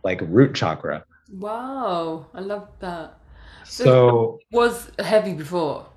[0.04, 1.04] like root chakra?
[1.32, 3.18] Wow, I love that.
[3.64, 5.88] So it was heavy before,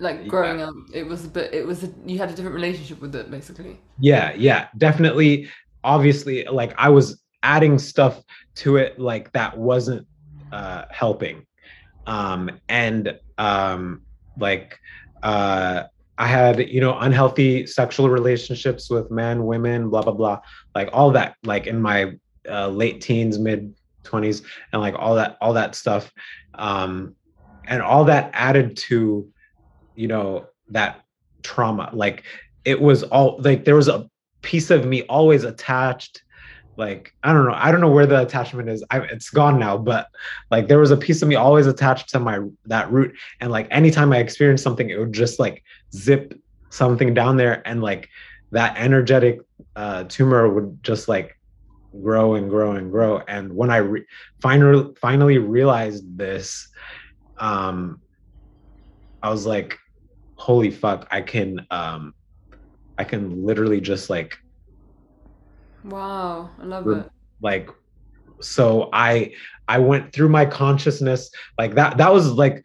[0.00, 0.74] like growing yeah, up.
[0.92, 1.54] It was a bit.
[1.54, 3.78] It was a, you had a different relationship with it, basically.
[4.00, 5.48] yeah, yeah, definitely.
[5.84, 8.22] Obviously, like I was adding stuff
[8.56, 10.06] to it like that wasn't
[10.52, 11.46] uh helping.
[12.06, 14.02] Um and um
[14.36, 14.78] like
[15.22, 15.84] uh
[16.20, 20.40] I had, you know, unhealthy sexual relationships with men, women, blah blah blah,
[20.74, 22.12] like all that, like in my
[22.46, 23.74] uh, late teens, mid
[24.04, 26.12] twenties, and like all that, all that stuff,
[26.56, 27.14] um,
[27.64, 29.26] and all that added to,
[29.94, 31.00] you know, that
[31.42, 31.88] trauma.
[31.94, 32.24] Like
[32.66, 34.06] it was all like there was a
[34.42, 36.22] piece of me always attached
[36.76, 38.84] like I don't know, I don't know where the attachment is.
[38.90, 40.08] I, it's gone now, but
[40.50, 43.68] like there was a piece of me always attached to my that root, and like
[43.70, 45.62] anytime I experienced something, it would just like
[45.94, 46.34] zip
[46.70, 48.08] something down there, and like
[48.52, 49.40] that energetic
[49.76, 51.36] uh, tumor would just like
[52.02, 53.20] grow and grow and grow.
[53.28, 54.06] And when I re-
[54.40, 56.68] finally finally realized this,
[57.38, 58.00] um,
[59.22, 59.78] I was like,
[60.36, 62.14] holy fuck, I can um,
[62.96, 64.36] I can literally just like
[65.84, 67.08] Wow, I love it.
[67.40, 67.70] like
[68.42, 69.32] so i
[69.68, 72.64] i went through my consciousness like that that was like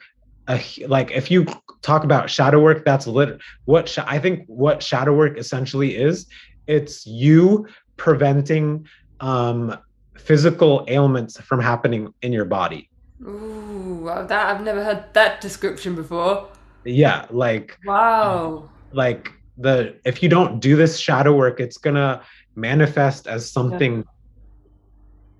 [0.49, 1.45] a like if you
[1.81, 6.27] talk about shadow work that's lit what sh- i think what shadow work essentially is
[6.67, 7.67] it's you
[7.97, 8.85] preventing
[9.19, 9.77] um
[10.17, 12.89] physical ailments from happening in your body
[13.21, 16.47] Ooh, that I've never heard that description before.
[16.85, 18.69] yeah like Wow.
[18.93, 22.21] like the if you don't do this shadow work it's gonna
[22.56, 23.53] manifest as Yeah.
[23.53, 24.03] something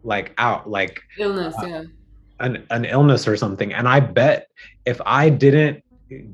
[0.04, 1.84] like out like Illness, yeah.
[2.40, 4.48] an, an illness or something and i bet
[4.86, 5.84] if i didn't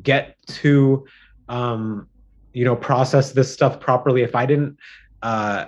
[0.03, 1.06] get to
[1.48, 2.08] um
[2.53, 4.78] you know process this stuff properly if i didn't
[5.22, 5.66] uh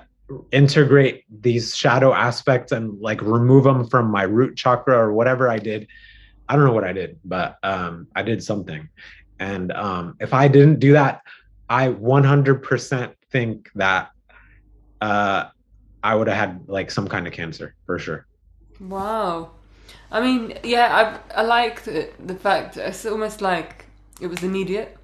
[0.51, 5.57] integrate these shadow aspects and like remove them from my root chakra or whatever i
[5.57, 5.87] did
[6.49, 8.89] i don't know what i did but um i did something
[9.39, 11.21] and um if i didn't do that
[11.69, 14.09] i 100% think that
[15.03, 15.45] uh
[16.03, 18.27] i would have had like some kind of cancer for sure
[18.79, 19.51] Wow.
[20.11, 23.85] I mean, yeah, I I like the, the fact it's almost like
[24.21, 24.97] it was immediate.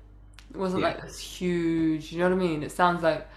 [0.52, 2.64] It wasn't yeah like this huge, you know what I mean?
[2.64, 3.28] It sounds like,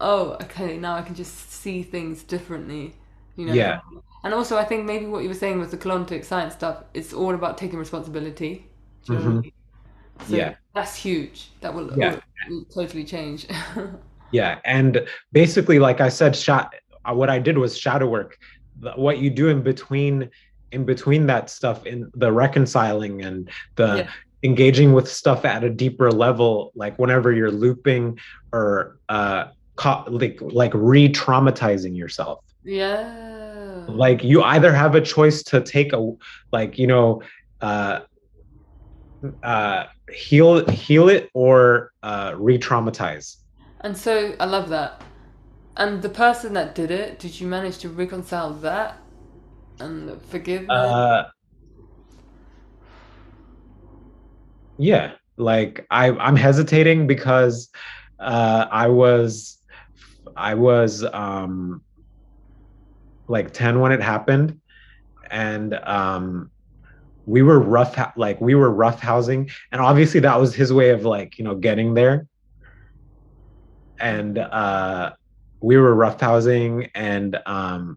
[0.00, 2.94] oh, okay, now I can just see things differently,
[3.36, 3.58] you know?
[3.58, 3.80] yeah
[4.24, 7.12] And also, I think maybe what you were saying with the Keylontic science stuff, it's
[7.14, 8.66] all about taking responsibility.
[9.04, 10.26] Do you know what I hmm?
[10.26, 11.50] So yeah that's huge.
[11.62, 13.46] That will, yeah will totally change.
[14.32, 16.74] Yeah, and basically, like I said, shot.
[17.04, 18.38] uh, What I did was shadow work.
[18.96, 20.30] What you do in between,
[20.72, 24.08] in between that stuff, in the reconciling and the Yeah.
[24.42, 28.18] engaging with stuff at a deeper level, like whenever you're looping
[28.52, 29.44] or uh,
[29.76, 32.40] ca- like like re-traumatizing yourself.
[32.64, 33.84] Yeah.
[33.88, 36.00] Like you either have a choice to take a
[36.52, 37.22] like you know.
[37.60, 38.00] Uh,
[39.44, 43.36] uh, heal heal it or uh, re-traumatize
[43.82, 45.02] And so I love that.
[45.76, 49.02] And the person that did it, did you manage to reconcile that
[49.82, 51.24] and forgive uh
[54.78, 57.68] yeah like i i'm hesitating because
[58.20, 59.58] uh i was
[60.36, 61.82] i was um
[63.28, 64.60] like 10 when it happened.
[65.30, 66.50] And um
[67.24, 71.04] we were rough like we were rough housing and obviously that was his way of
[71.04, 72.26] like you know getting there
[74.02, 75.12] and uh
[75.60, 77.96] we were rough housing and um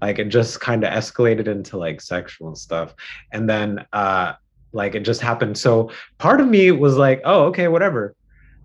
[0.00, 2.94] like it just kind of escalated into like sexual stuff.
[3.32, 4.32] And then uh
[4.72, 5.58] like it just happened.
[5.58, 8.14] So part of me was like oh okay whatever.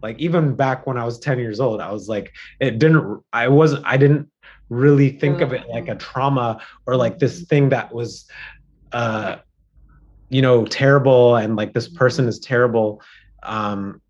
[0.01, 3.47] Like even back when i was 10 years old i was like it didn't i
[3.47, 4.29] wasn't i didn't
[4.69, 8.25] really think of it like a trauma or like this thing that was
[8.91, 9.37] uh
[10.29, 13.01] you know terrible and like this person is terrible.
[13.43, 14.01] Um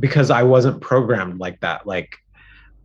[0.00, 2.18] because i wasn't programmed like that like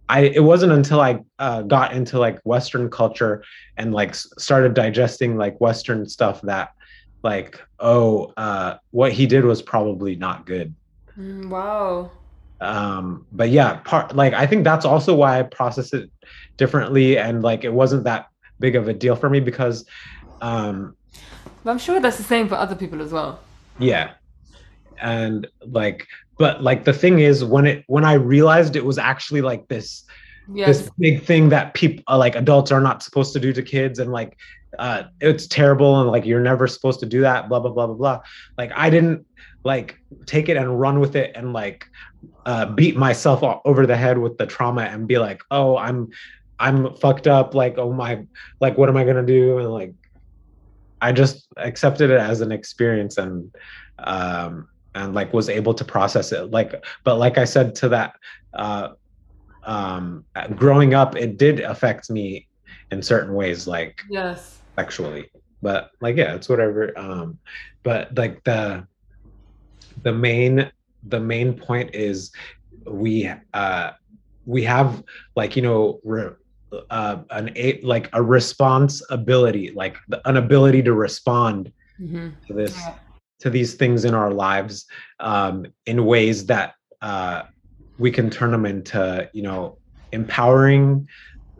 [0.10, 3.44] I it wasn't until I uh, got into like Western culture
[3.77, 6.73] and like started digesting like Western stuff that
[7.22, 10.73] like oh uh, what he did was probably not good.
[11.18, 12.10] Mm, wow.
[12.60, 16.10] Um, but yeah, part like I think that's also why I process it
[16.57, 18.30] differently and like it wasn't that
[18.60, 19.86] big of a deal for me because
[20.41, 20.95] um,
[21.64, 23.40] But I'm sure that's the same for other people as well.
[23.77, 24.14] yeah
[25.02, 26.07] and like
[26.39, 30.05] but like the thing is when it when I realized it was actually like this
[30.53, 30.79] Yes.
[30.79, 34.11] this big thing that people like adults are not supposed to do to kids and
[34.11, 34.35] like
[34.77, 37.95] uh, it's terrible and like you're never supposed to do that blah blah blah blah
[37.95, 38.21] blah
[38.57, 39.25] like i didn't
[39.63, 41.85] like take it and run with it and like
[42.45, 46.09] uh, beat myself over the head with the trauma and be like oh i'm
[46.59, 48.25] i'm fucked up like oh my
[48.59, 49.93] like what am i gonna do and like
[51.01, 53.53] i just accepted it as an experience and
[53.99, 58.13] um and like was able to process it like but like i said to that
[58.53, 58.89] uh
[59.63, 60.25] um
[60.55, 62.47] growing up it did affect me
[62.91, 65.29] in certain ways like yes sexually
[65.61, 67.37] but like yeah it's whatever um
[67.83, 68.85] but like the
[70.03, 70.71] the main
[71.07, 72.31] the main point is
[72.85, 73.91] we uh
[74.45, 75.03] we have
[75.35, 76.29] like you know re,
[76.89, 82.29] uh, an a like a response ability like an ability to respond mm-hmm.
[82.47, 82.95] to this yeah.
[83.39, 84.85] To these things in our lives
[85.19, 87.43] um in ways that uh
[87.97, 89.77] we can turn them into you know
[90.11, 91.07] empowering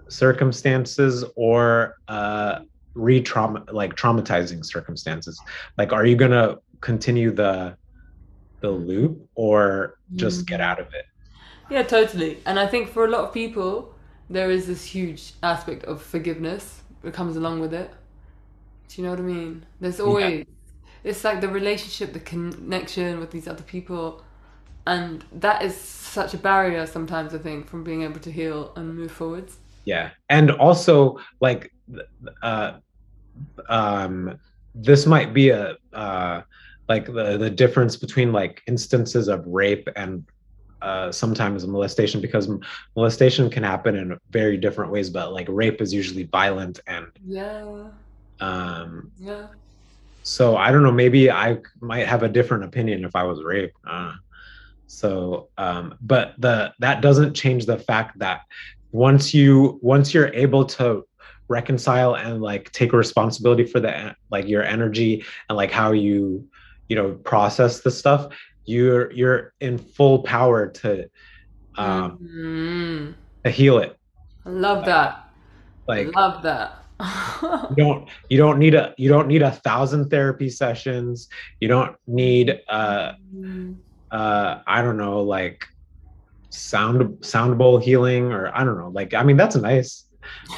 [0.10, 2.60] circumstances or uh
[2.96, 5.40] re-trauma like traumatizing circumstances.
[5.78, 7.78] Like are you gonna continue the
[8.62, 11.06] the loop or just get out of it?
[11.70, 12.42] Yeah totally.
[12.46, 13.94] And i think for a lot of people
[14.30, 17.92] there is this huge aspect of forgiveness that comes along with it.
[18.88, 19.66] Do you know what i mean?
[19.80, 20.44] There's always yeah.
[21.04, 24.24] It's like the relationship the connection with these other people.
[24.88, 28.96] And that is such a barrier sometimes i think from being able to heal and
[28.96, 29.58] move forwards.
[29.86, 30.12] Yeah.
[30.30, 31.72] And also like
[32.42, 32.74] uh
[33.70, 34.38] um
[34.76, 36.42] this might be a uh
[36.88, 40.26] like the the difference between like instances of rape and
[40.82, 42.50] uh, sometimes molestation because
[42.96, 47.90] molestation can happen in very different ways but like rape is usually violent and yeah.
[48.40, 49.48] um yeah
[50.30, 53.76] so i don't know maybe i might have a different opinion if i was raped
[53.88, 54.14] uh,
[54.86, 58.42] so um but the that doesn't change the fact that
[58.92, 61.04] once you once you're able to
[61.48, 66.48] reconcile and like take responsibility for the like your energy and like how you
[66.90, 68.28] you know process the stuff
[68.66, 71.10] you're you're in full power to
[71.76, 73.12] um mm-hmm.
[73.44, 73.98] to heal it.
[74.46, 75.28] I love that.
[75.88, 76.79] Like I love that
[77.42, 81.30] you don't you don't need a you don't need a thousand therapy sessions
[81.62, 83.14] you don't need uh
[84.12, 85.66] uh i don't know like
[86.50, 90.06] sound sound bowl healing or i don't know like i mean that's nice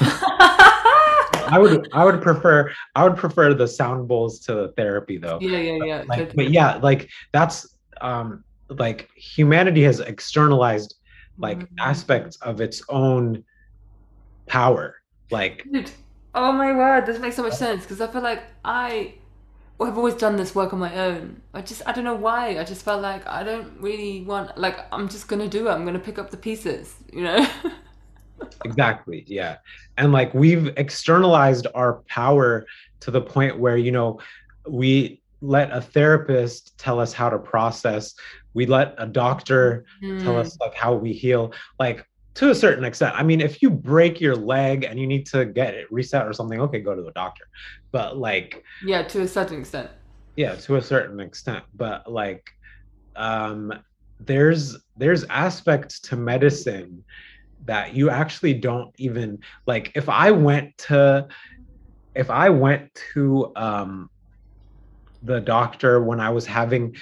[1.52, 5.38] I would I would prefer I would prefer the sound bowls to the therapy though.
[5.40, 6.04] Yeah, yeah, yeah.
[6.06, 10.94] Like, but yeah, like that's um like humanity has externalized
[11.38, 11.74] like mm-hmm.
[11.78, 13.44] aspects of its own
[14.46, 14.96] power.
[15.30, 15.66] Like
[16.34, 19.14] oh my word, this makes so much sense because I feel like I
[19.78, 21.42] well, I've always done this work on my own.
[21.54, 22.58] I just I don't know why.
[22.58, 25.72] I just felt like I don't really want like I'm just gonna do it.
[25.72, 27.46] I'm gonna pick up the pieces, you know.
[28.64, 29.56] exactly yeah
[29.98, 32.66] and like we've externalized our power
[33.00, 34.18] to the point where you know
[34.68, 38.14] we let a therapist tell us how to process
[38.54, 40.22] we let a doctor mm.
[40.22, 43.14] tell us like how we heal like to a certain extent.
[43.16, 46.32] I mean if you break your leg and you need to get it reset or
[46.32, 47.44] something okay go to the doctor.
[47.90, 49.90] But like yeah to a certain extent.
[50.36, 51.64] Yeah to a certain extent.
[51.74, 52.50] But like
[53.16, 53.72] um
[54.20, 57.04] there's there's aspects to medicine
[57.64, 61.26] that you actually don't even like if i went to
[62.14, 64.10] if i went to um
[65.22, 66.94] the doctor when i was having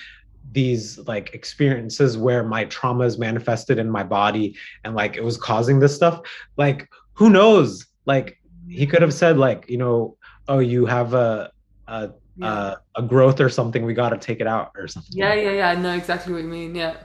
[0.53, 5.37] these like experiences where my trauma is manifested in my body and like it was
[5.37, 6.21] causing this stuff
[6.57, 10.17] like who knows like he could have said like you know
[10.49, 11.51] oh you have a
[11.89, 12.75] a yeah.
[12.97, 15.51] a, a growth or something we got to take it out or something yeah yeah
[15.53, 16.97] yeah i know exactly what you mean yeah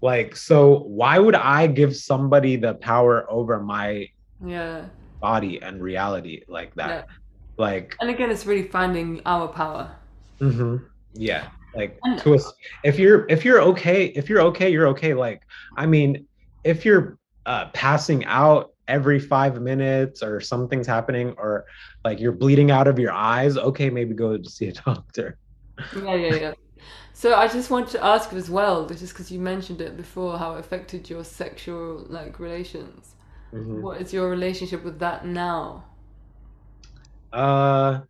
[0.00, 4.08] like, so why would I give somebody the power over my
[4.44, 4.86] yeah
[5.20, 6.88] body and reality like that?
[7.08, 7.14] Yeah.
[7.56, 9.90] Like, and again, it's really finding our power.
[10.40, 10.84] Mm-hmm.
[11.14, 12.52] Yeah, like to us.
[12.84, 15.14] If you're if you're okay, if you're okay, you're okay.
[15.14, 15.42] Like,
[15.76, 16.26] I mean,
[16.64, 21.66] if you're uh, passing out every five minutes or something's happening or
[22.04, 25.36] like you're bleeding out of your eyes okay maybe go to see a doctor
[25.96, 26.52] yeah yeah yeah
[27.16, 30.56] so I just want to ask as well, just because you mentioned it before, how
[30.56, 33.14] it affected your sexual like relations.
[33.54, 33.80] Mm-hmm.
[33.80, 35.86] What is your relationship with that now?
[37.32, 38.00] Uh,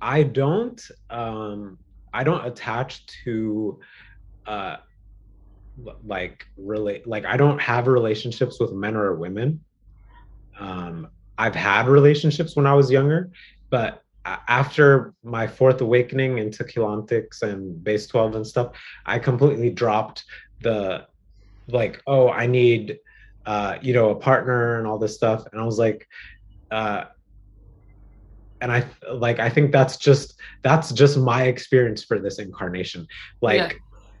[0.00, 0.80] I don't.
[1.10, 1.78] Um,
[2.14, 3.80] I don't attach to,
[4.46, 4.76] uh,
[6.06, 7.06] like relate.
[7.06, 9.64] Like I don't have relationships with men or women.
[10.58, 13.30] Um, I've had relationships when I was younger,
[13.70, 18.72] but after my fourth awakening into Keylontics and base 12 and stuff,
[19.04, 20.24] I completely dropped
[20.62, 21.06] the
[21.68, 22.98] like, oh, I need
[23.46, 25.44] uh, you know, a partner and all this stuff.
[25.52, 26.08] And I was like,
[26.70, 27.04] uh
[28.64, 28.82] and i
[29.12, 33.06] like i think that's just that's just my experience for this incarnation
[33.42, 33.72] like Yeah.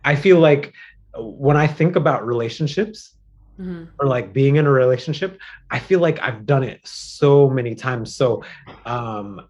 [0.04, 0.72] i feel like
[1.18, 3.10] when i think about relationships
[3.58, 3.86] Mhm.
[4.00, 5.38] or like being in a relationship
[5.70, 8.42] i feel like i've done it so many times so
[8.84, 9.40] um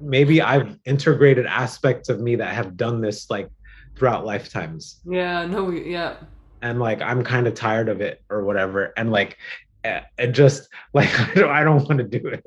[0.00, 3.48] maybe i've integrated aspects of me that have done this like
[3.96, 6.16] throughout lifetimes Yeah, no, yeah.
[6.60, 9.38] and like i'm kind of tired of it or whatever and like
[9.82, 12.44] eh, it just like i don't, I don't want to do it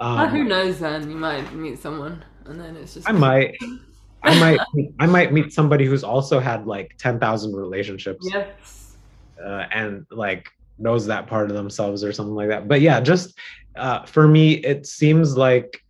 [0.00, 1.10] Ah, who um, knows then?
[1.10, 3.56] You might meet someone and then it's just i might
[4.24, 4.60] i might
[4.98, 8.96] i might meet somebody who's also had like 10,000 relationships Yes.
[9.44, 10.48] uh, and like
[10.78, 13.38] knows that part of themselves or something like that but yeah just
[13.76, 15.80] uh, for me it seems like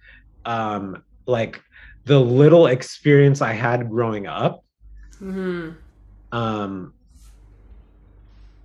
[0.44, 1.62] um like
[2.04, 4.64] the little experience i had growing up
[5.18, 5.70] hmm
[6.32, 6.92] um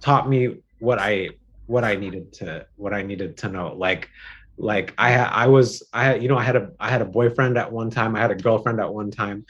[0.02, 1.30] taught me what i
[1.68, 4.10] what i needed to what i needed to know like
[4.58, 7.72] like i i was i you know i had a i had a boyfriend at
[7.72, 9.46] one time i had a girlfriend at one time.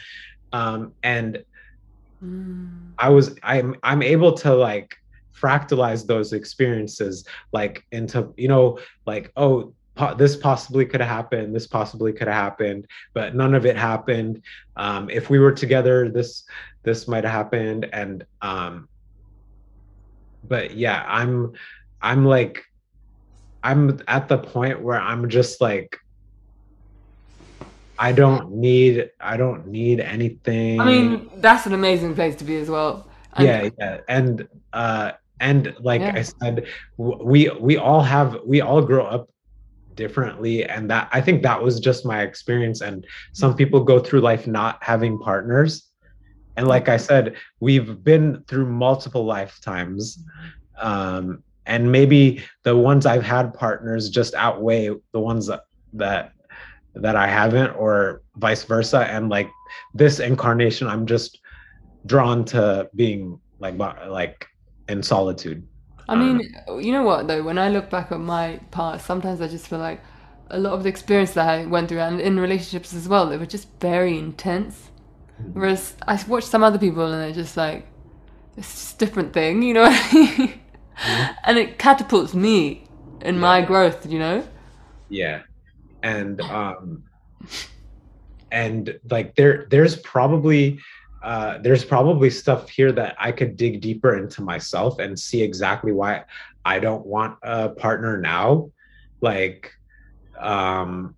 [0.51, 1.43] Um and
[2.23, 2.93] Mm.
[2.97, 4.95] I was I'm I'm able to like
[5.41, 11.53] fractalize those experiences like into you know like oh po- this possibly could have happened
[11.55, 14.43] this possibly could have happened but none of it happened.
[14.77, 16.45] Um if we were together this
[16.83, 17.89] this might have happened.
[17.91, 18.87] And um
[20.43, 21.53] but yeah I'm
[22.01, 22.63] I'm like
[23.63, 25.97] I'm at the point where I'm just like
[27.97, 30.79] I don't need I don't need anything.
[30.79, 33.07] I mean, that's an amazing place to be as well.
[33.35, 33.97] And- yeah yeah.
[34.09, 36.13] And uh and like Yeah.
[36.15, 36.67] i said
[36.97, 39.29] we we all have we all grow up
[39.95, 40.65] differently.
[40.65, 42.81] And that i think that was just my experience.
[42.81, 45.89] And some people go through life not having partners.
[46.57, 50.19] And like i said we've been through multiple lifetimes.
[50.79, 56.33] Um and maybe the ones i've had partners just outweigh the ones that that
[56.95, 59.49] that i haven't or vice versa and like
[59.93, 61.39] this incarnation i'm just
[62.05, 64.47] drawn to being like like
[64.89, 65.65] in solitude
[66.09, 67.43] I mean, um, you know what though?
[67.43, 70.01] When I look back at my past, sometimes I just feel like
[70.49, 73.37] a lot of the experience that I went through, and in relationships as well, they
[73.37, 74.91] were just very intense.
[75.41, 75.59] Mm-hmm.
[75.59, 77.87] Whereas I watch some other people, and they're just like,
[78.57, 79.85] it's just a different thing, you know
[81.07, 81.35] mean?
[81.43, 82.85] And it catapults me
[83.21, 84.47] in my growth, you know?
[85.13, 85.41] yeah
[86.01, 87.03] and um
[88.51, 90.79] and like there there's probably
[91.23, 95.91] uh there's probably stuff here that i could dig deeper into myself and see exactly
[95.91, 96.23] why
[96.65, 98.69] i don't want a partner now
[99.21, 99.71] like
[100.39, 101.15] um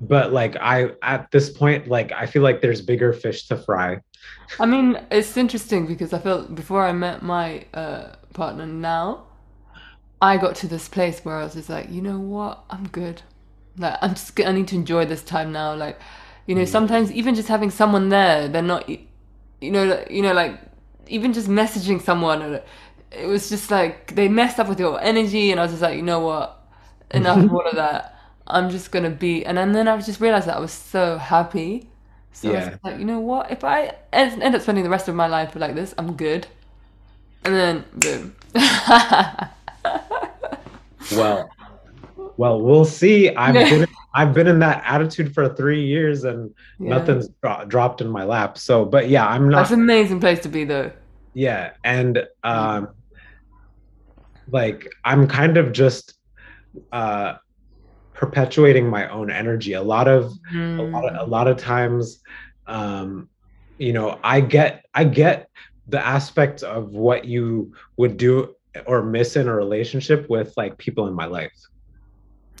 [0.00, 4.00] but like i at this point like i feel like there's bigger fish to fry
[4.60, 9.24] I mean, it's interesting because I felt before I met my uh, partner now,
[10.20, 13.22] I got to this place where I was just like, you know what, I'm good.
[13.76, 15.74] Like, I'm just, I need to enjoy this time now.
[15.74, 16.00] Like,
[16.46, 16.66] you know, mm.
[16.66, 20.60] sometimes even just having someone there, they're not, you know, you know, like
[21.08, 22.60] even just messaging someone, uh,
[23.10, 25.96] it was just like they messed up with your energy, and I was just like,
[25.96, 26.58] you know what,
[27.10, 28.16] enough of all of that.
[28.46, 31.88] I'm just gonna be, and then, then I just realized that I was so happy.
[32.32, 32.78] So I was Yeah.
[32.82, 33.50] like, you know what?
[33.50, 36.46] If I end end up spending the rest of my life like this, I'm good.
[37.44, 38.34] And then boom.
[41.16, 41.48] well
[42.36, 46.90] well we'll see i've been i've been in that attitude for three years and Yeah.
[46.98, 50.40] nothing's dro- dropped in my lap so but yeah i'm not That's an amazing place
[50.40, 50.92] to be, though.
[51.34, 52.88] yeah and um
[54.50, 56.14] like i'm kind of just
[56.92, 57.34] uh
[58.14, 62.20] perpetuating my own energy a lot of a lot of, a lot of times
[62.66, 63.28] um
[63.78, 65.48] you know i get i get
[65.92, 68.54] the aspects of what you would do
[68.86, 71.52] or miss in a relationship with like people in my life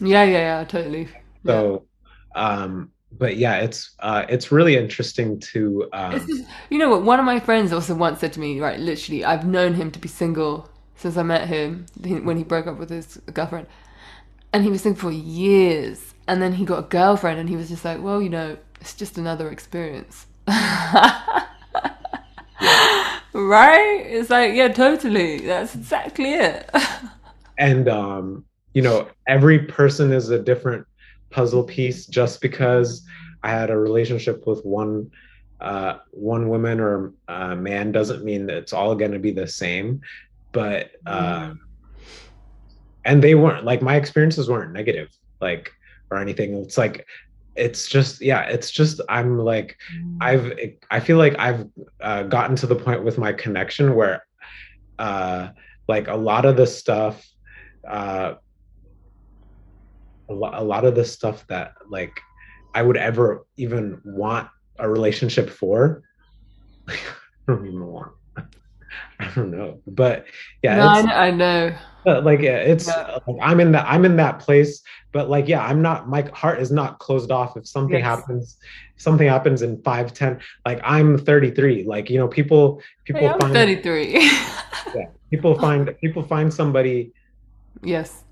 [0.00, 1.08] Yeah, yeah, yeah, totally.
[1.46, 1.86] so
[2.34, 6.26] um but yeah it's uh it's really interesting to um
[6.70, 7.02] you know what?
[7.02, 9.98] One of my friends also once said to me, right, literally, I've known him to
[9.98, 11.86] be single since I met him
[12.24, 13.66] when he broke up with his girlfriend.
[14.52, 16.14] And he was single for years.
[16.28, 18.94] And then he got a girlfriend, and he was just like, well, you know, it's
[18.94, 20.26] just another experience.
[23.32, 24.04] right?
[24.06, 25.38] It's like, yeah, totally.
[25.38, 26.70] That's exactly it.
[27.58, 28.44] and um
[28.74, 30.86] you know every person is a different
[31.30, 33.06] puzzle piece just because
[33.42, 35.10] i had a relationship with one
[35.60, 39.46] uh one woman or uh, man doesn't mean that it's all going to be the
[39.46, 40.00] same
[40.52, 41.52] but uh
[43.04, 45.08] and they weren't like my experiences weren't negative
[45.40, 45.72] like
[46.10, 47.06] or anything it's like
[47.54, 49.76] it's just yeah it's just i'm like
[50.22, 50.52] I've
[50.88, 51.66] I feel like I've
[52.00, 54.24] uh, gotten to the point with my connection where
[54.98, 55.48] uh
[55.88, 57.26] like a lot of the stuff
[57.88, 58.34] uh
[60.28, 62.20] a, lo- a lot of the stuff that like
[62.74, 64.48] I would ever even want
[64.78, 66.02] a relationship for.
[66.88, 66.96] I
[67.48, 68.12] don't even want.
[69.20, 70.26] I don't know, but
[70.62, 71.74] yeah, no, I I know.
[72.04, 72.94] but, like yeah, it's Yeah.
[72.94, 74.82] Uh, like I'm in that I'm in that place,
[75.12, 76.08] but like yeah, I'm not.
[76.08, 77.56] My heart is not closed off.
[77.56, 78.04] If something Yes.
[78.04, 78.58] happens,
[78.96, 80.40] something happens in five, ten.
[80.66, 81.84] Like I'm 33.
[81.84, 84.30] Like you know, people people Hey, I'm find 33.
[85.32, 87.12] people find people find somebody
[87.82, 88.24] yes.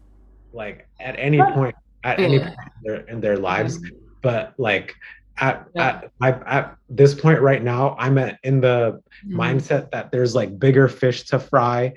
[0.53, 1.74] like at any point
[2.05, 3.91] at any point in their, in their lives mm.
[4.23, 4.95] but like
[5.40, 5.86] at, Yeah.
[5.88, 9.34] at at at this point right now i'm at, in the Mhm.
[9.36, 11.92] mindset that there's like bigger fish to fry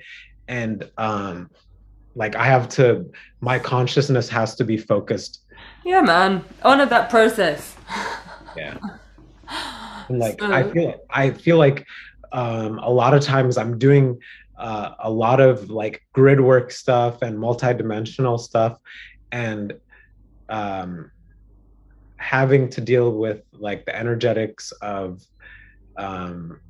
[0.48, 1.50] and um
[2.14, 3.10] like i have to
[3.40, 5.40] my consciousness has to be focused
[5.84, 6.42] Yeah, man.
[6.62, 7.76] Honor that process.
[8.56, 8.76] yeah
[10.08, 11.86] and like i So- feel i feel like
[12.32, 14.18] um a lot of times i'm doing
[14.56, 18.78] uh, a lot of like grid work stuff and multi-dimensional stuff
[19.32, 19.74] and
[20.48, 21.10] um
[22.24, 25.22] having to deal with like the energetics of
[25.98, 26.60] um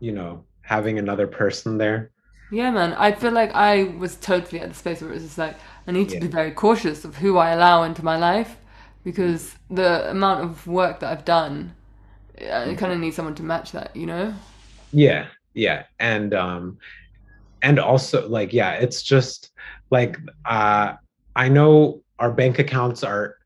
[0.00, 2.10] you know having another person there
[2.50, 2.92] Yeah, man.
[2.94, 5.92] I feel like I was totally at the space where it was just like, I
[5.92, 6.20] need to Yeah.
[6.20, 8.56] be very cautious of who I allow into my life
[9.02, 11.74] because the amount of work that I've done,
[12.38, 14.34] I kind of need someone to match that, you know?
[14.92, 16.78] yeah yeah and um
[17.62, 19.50] and also like yeah it's just
[19.90, 20.94] like uh
[21.36, 23.36] i know our bank accounts are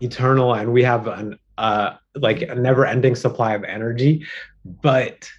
[0.00, 4.26] eternal and we have an uh like a never ending supply of energy.
[4.64, 5.30] But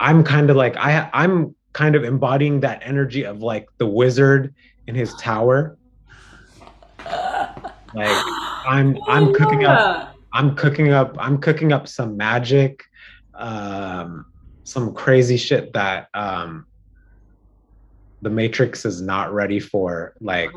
[0.00, 4.54] i'm kind of like i i'm kind of embodying that energy of like the wizard
[4.86, 5.76] in his tower.
[7.94, 8.24] Like
[8.66, 12.84] i'm i'm cooking up I'm cooking up I'm cooking up some magic,
[13.34, 14.24] um,
[14.64, 16.66] some crazy shit that um,
[18.22, 20.14] the Matrix is not ready for.
[20.20, 20.50] Like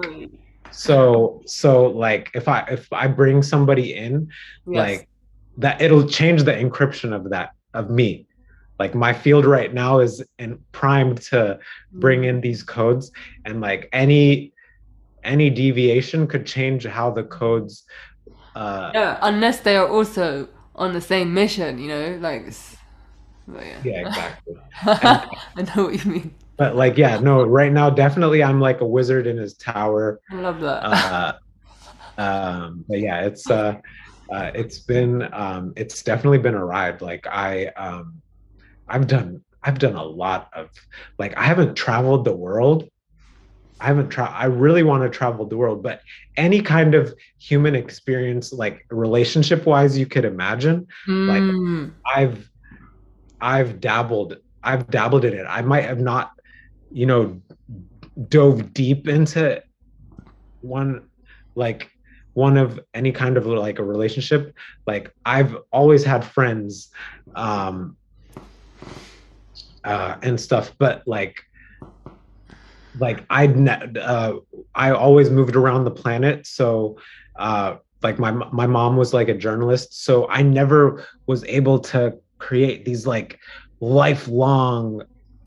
[0.76, 4.30] so so like if I if I bring somebody in,
[4.66, 5.08] like
[5.58, 8.28] that it'll change the encryption of that of me.
[8.78, 11.60] Like my field right now is in, primed to
[11.94, 13.12] bring in these codes
[13.46, 14.52] and like any
[15.24, 17.86] any deviation could change how the codes
[18.56, 22.52] uh Yeah, unless they are also on the same mission, you know, like.
[23.48, 23.80] yeah.
[23.84, 26.36] yeah exactly I know what you mean.
[26.58, 30.20] But like yeah no right now definitely i'm like a wizard in his tower.
[30.32, 30.84] I love that.
[30.84, 31.34] uh
[32.18, 33.76] um but yeah it's uh
[34.34, 37.02] uh it's been um it's definitely been a ride.
[37.02, 38.22] Like i um
[38.88, 40.70] i've done i've done a lot of
[41.20, 42.90] like i haven't traveled the world.
[43.82, 46.00] I haven't tried i really want to travel the world but
[46.38, 50.88] any kind of human experience like relationship wise you could imagine.
[51.28, 52.50] Like- Mm, I've
[53.42, 55.46] I've dabbled I've dabbled in it.
[55.48, 56.32] I might have not,
[56.92, 57.42] you know,
[58.30, 59.62] dove deep into
[60.62, 61.08] one
[61.56, 61.90] like
[62.34, 64.56] one of any kind of like a relationship.
[64.86, 66.90] Like I've always had friends
[67.36, 67.98] um
[69.84, 71.42] uh and stuff, but like
[72.98, 74.34] like I'd ne- uh
[74.74, 76.98] I always moved around the planet, so
[77.38, 82.18] uh like my my mom was like a journalist, so I never was able to
[82.40, 83.40] create these like
[83.82, 85.04] lifelong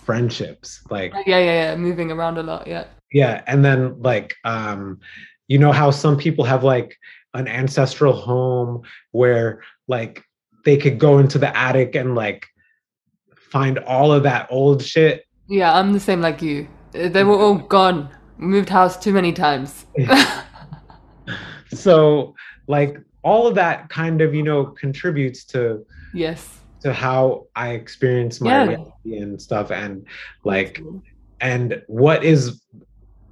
[0.08, 1.76] friendships like yeah, yeah, yeah.
[1.76, 2.66] Moving around a lot.
[2.66, 2.84] Yeah.
[3.12, 5.00] yeah and then like um
[5.48, 6.96] you know how some people have like
[7.34, 8.80] an ancestral home
[9.10, 10.24] where like
[10.64, 12.46] they could go into the attic and like
[13.36, 16.68] find all of that old shit Yeah, I'm the same like you.
[16.92, 18.08] They were all gone.
[18.38, 19.84] Moved house too many times.
[21.84, 22.34] so
[22.66, 26.57] like all of that kind of you know contributes to yes.
[26.82, 28.66] To how i experience my Yeah.
[28.66, 30.06] reality and stuff and
[30.44, 30.80] like
[31.40, 32.62] and what is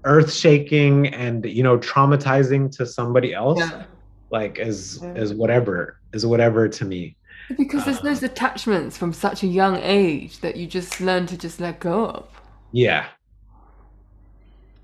[0.05, 3.85] earth shaking and you know traumatizing to somebody else Yeah.
[4.31, 5.23] like is Yeah.
[5.23, 7.16] is whatever is whatever to me
[7.59, 8.27] Because there's those Uh.
[8.27, 12.28] attachments from such a young age that you just learn to just let go of.
[12.73, 13.06] yeah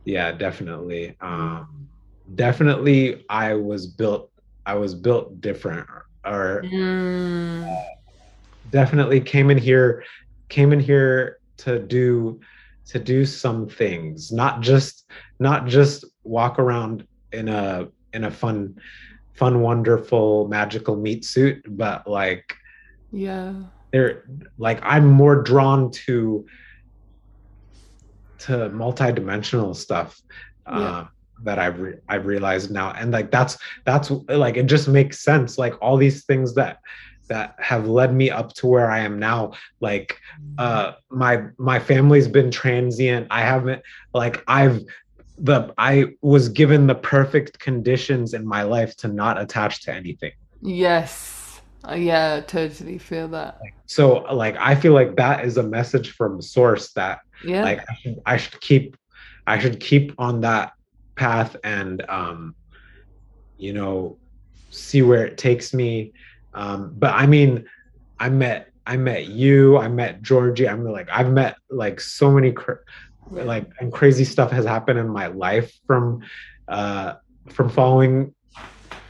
[0.05, 1.89] yeah definitely um
[2.34, 4.30] definitely i was built
[4.66, 5.86] i was built different
[6.24, 7.76] or Mm,
[8.73, 10.03] definitely came in here
[10.49, 12.40] came in here to do
[12.86, 15.07] to do some things not just
[15.39, 18.74] not just walk around in a in a fun
[19.35, 22.57] fun wonderful magical meat suit but like
[23.12, 23.53] yeah.
[23.93, 24.24] they're
[24.59, 26.44] like i'm more drawn to
[28.39, 30.20] to multi-dimensional stuff
[30.66, 30.74] Yeah.
[30.74, 31.07] uh,
[31.44, 35.59] that I've re- I've realized now, and like that's that's like it just makes sense.
[35.59, 36.78] Like all these things that
[37.32, 39.52] that have led me up to where I am now.
[39.80, 40.18] Like
[40.59, 43.26] uh, my my family's been transient.
[43.30, 43.82] I haven't
[44.12, 44.82] like I've
[45.38, 50.32] the I was given the perfect conditions in my life to not attach to anything.
[50.60, 51.62] Yes.
[51.88, 53.59] Uh, yeah, totally feel that.
[53.86, 57.64] So like I feel like that is a message from source that Yeah.
[57.64, 58.96] like I should, I should keep
[59.46, 60.72] I should keep on that
[61.16, 62.54] path and um
[63.56, 64.18] you know
[64.70, 66.12] see where it takes me.
[66.54, 67.64] Um but I mean
[68.18, 72.52] I met I met you, I met Georgie, I'm like I've met like so many
[72.52, 72.82] cr-
[73.34, 73.44] Yeah.
[73.44, 76.20] like and crazy stuff has happened in my life from
[76.68, 77.14] uh
[77.48, 78.34] from following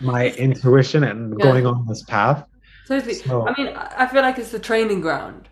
[0.01, 1.45] my intuition and Yeah.
[1.45, 2.45] going on this path
[2.89, 3.15] Totally.
[3.15, 3.69] So- I mean,
[4.03, 5.49] I feel like it's the training ground.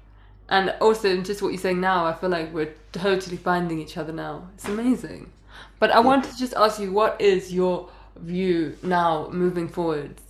[0.49, 3.97] And also, in just what you're saying now, I feel like we're totally finding each
[3.97, 4.49] other now.
[4.55, 5.31] It's amazing.
[5.79, 10.21] But I want to just ask you, what is your view now moving forwards?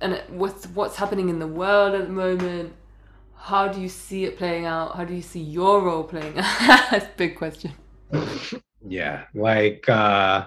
[0.00, 2.72] And it- what's what's happening in the world at the moment?
[3.36, 4.96] How do you see it playing out?
[4.96, 6.58] How do you see your role playing out?
[6.90, 7.72] That's a big question.
[8.88, 10.46] yeah like uh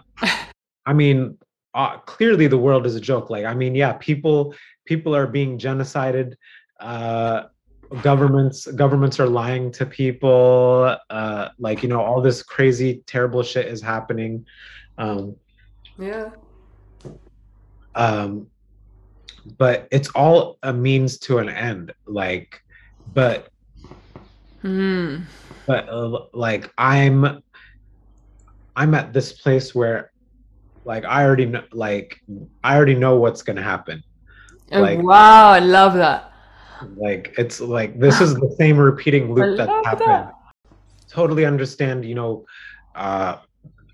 [0.85, 1.37] i mean
[1.75, 4.53] uh, clearly the world is a joke like i mean yeah people
[4.85, 6.33] people are being genocided
[6.79, 7.43] uh
[8.01, 13.67] governments governments are lying to people uh like you know all this crazy terrible shit
[13.67, 14.45] is happening
[14.97, 15.35] um
[15.97, 16.31] Yeah.
[17.95, 18.47] um
[19.57, 22.59] but it's all a means to an end like
[23.13, 23.49] but
[24.61, 25.17] Hmm.
[25.67, 27.41] but uh, like i'm
[28.77, 30.09] i'm at this place where
[30.85, 32.17] like i already know like
[32.63, 34.01] i already know what's gonna happen
[34.71, 36.31] Oh, Like- wow, I love that.
[36.97, 40.33] like it's like this is the same repeating loop that happened that.
[41.09, 42.45] totally understand you know
[42.95, 43.37] uh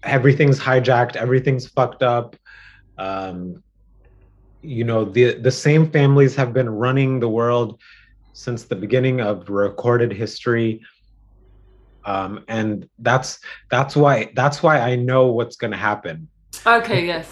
[0.03, 2.35] everything's hijacked everything's fucked up
[2.97, 3.61] um
[4.61, 7.79] you know the the same families have been running the world
[8.33, 10.81] since the beginning of recorded history.
[12.05, 16.29] Um and that's that's why that's why i know what's going to happen.
[16.65, 17.29] Okay, yes.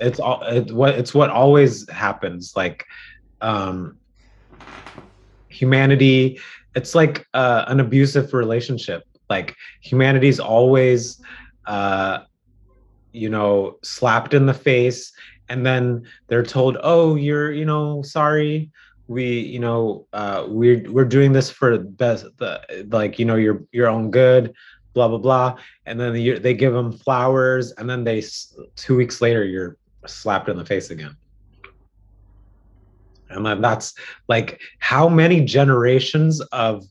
[0.00, 2.84] it's all it, what it's what always happens like
[3.40, 3.98] um
[5.48, 6.38] humanity
[6.74, 9.02] it's like uh, an abusive relationship.
[9.28, 11.20] Like humanity's always
[11.66, 12.20] uh
[13.12, 15.12] you know slapped in the face
[15.50, 18.70] and then they're told oh you're you know sorry.
[19.08, 23.36] We you know uh we're we're doing this for the best the like you know
[23.36, 24.54] your your own good
[24.94, 25.58] blah blah blah.
[25.86, 28.22] And then you, they give them flowers and then they
[28.76, 31.16] two weeks later you're slapped in the face again.
[33.28, 33.94] And then that's
[34.28, 36.84] like how many generations of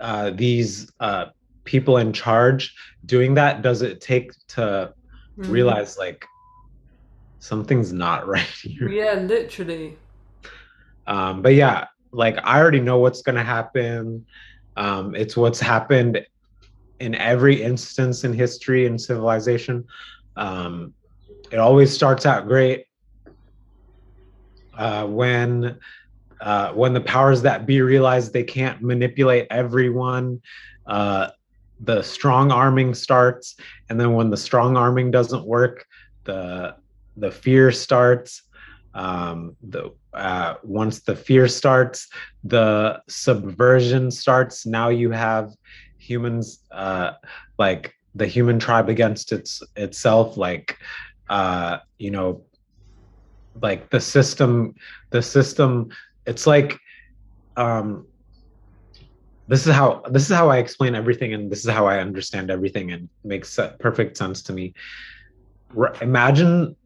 [0.00, 1.26] uh, these uh,
[1.64, 2.74] people in charge
[3.06, 4.92] doing that does it take to
[5.38, 5.48] Mhm.
[5.48, 6.26] realize like
[7.42, 8.88] something's not right here.
[8.88, 9.98] Yeah, literally.
[11.08, 14.24] um but yeah like i already know what's going to happen.
[14.76, 16.24] Um it's what's happened
[17.00, 19.84] in every instance in history and civilization.
[20.36, 20.94] Um
[21.50, 22.86] it always starts out great
[24.78, 25.78] uh when
[26.40, 30.40] uh when the powers that be realize they can't manipulate everyone
[30.86, 31.28] uh
[31.80, 33.56] the strong arming starts
[33.88, 35.84] and then when the strong arming doesn't work
[36.24, 36.74] the
[37.16, 38.42] the fear starts
[38.94, 42.08] um the uh once the fear starts
[42.44, 44.66] the subversion starts.
[44.66, 45.52] Now you have
[45.98, 47.12] humans uh
[47.58, 50.76] like the human tribe against its itself like
[51.28, 52.44] uh you know
[53.60, 54.74] like the system
[55.10, 55.88] the system
[56.26, 56.78] it's like
[57.56, 58.06] um
[59.48, 62.50] this is how this is how i explain everything and this is how i understand
[62.50, 64.74] everything and makes perfect sense to me.
[66.00, 66.76] Imagine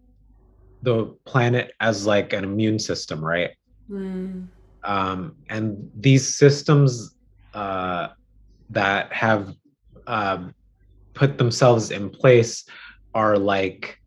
[0.87, 3.51] the planet as like an immune system right
[3.91, 4.49] Mm.
[4.85, 7.15] um, and these systems
[7.55, 8.09] uh,
[8.71, 9.55] that have
[10.07, 10.55] um,
[11.15, 12.65] put themselves in place
[13.15, 13.99] are like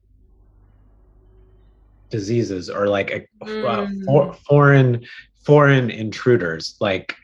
[2.10, 3.12] diseases or like
[3.42, 4.06] uh, Mm.
[4.06, 5.06] for, foreign
[5.46, 7.16] foreign intruders like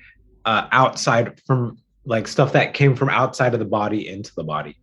[0.45, 4.77] uh, outside from like stuff that came from outside of the body into the body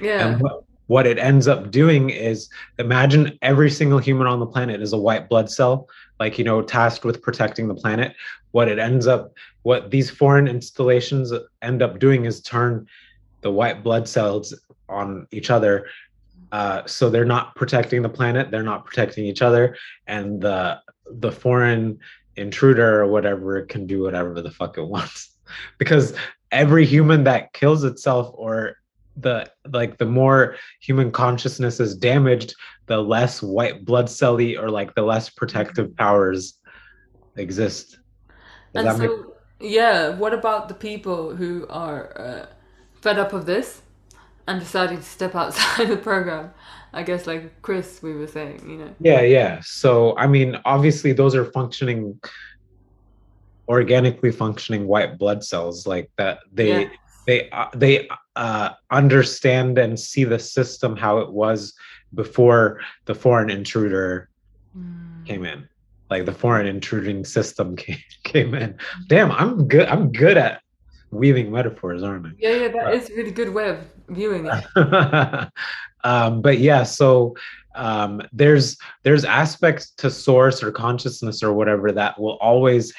[0.00, 0.26] Yeah.
[0.28, 2.48] and what, what it ends up doing is
[2.78, 5.88] imagine every single human on the planet is a white blood cell,
[6.20, 8.14] like, you know, tasked with protecting the planet.
[8.52, 9.32] What it ends up,
[9.62, 11.32] what these foreign installations
[11.62, 12.86] end up doing is turn
[13.40, 14.54] the white blood cells
[14.88, 15.86] on each other.
[16.52, 19.76] Uh, so they're not protecting the planet, they're not protecting each other.
[20.06, 21.98] And the the foreign
[22.36, 25.30] intruder or whatever can do whatever the fuck it wants.
[25.78, 26.14] because
[26.52, 28.76] every human that kills itself or
[29.18, 32.54] the like the more human consciousness is damaged
[32.86, 36.58] the less white blood celly or like the less protective powers
[37.36, 37.98] exist
[38.74, 42.46] Does and that make- so, yeah, what about the people who are uh,
[43.00, 43.80] fed up of this
[44.46, 46.52] and deciding to step outside the program.
[46.92, 48.94] I guess, like Chris, we were saying, you know.
[49.00, 49.60] Yeah, yeah.
[49.62, 52.18] So, I mean, obviously, those are functioning,
[53.68, 56.38] organically functioning white blood cells, like that.
[56.52, 56.88] They Yeah.
[57.26, 61.74] they uh, they uh, understand and see the system how it was
[62.14, 64.28] before the foreign intruder
[64.76, 65.24] Mm.
[65.24, 65.68] came in
[66.10, 68.76] like the foreign intruding system came, came in
[69.06, 70.60] damn i'm good i'm good at
[71.10, 72.30] weaving metaphors aren't I?
[72.38, 74.64] Yeah, yeah, that is a really good way of viewing it.
[76.04, 77.36] um, but yeah so
[77.74, 82.92] um, there's there's aspects to source or consciousness or whatever that will always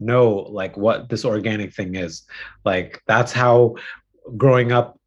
[0.00, 2.22] know like what this organic thing is
[2.64, 3.74] like that's how
[4.36, 4.98] growing up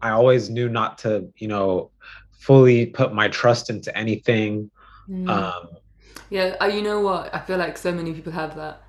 [0.00, 1.90] i always knew not to you know
[2.32, 4.70] fully put my trust into anything
[5.08, 5.28] Mm.
[5.28, 5.68] um,
[6.30, 7.34] Yeah, uh, you know what?
[7.34, 8.82] I feel like so many people have that,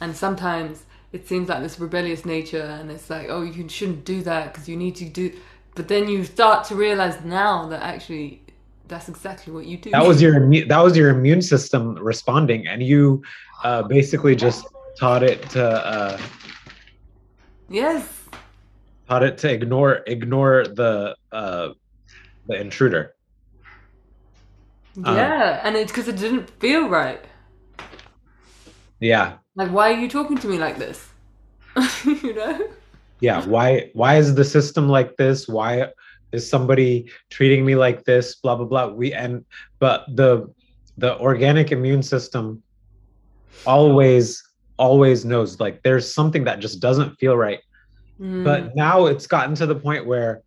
[0.00, 4.22] and sometimes it seems like this rebellious nature, and it's like, oh, you shouldn't do
[4.22, 5.32] that because you need to do.
[5.74, 8.42] But then you start to realize now that actually,
[8.86, 9.90] that's exactly what you do.
[9.90, 13.22] that was your immu- that was your immune system responding and you
[13.64, 14.64] uh, basically just
[15.00, 16.18] taught it to uh,
[17.68, 18.06] yes.
[19.08, 21.68] taught it to ignore ignore the uh,
[22.46, 23.14] the intruder
[25.04, 27.20] Um, Yeah, and it's because it didn't feel right.
[29.00, 31.08] yeah Like, why are you talking to me like this?
[32.04, 32.68] you know?
[33.20, 35.88] yeah why why is the system like this why
[36.32, 39.44] is somebody treating me like this blah blah blah we and
[39.78, 40.46] but the
[40.98, 42.62] the organic immune system
[43.66, 44.42] always
[44.76, 47.60] always knows like there's something that just doesn't feel right
[48.20, 48.44] Mm.
[48.44, 50.42] but now it's gotten to the point where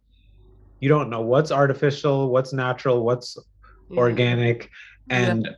[0.79, 3.37] you don't know what's artificial what's natural what's
[3.89, 3.99] Yeah.
[3.99, 4.69] organic
[5.09, 5.17] Yeah.
[5.17, 5.49] and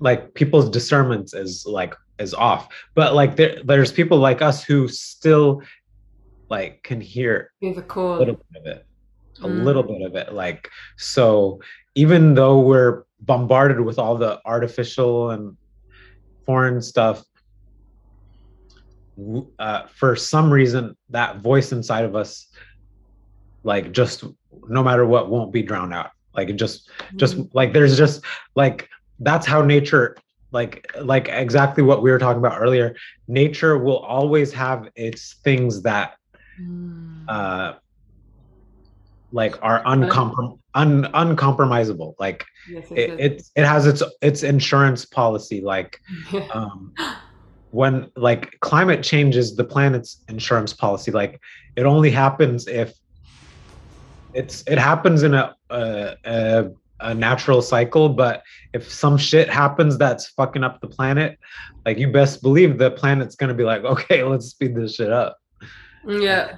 [0.00, 4.88] like people's discernment is like is off but like there there's people like us who
[4.88, 5.62] still
[6.50, 8.86] like can hear a a little bit of it
[9.42, 9.64] a Mm.
[9.64, 10.68] little bit of it like
[10.98, 11.60] so
[11.94, 15.56] even though we're bombarded with all the artificial and
[16.46, 17.24] foreign stuff
[19.58, 22.48] uh, for some reason that voice inside of us
[23.62, 24.24] like just
[24.68, 27.50] no matter what won't be drowned out like it just just Mm.
[27.52, 28.24] like there's just
[28.56, 28.88] like
[29.18, 30.16] that's how nature
[30.50, 32.96] like like exactly what we were talking about earlier
[33.28, 36.14] nature will always have its things that
[36.60, 37.24] Mm.
[37.28, 37.74] uh
[39.30, 45.60] like are uncomprom- un- uncompromisable like yes, it, it it has its its insurance policy
[45.60, 46.00] like
[46.52, 46.94] um
[47.70, 51.40] when like climate change is the planet's insurance policy like
[51.76, 52.94] it only happens if
[54.34, 56.70] it's it happens in a a, a,
[57.00, 58.42] a natural cycle but
[58.72, 61.38] if some shit happens that's fucking up the planet
[61.84, 65.38] like you best believe the planet's gonna be like okay let's speed this shit up
[66.06, 66.54] yeah.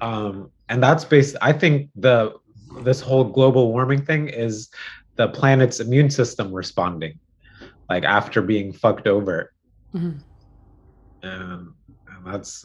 [0.00, 2.32] um and that's based i think the
[2.80, 4.68] this whole global warming thing is
[5.16, 7.18] the planet's immune system responding
[7.88, 9.52] like after being fucked over
[9.94, 10.22] Mhm.
[11.22, 11.68] and,
[12.08, 12.64] and that's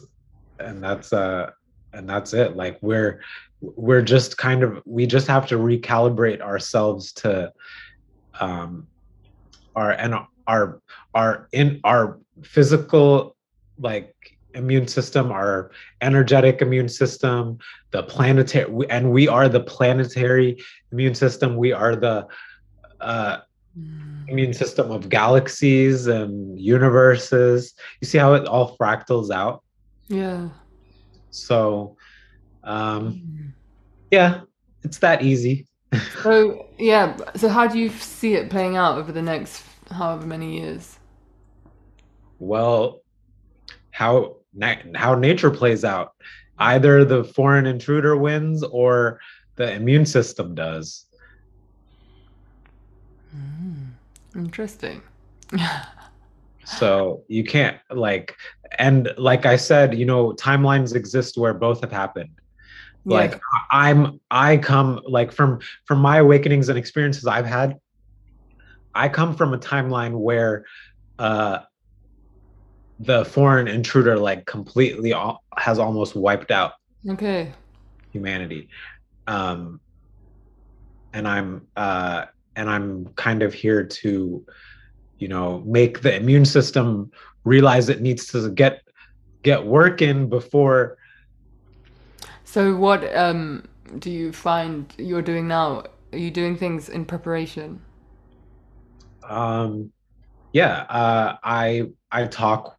[0.58, 1.50] and that's uh
[1.92, 3.20] and that's it like we're
[3.60, 7.52] we're just kind of we just have to recalibrate ourselves to
[8.40, 8.88] um
[9.74, 10.14] our and
[10.46, 10.80] our
[11.14, 13.36] our in our physical
[13.78, 14.14] like
[14.54, 15.70] immune system our
[16.00, 17.58] energetic immune system
[17.92, 20.56] the planetary and we are the planetary
[20.90, 22.26] immune system we are the
[23.00, 23.38] uh
[23.78, 24.28] Mm.
[24.28, 27.74] immune system of galaxies and universes.
[28.00, 29.62] You see how it all fractals out?
[30.08, 30.48] Yeah.
[31.30, 31.96] So,
[32.64, 33.52] um, Mm.
[34.10, 34.40] yeah,
[34.82, 35.66] it's that easy.
[36.22, 37.16] So yeah.
[37.36, 40.98] So how do you see it playing out over the next however many years?
[42.38, 43.00] Well,
[43.90, 46.12] how na- how nature plays out,
[46.58, 49.20] either the foreign intruder wins or
[49.56, 51.06] the immune system does.
[53.34, 53.92] Mm.
[54.36, 55.02] Interesting.
[56.70, 58.36] So you can't like,
[58.78, 62.28] and like I said, you know, timelines exist where both have happened.
[63.06, 63.40] like Yes.
[63.70, 67.76] I- i'm i come like from from my awakenings and experiences i've had
[68.94, 70.66] i come from a timeline where
[71.18, 71.60] uh
[73.00, 76.72] the foreign intruder like completely al- has almost wiped out
[77.08, 77.52] Okay.
[78.12, 78.68] humanity
[79.26, 79.80] um
[81.12, 82.24] and i'm uh
[82.56, 84.44] and i'm kind of here to
[85.18, 87.10] you know make the immune system
[87.44, 88.80] realize it needs to get
[89.42, 90.96] get working before
[92.44, 93.64] So what um
[93.98, 95.84] do you find you're doing now?
[96.12, 97.80] Are you doing things in preparation?
[99.28, 99.92] um
[100.52, 102.77] yeah uh i i talk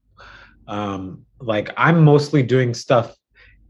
[0.70, 3.16] um like i'm mostly doing stuff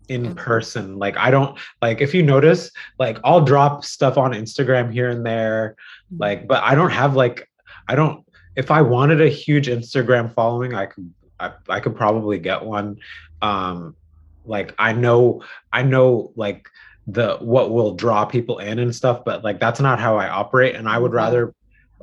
[0.10, 0.36] in Mhm.
[0.38, 0.98] person.
[0.98, 5.24] Like I don't like if you notice, like I'll drop stuff on Instagram here and
[5.24, 5.76] there,
[6.18, 7.48] like but I don't have like
[7.88, 12.40] I don't if I wanted a huge Instagram following, I could I, I could probably
[12.40, 12.98] get one.
[13.44, 13.96] Um
[14.44, 16.68] like I know I know like
[17.06, 20.76] the what will draw people in and stuff, but like that's not how I operate
[20.76, 21.18] and I would Yeah.
[21.18, 21.54] rather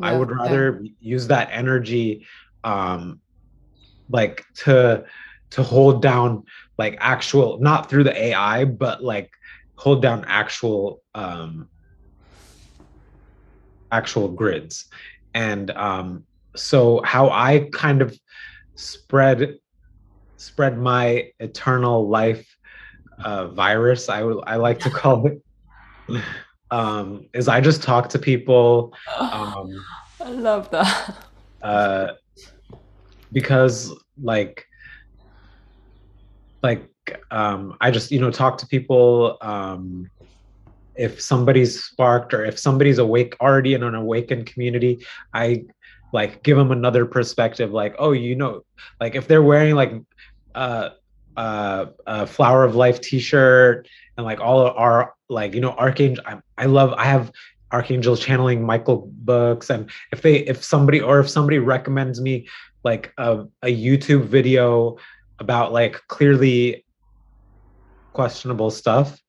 [0.01, 0.37] I Yeah, would yeah.
[0.43, 2.25] rather use that energy
[2.63, 3.21] um
[4.09, 5.05] like to
[5.53, 6.45] to hold down
[6.79, 9.31] like actual not through the AI but like
[9.77, 11.69] hold down actual um
[13.91, 14.87] actual grids
[15.35, 16.25] and um
[16.57, 18.19] so how I kind of
[18.77, 19.57] spread
[20.37, 22.47] spread my eternal life
[23.25, 25.43] uh virus I I like to call it
[26.71, 29.85] um is I just talk to people um
[30.21, 31.17] I love that.
[31.63, 32.13] uh
[33.33, 33.93] because
[34.23, 34.67] like
[36.63, 36.89] like
[37.31, 40.11] um i just you know talk to people um
[40.97, 45.05] if somebody's sparked or if somebody's awake already in an awakened community
[45.35, 45.65] i
[46.13, 48.63] like give them another perspective like oh you know
[49.01, 49.93] like if they're wearing like
[50.55, 50.91] uh
[51.37, 53.87] uh a flower of life t-shirt
[54.17, 57.31] and like all our like you know archangel I, I love i have
[57.73, 62.49] archangel channeling michael books and if they if somebody or if somebody recommends me
[62.87, 64.97] like a, a youtube video
[65.41, 66.85] about like clearly
[68.13, 69.21] questionable stuff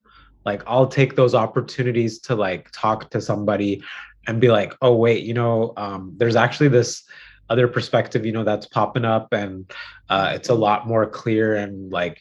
[0.46, 3.82] like i'll take those opportunities to like talk to somebody
[4.28, 7.04] and be like oh wait you know um, there's actually this
[7.50, 9.72] other perspective you know that's popping up and
[10.10, 12.20] uh, it's a lot more clear and like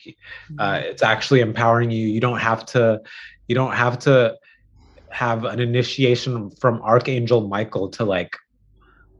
[0.58, 2.08] uh, it's actually empowering you.
[2.08, 3.00] You don't have to
[3.48, 4.36] you don't have to
[5.10, 8.36] have an initiation from archangel michael to like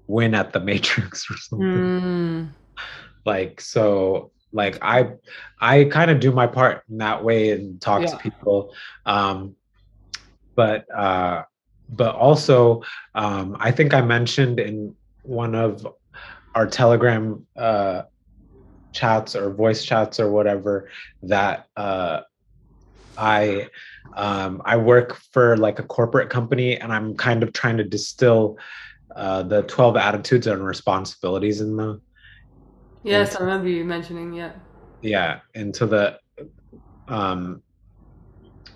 [0.07, 2.55] win at the matrix or something Mm.
[3.25, 5.11] like so like i
[5.61, 8.09] i kind of do my part in that way and talk Yeah.
[8.09, 8.73] to people
[9.05, 9.57] um
[10.55, 11.43] but uh
[11.89, 12.83] but also
[13.15, 15.87] um i think i mentioned in one of
[16.55, 18.03] our telegram uh
[18.93, 20.89] chats or voice chats or whatever
[21.23, 22.21] that uh
[23.17, 23.69] i
[24.17, 28.57] um i work for like a corporate company and i'm kind of trying to distill
[29.17, 32.01] uh the 12 attitudes and responsibilities in the
[33.03, 34.53] Yes, I remember you mentioning, yeah.
[35.01, 36.19] yeah into the
[37.09, 37.63] um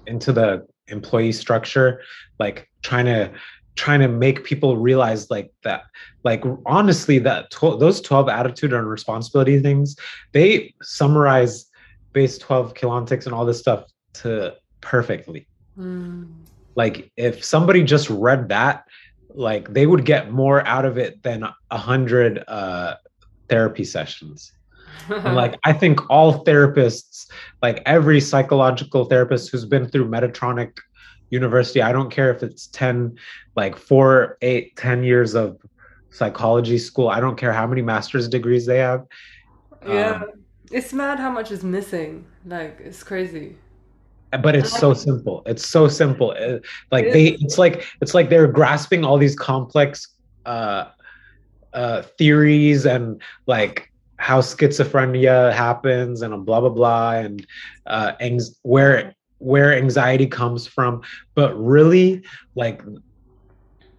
[0.07, 2.03] into the employee structure
[2.39, 3.33] like trying to
[3.77, 5.83] trying to make people realize like that
[6.25, 9.97] like honestly that tw- those 12 attitude and responsibility things
[10.33, 11.67] they summarize
[12.12, 13.85] base 12 Keylontics and all this stuff
[14.15, 15.47] to perfectly
[15.79, 16.45] Mm.
[16.75, 18.85] like if somebody just read that
[19.35, 22.97] like they would get more out of it than a hundred uh
[23.48, 24.52] therapy sessions
[25.09, 27.27] and like i think all therapists
[27.62, 30.77] like every psychological therapist who's been through metatronic
[31.31, 33.16] university i don't care if it's 10
[33.57, 35.57] like four eight ten years of
[36.11, 39.07] psychology school i don't care how many master's degrees they have
[39.86, 40.23] yeah.
[40.23, 42.27] Um, It's mad how much is missing.
[42.47, 43.57] Like, it's crazy.
[44.39, 46.59] But it's so simple it's so simple Uh,
[46.93, 50.07] like It they it's like it's like they're grasping all these complex
[50.47, 50.86] uh
[51.73, 53.89] uh theories and like
[54.19, 57.47] how schizophrenia happens and blah blah blah and
[57.86, 61.01] uh anx- where where anxiety comes from
[61.35, 62.23] but really
[62.55, 62.82] like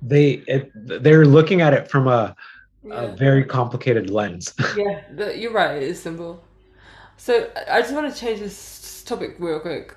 [0.01, 0.71] they it,
[1.03, 2.35] they're looking at it from a,
[2.91, 5.77] a very complicated lens Yeah, the, you're right.
[5.77, 6.41] It is simple.
[7.17, 9.95] So I just want to change this topic real quick.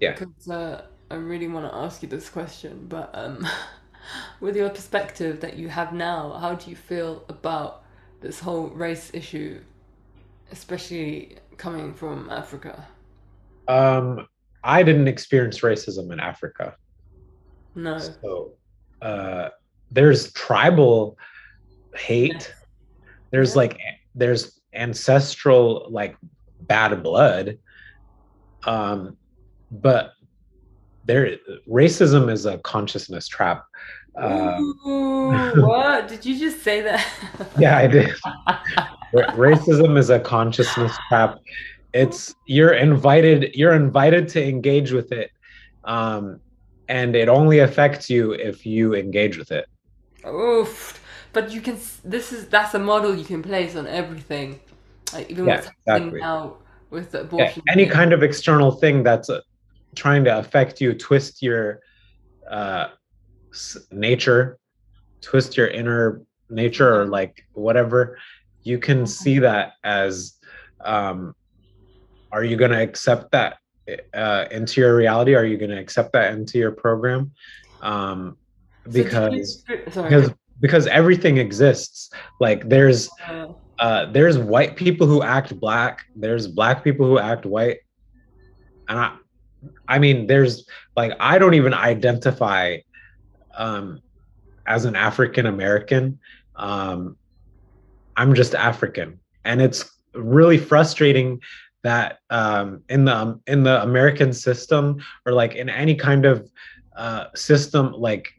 [0.00, 0.12] Yeah.
[0.12, 2.86] Because uh, I really want to ask you this question.
[2.88, 3.46] But um,
[4.40, 7.82] with your perspective that you have now, how do you feel about
[8.20, 9.60] this whole race issue,
[10.52, 12.86] especially coming from Africa?
[13.68, 14.28] um
[14.62, 16.76] i didn't experience racism in africa
[17.74, 17.98] No.
[17.98, 18.52] So
[19.02, 19.48] uh,
[19.90, 21.18] there's tribal
[21.96, 22.52] hate.
[23.32, 23.56] There's Yeah.
[23.56, 23.80] like
[24.14, 26.16] there's ancestral like
[26.60, 27.58] bad blood.
[28.64, 29.16] Um,
[29.70, 30.12] but
[31.04, 31.36] there
[31.68, 33.64] racism is a consciousness trap.
[34.20, 36.08] Uh, Ooh, what?
[36.08, 37.06] Did you just say that?
[37.58, 38.14] yeah, I did.
[39.12, 41.38] Racism is a consciousness trap.
[41.92, 43.54] It's you're invited.
[43.54, 45.30] You're invited to engage with it.
[45.84, 46.40] Um,
[46.88, 49.66] and it only affects you if you engage with it.
[50.26, 51.02] Oof.
[51.32, 51.78] But you can.
[52.04, 54.60] This is that's a model you can place on everything.
[55.12, 56.20] Like even Yeah, what's happening exactly.
[56.20, 56.56] now
[56.90, 57.62] with the yeah, abortion.
[57.68, 59.40] any kind of external thing that's uh,
[59.96, 61.80] trying to affect you twist your
[62.48, 62.88] uh,
[63.90, 64.58] nature
[65.20, 68.16] twist your inner nature or like whatever
[68.62, 70.34] you can see that as
[70.84, 71.34] um,
[72.32, 73.58] are you going to accept that
[74.12, 75.34] uh, into your reality?
[75.34, 77.32] Are you going to accept that into your program?
[77.80, 78.36] Um,
[78.90, 82.10] because so because because everything exists.
[82.40, 86.04] Like there's uh, uh, there's white people who act black.
[86.14, 87.78] There's black people who act white,
[88.88, 89.16] and I
[89.88, 90.66] I mean there's
[90.96, 92.78] like I don't even identify
[93.56, 94.00] um,
[94.66, 96.18] as an African American.
[96.56, 97.16] Um,
[98.16, 101.40] I'm just African, and it's really frustrating
[101.82, 106.50] that um, in the um, in the American system or like in any kind of
[106.96, 108.32] uh, system, like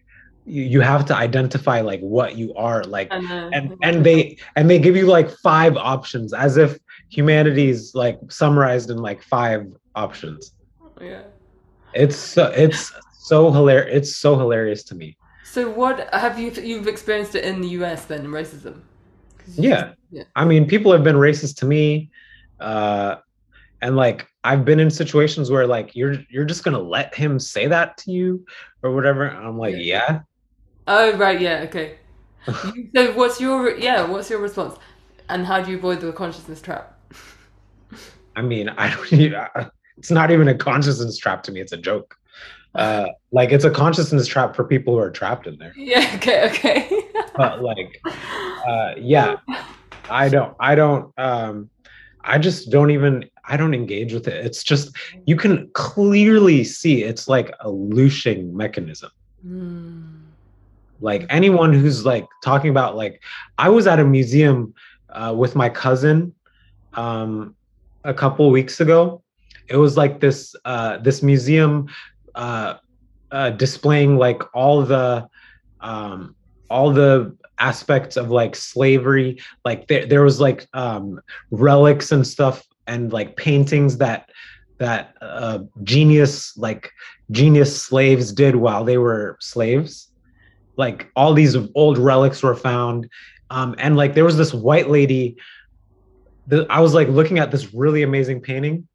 [0.46, 4.70] you, you have to identify like what you are like and and, and they and
[4.70, 6.78] they give you like five options as if
[7.10, 10.52] humanity's like summarized in like five options
[11.02, 11.24] yeah.
[11.94, 15.18] It's so it's so hilarious it's so hilarious to me.
[15.44, 18.82] So what have you you've experienced it in the us then racism?
[19.56, 19.94] Yeah.
[20.12, 20.24] yeah.
[20.36, 22.10] I mean people have been racist to me
[22.60, 23.18] uh
[23.82, 27.68] and like i've been in situations where like you're you're just gonna let him say
[27.68, 28.44] that to you
[28.82, 30.20] or whatever i'm like yeah, yeah.
[30.88, 31.98] oh right yeah okay.
[32.96, 34.78] So what's your yeah what's your response?
[35.30, 36.98] And how do you avoid the consciousness trap?
[38.36, 39.12] I mean i don't
[39.98, 42.18] it's not even a consciousness trap to me it's a joke
[42.76, 46.48] uh like it's a consciousness trap for people who are trapped in there yeah okay
[46.48, 47.04] okay
[47.36, 48.02] but like
[48.68, 49.38] uh yeah
[50.10, 51.70] i don't i don't um
[52.28, 54.46] I just don't even I don't engage with it.
[54.46, 54.96] It's just
[55.26, 59.12] you can clearly see it's like a looshing mechanism.
[59.46, 60.24] Mm.
[61.00, 63.24] Like anyone who's like talking about like
[63.58, 64.74] I was at a museum
[65.10, 66.34] uh, with my cousin
[66.94, 67.56] um,
[68.04, 69.24] a couple weeks ago.
[69.70, 71.88] It was like this uh, this museum
[72.36, 72.76] uh,
[73.32, 75.28] uh, displaying like all the
[75.82, 76.36] um,
[76.70, 79.40] all the aspects of like slavery.
[79.66, 81.20] Like there, there was like um
[81.52, 84.30] relics and stuff and like paintings that
[84.78, 86.92] that uh genius like
[87.32, 90.12] genius slaves did while they were slaves.
[90.76, 93.10] Like all these old relics were found.
[93.50, 95.38] Um and like there was this white lady.
[96.48, 98.88] That i was like looking at this really amazing painting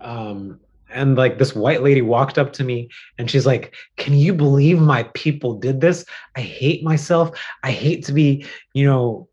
[0.00, 0.60] um
[0.90, 2.88] and like this white lady walked up to me
[3.18, 6.04] and she's like can you believe my people did this?
[6.36, 7.38] I hate myself.
[7.62, 9.28] I hate to be you know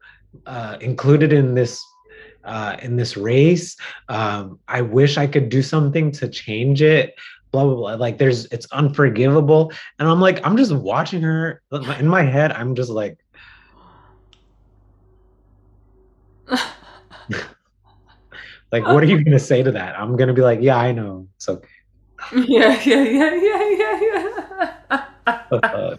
[0.45, 1.83] uh, included in this
[2.43, 3.75] uh, in this race.
[4.09, 7.15] Um, i wish i could do something to change it.
[7.51, 7.93] Blah blah blah.
[7.95, 9.71] Like there's it's unforgivable.
[9.99, 13.17] And i'm like i'm just watching her in my head i'm just like
[18.71, 19.99] Like, what are you gonna say to that?
[19.99, 21.27] I'm gonna be like, yeah, I know.
[21.35, 21.67] It's okay.
[22.33, 25.05] Yeah, yeah, yeah, yeah, yeah,
[25.51, 25.95] yeah.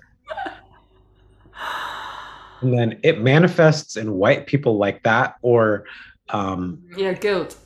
[2.61, 5.85] and then it manifests in white people like that, or
[6.31, 7.57] um, yeah, guilt,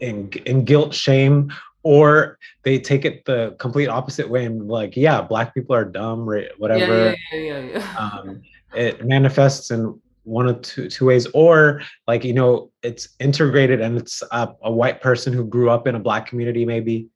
[0.00, 1.52] in in guilt, shame,
[1.82, 6.28] or they take it the complete opposite way and like, yeah, black people are dumb,
[6.28, 6.48] right?
[6.58, 7.10] Whatever.
[7.10, 7.96] Yeah, yeah, yeah, yeah.
[7.98, 8.42] Um,
[8.74, 13.96] it manifests in one of two two ways or like you know it's integrated and
[13.96, 17.08] it's a, a, white person who grew up in a black community maybe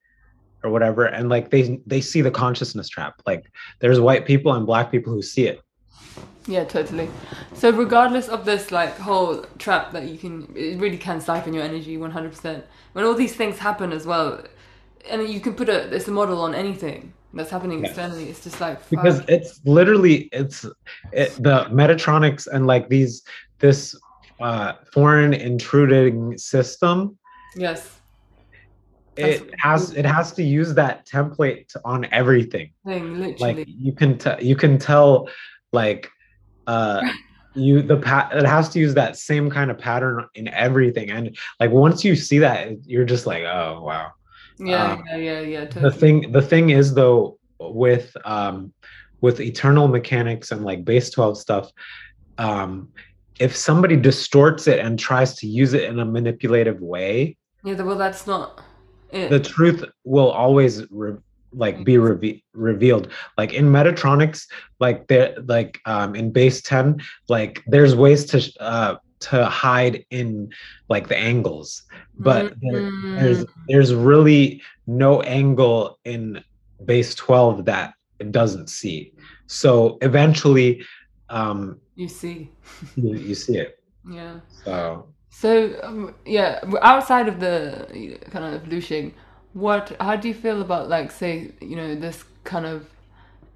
[0.64, 3.20] or whatever and like they they see the consciousness trap.
[3.26, 3.44] Like
[3.80, 5.60] there's white people and black people who see it.
[6.46, 7.08] Yeah totally.
[7.54, 11.64] So regardless of this like whole trap that you can it really can siphon your
[11.64, 12.62] energy 100%
[12.94, 14.42] when all these things happen as well
[15.10, 18.28] and you can put a it's a model on anything that's happening externally.
[18.28, 18.90] It's just like fuck.
[18.90, 20.64] because it's literally it's
[21.12, 23.22] it, the Metatronics and like these
[23.58, 23.96] this
[24.40, 27.16] uh, foreign intruding system.
[27.56, 28.00] Yes.
[29.16, 32.72] It has it has to use that template on everything.
[32.86, 33.54] Thing, literally.
[33.54, 35.28] Like you can tell you can tell
[35.72, 36.10] like
[36.66, 37.02] uh
[37.54, 41.36] you the pat it has to use that same kind of pattern in everything and
[41.60, 44.10] like once you see that you're just like oh wow
[44.66, 45.64] yeah, um, yeah, yeah, yeah.
[45.66, 45.90] Totally.
[45.90, 48.72] The thing, the thing is though, with um,
[49.20, 51.70] with eternal mechanics and like base twelve stuff,
[52.38, 52.88] um,
[53.38, 57.96] if somebody distorts it and tries to use it in a manipulative way, yeah, well,
[57.96, 58.62] that's not.
[59.10, 59.28] It.
[59.30, 61.18] The truth will always re-
[61.54, 64.46] like be reve- revealed like in metatronics
[64.80, 70.50] like there like um in base 10 like there's ways to uh to hide in
[70.88, 71.84] like the angles
[72.18, 73.14] but mm-hmm.
[73.14, 76.42] there, there's there's really no angle in
[76.84, 79.12] base 12 that it doesn't see.
[79.46, 80.84] So eventually
[81.30, 82.50] um you see.
[82.96, 83.78] you, you see it.
[84.08, 84.40] Yeah.
[84.64, 85.06] So.
[85.30, 89.14] So um, yeah outside of the kind of looshing
[89.54, 92.88] what how do you feel about like say you know this kind of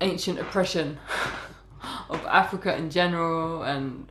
[0.00, 0.98] ancient oppression
[2.10, 4.10] of africa in general and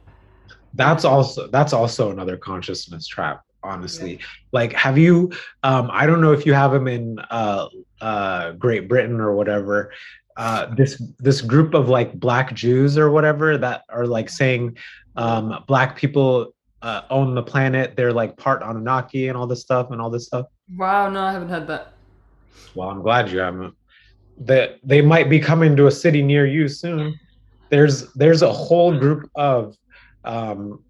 [0.75, 4.19] that's also that's also another consciousness trap honestly.
[4.51, 5.31] Like have you
[5.63, 7.67] um i don't know if you have them in uh
[7.99, 9.91] uh great britain or whatever
[10.37, 14.77] uh this this group of like black jews or whatever that are like saying
[15.15, 19.89] um black people uh, own the planet they're like part anunnaki and all this stuff
[19.89, 20.45] and all this stuff?
[20.77, 21.93] Wow, no, I haven't heard that.
[22.75, 23.73] well i'm glad you haven't.
[24.37, 27.17] That they might be coming to a city near you soon.
[27.69, 29.75] There's there's a whole group of
[30.25, 30.83] um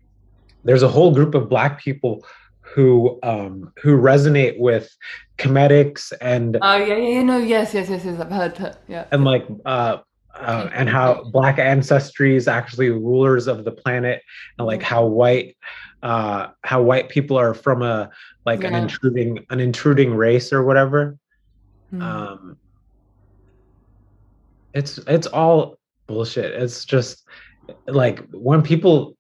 [0.64, 2.26] there's a whole group of black people
[2.62, 4.90] who um who resonate with
[5.38, 8.20] Kemetics and Oh yeah, yeah, yeah, no, yes, yes, yes, yes.
[8.20, 8.80] I've heard that.
[8.88, 9.06] Yeah.
[9.12, 9.98] and like uh,
[10.34, 14.22] uh and how black ancestry is actually rulers of the planet
[14.58, 15.56] and like how white
[16.04, 18.10] uh how white people are from a
[18.46, 21.18] like an intruding an intruding race or whatever
[21.94, 22.02] Mm.
[22.02, 22.58] um
[24.74, 27.24] it's it's all bullshit it's just
[27.88, 29.16] like when people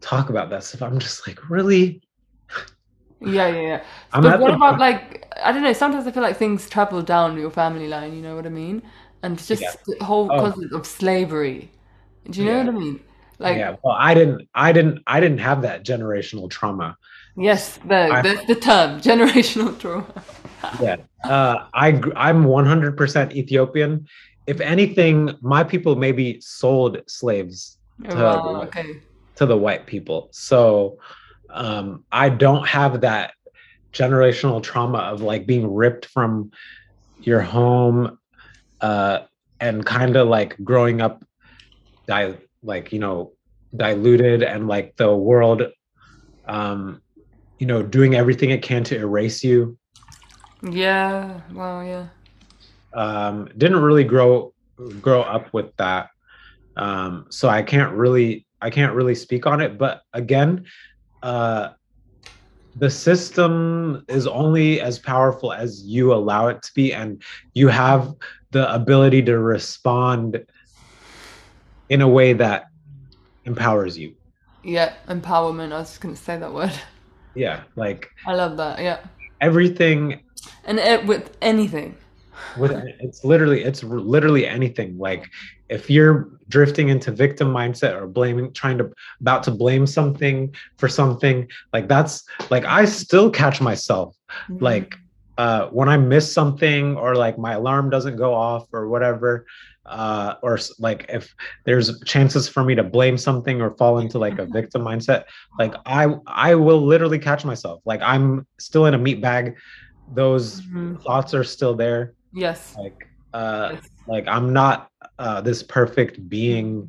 [0.00, 2.02] talk about that stuff i'm just like really
[3.22, 3.84] yeah, yeah, yeah.
[4.14, 5.72] I'm but what the about point- like I don't know?
[5.74, 8.14] Sometimes I feel like things travel down your family line.
[8.14, 8.82] You know what I mean?
[9.22, 9.72] And just Yeah.
[9.86, 10.40] the whole Oh.
[10.40, 11.70] concept of slavery.
[12.30, 13.00] Do you know what I mean?
[13.38, 16.96] Like yeah well i didn't i didn't i didn't have that generational trauma
[17.36, 20.06] yes, the I- that's the term, generational trauma.
[20.82, 24.06] yeah uh i i'm 100% ethiopian
[24.46, 27.78] if anything my people maybe sold slaves
[28.08, 29.00] Oh, wow, okay.
[29.40, 30.98] To the white people so
[31.48, 33.32] um i don't have that
[33.94, 36.50] generational trauma of like being ripped from
[37.22, 38.18] your home
[38.82, 39.20] uh
[39.58, 41.24] and kind of like growing up
[42.06, 43.32] di- like you know
[43.74, 45.62] diluted and like the world
[46.46, 47.00] um
[47.58, 49.78] you know doing everything it can to erase you
[50.62, 51.40] Yeah.
[51.54, 52.08] Well, Yeah.
[52.94, 54.52] um, didn't really grow
[55.00, 56.08] grow up with that
[56.76, 60.64] um, so i can't really i can't really speak on it but again
[61.22, 61.70] uh,
[62.76, 67.22] the system is only as powerful as you allow it to be and
[67.54, 68.14] you have
[68.52, 70.42] the ability to respond
[71.88, 72.66] in a way that
[73.44, 74.14] empowers you
[74.62, 74.94] Yeah.
[75.08, 75.72] Empowerment.
[75.72, 76.72] I was just gonna say that word.
[77.34, 78.80] yeah like I love that.
[78.80, 79.00] Yeah.
[79.40, 80.20] everything
[80.64, 81.96] And it, with anything.
[82.56, 84.98] With it's literally it's literally anything.
[84.98, 85.28] Like
[85.68, 90.88] if you're drifting into victim mindset or blaming trying to about to blame something for
[90.88, 94.16] something like that's like i still catch myself.
[94.60, 94.96] Like
[95.38, 99.46] uh when i miss something or like my alarm doesn't go off or whatever
[99.86, 101.32] uh or like if
[101.64, 105.24] there's chances for me to blame something or fall into like a victim mindset
[105.58, 107.80] like i i will literally catch myself.
[107.86, 109.56] Like i'm still in a meat bag.
[110.12, 111.00] Those Mhm.
[111.04, 112.76] thoughts are still there Yes.
[112.78, 113.88] like uh yes.
[114.08, 116.88] like i'm not uh this perfect being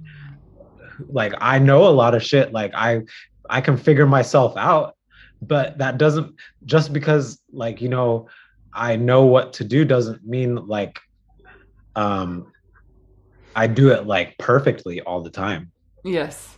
[1.09, 3.01] like i know a lot of shit like i
[3.49, 4.95] i can figure myself out
[5.41, 8.27] but that doesn't just because like you know
[8.73, 10.99] i know what to do doesn't mean like
[11.95, 12.51] um
[13.55, 15.71] i do it like perfectly all the time
[16.03, 16.57] Yes.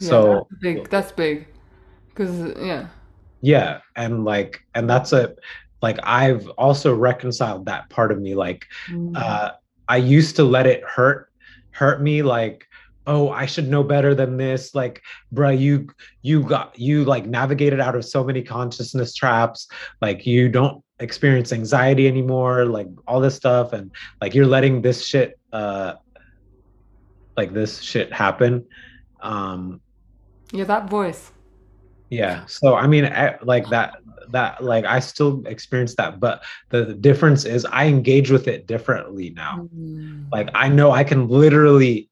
[0.00, 0.90] Yeah, So- that's big.
[0.90, 1.46] That's big.
[2.08, 2.88] Because yeah.
[3.40, 5.34] yeah and like and that's a
[5.82, 9.16] like i've also reconciled that part of me like Mm.
[9.16, 9.52] uh,
[9.88, 11.30] I used to let it hurt
[11.70, 12.66] hurt me like
[13.06, 15.00] oh I should know better than this like
[15.32, 15.88] bruh you
[16.22, 19.68] you got you like navigated out of so many consciousness traps
[20.00, 25.06] like you don't experience anxiety anymore like all this stuff and like you're letting this
[25.06, 25.92] shit uh
[27.36, 28.64] like this shit happen
[29.20, 29.80] um
[30.52, 31.32] yeah, that voice.
[32.10, 33.98] Yeah so i mean I, like that
[34.30, 39.30] that like i still experience that but the difference is i engage with it differently
[39.30, 40.28] now Mm.
[40.32, 42.08] like i know i can literally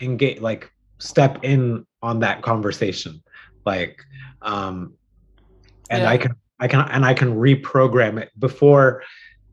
[0.00, 0.70] engage like
[1.00, 3.22] step in on that conversation
[3.64, 4.02] like
[4.42, 4.94] um
[5.90, 6.10] and Yeah.
[6.10, 9.02] i can i can and i can reprogram it before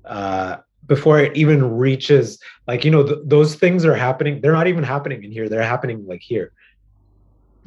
[0.06, 4.68] uh before it even reaches like you know th- those things are happening they're not
[4.68, 6.52] even happening in here they're happening like here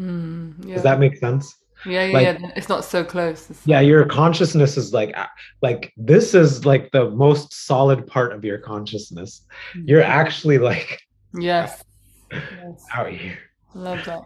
[0.00, 0.74] Mm, yeah.
[0.74, 1.54] does that make sense
[1.84, 2.50] yeah, yeah, like- yeah.
[2.54, 3.50] It's not so close.
[3.50, 5.14] It's yeah your consciousness is like
[5.62, 9.42] like this is like the most solid part of your consciousnness
[9.74, 11.00] you're actually like
[11.38, 11.82] Yes.
[12.32, 12.84] yes.
[12.94, 13.38] out here
[13.74, 14.22] Love that.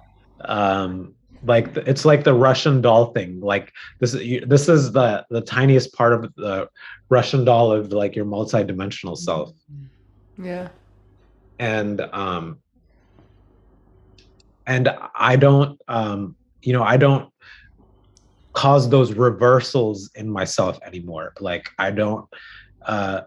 [0.49, 1.15] um
[1.45, 5.41] like th- it's like the russian doll thing like this you- this is the the
[5.41, 6.69] tiniest part of the
[7.09, 9.53] russian doll of like your multi-dimensional self
[10.39, 10.69] Yeah.
[11.59, 12.59] and um
[14.67, 17.33] and i don't um you know i don't
[18.53, 22.27] cause those reversals in myself anymore like i don't
[22.87, 23.21] uh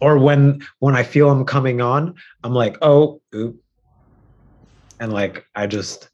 [0.00, 3.60] or when when i feel i'm coming on i'm like oh oop
[5.00, 6.08] and like i just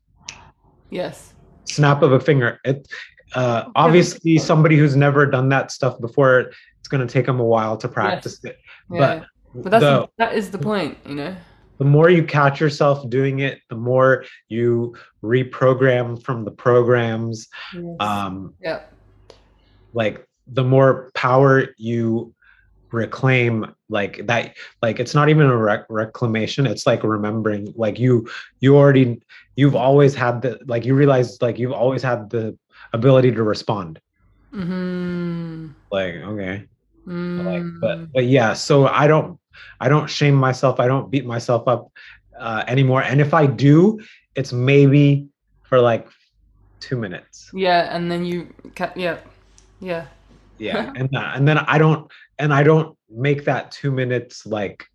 [0.89, 1.35] Yes.
[1.65, 2.87] snap of a finger it
[3.35, 7.45] uh, obviously somebody who's never done that stuff before it's going to take them a
[7.45, 8.53] while to practice yes.
[8.53, 8.59] it
[8.91, 8.99] yeah.
[9.55, 11.37] but but that's the, that is the point you know
[11.79, 17.97] the more you catch yourself doing it the more you reprogram from the programs yes.
[18.01, 18.81] um yeah
[19.93, 22.35] like the more power you
[22.93, 28.29] reclaim like that like it's not even a rec- reclamation it's like remembering like you
[28.61, 29.21] you already
[29.57, 32.57] you've always had the like you realize like you've always had the
[32.93, 34.01] ability to respond
[34.53, 35.69] mm-hmm.
[35.91, 36.65] like okay
[37.07, 37.45] mm.
[37.45, 39.39] like but but yeah so i don't
[39.81, 40.81] i don't shame myself.
[40.81, 41.91] I don't beat myself up
[42.39, 43.03] uh, anymore.
[43.03, 44.01] And if i do
[44.35, 45.29] it's maybe
[45.63, 46.09] for like
[46.81, 47.51] two minutes.
[47.53, 49.19] Yeah and then you ca- yeah
[49.81, 50.07] yeah.
[50.59, 54.87] Yeah and uh, and then i don't and i don't make that two minutes like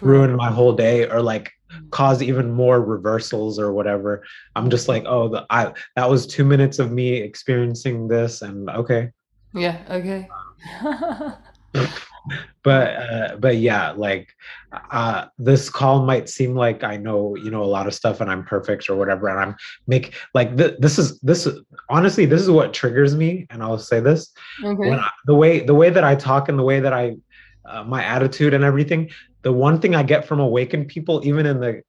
[0.00, 1.90] ruin my whole day or like mm.
[1.90, 4.24] cause even more reversals or whatever.
[4.56, 8.68] I'm just like oh the i that was two minutes of me experiencing this and
[8.70, 9.10] okay.
[9.52, 10.28] Yeah okay
[12.62, 14.28] but uh, but yeah like
[14.90, 18.30] uh this call might seem like i know you know a lot of stuff and
[18.30, 22.40] i'm perfect or whatever and i'm make like th- this is this is honestly this
[22.40, 24.92] is what triggers me and i'll say this okay.
[24.92, 27.16] I, the way the way that i talk and the way that i
[27.66, 29.10] uh, my attitude and everything
[29.42, 31.82] the one thing i get from awakened people even in the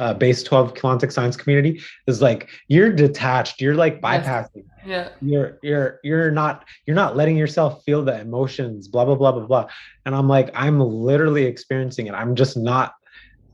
[0.00, 3.60] uh base 12 Keylontic science community is like you're detached.
[3.60, 4.64] You're like bypassing.
[4.84, 5.10] Yeah.
[5.20, 9.46] You're you're you're not you're not letting yourself feel the emotions blah blah blah blah
[9.46, 9.66] blah.
[10.06, 12.14] And i'm like i'm literally experiencing it.
[12.14, 12.94] I'm just not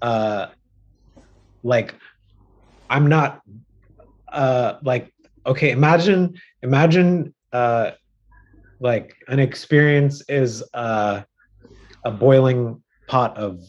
[0.00, 0.46] uh
[1.64, 1.96] like
[2.88, 3.40] i'm not
[4.32, 5.12] uh like
[5.46, 7.90] okay imagine imagine uh
[8.78, 11.22] like an experience is uh
[12.04, 13.60] a boiling pot of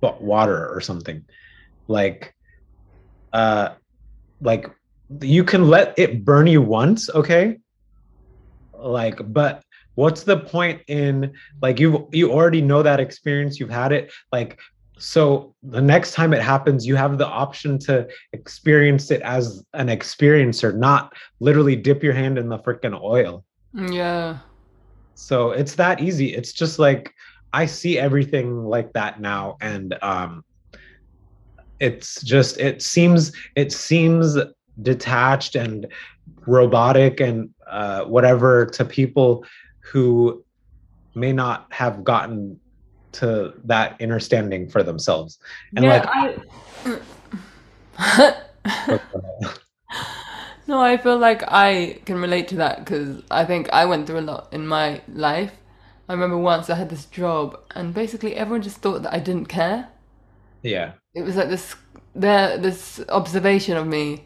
[0.00, 1.22] water or something
[1.88, 2.34] like
[3.32, 3.70] uh
[4.40, 4.70] like
[5.20, 7.58] you can let it burn you once okay?
[8.74, 13.90] Like but what's the point in like you you already know that experience you've had
[13.90, 14.60] it like
[14.98, 19.88] so the next time it happens you have the option to experience it as an
[19.88, 23.44] experiencer not literally dip your hand in the freaking oil.
[23.74, 24.38] Yeah.
[25.14, 26.34] So it's that easy.
[26.34, 27.12] It's just like
[27.52, 30.44] i see everything like that now and um
[31.80, 34.36] it's just it seems it seems
[34.82, 35.86] detached and
[36.46, 39.44] robotic and uh, whatever to people
[39.80, 40.44] who
[41.14, 42.58] may not have gotten
[43.12, 45.38] to that understanding for themselves.
[45.76, 46.36] And yeah,
[46.84, 46.98] like
[47.98, 49.00] I...
[50.68, 54.20] no i feel like i can relate to that because i think i went through
[54.20, 55.52] a lot in my life.
[56.08, 59.46] I remember once i had this job and basically everyone just thought that i didn't
[59.46, 59.88] care.
[60.62, 61.74] Yeah it was like this
[62.14, 64.24] there this observation of me.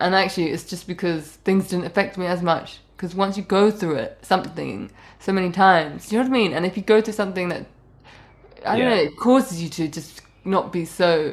[0.00, 2.80] And actually it's just because things didn't affect me as much.
[2.96, 4.90] Because once you go through it something
[5.20, 6.52] so many times you know what i mean?
[6.52, 7.66] And if you go through something that
[8.66, 11.32] i don't know it causes you to just not be so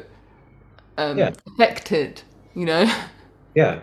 [0.96, 1.32] um, yeah.
[1.46, 2.22] affected
[2.54, 2.84] you know?
[3.54, 3.82] Yeah.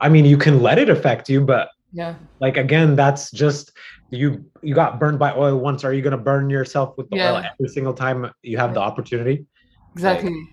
[0.00, 2.14] I mean you can let it affect you but yeah.
[2.40, 3.72] like again that's just
[4.10, 5.84] you you got burned by oil once.
[5.84, 7.32] Are you going to burn yourself with the yeah.
[7.32, 9.46] oil every single time you have the opportunity
[9.94, 10.52] exactly like,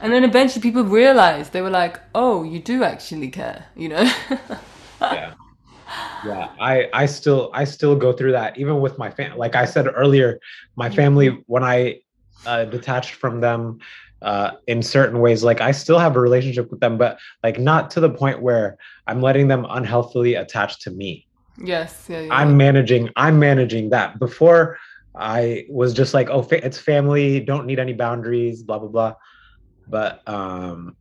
[0.00, 4.02] and then eventually people realized they were like, "Oh, you do actually care," you know?
[5.00, 5.34] yeah,
[6.26, 6.48] yeah.
[6.60, 9.38] I I still I still go through that even with my family.
[9.38, 10.40] Like I said earlier,
[10.76, 12.00] my family when I
[12.46, 13.78] uh, detached from them
[14.22, 17.90] uh, in certain ways, like I still have a relationship with them, but like not
[17.92, 18.76] to the point where
[19.06, 21.26] I'm letting them unhealthily attached to me.
[21.62, 22.34] Yes, yeah, yeah.
[22.34, 23.10] I'm managing.
[23.16, 24.18] I'm managing that.
[24.18, 24.78] Before
[25.18, 27.40] I was just like, oh, fa- it's family.
[27.40, 28.62] Don't need any boundaries.
[28.62, 29.14] Blah blah blah.
[29.88, 30.96] But um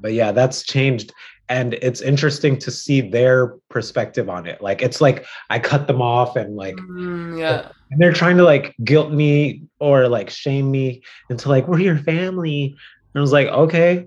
[0.00, 1.12] but yeah that's changed.
[1.48, 4.60] And it's interesting to see their perspective on it.
[4.60, 7.68] Like it's like i cut them off and like mm, yeah.
[7.90, 11.98] and they're trying to like guilt me or like shame me into like we're your
[11.98, 12.76] family.
[13.14, 14.06] And i was like okay.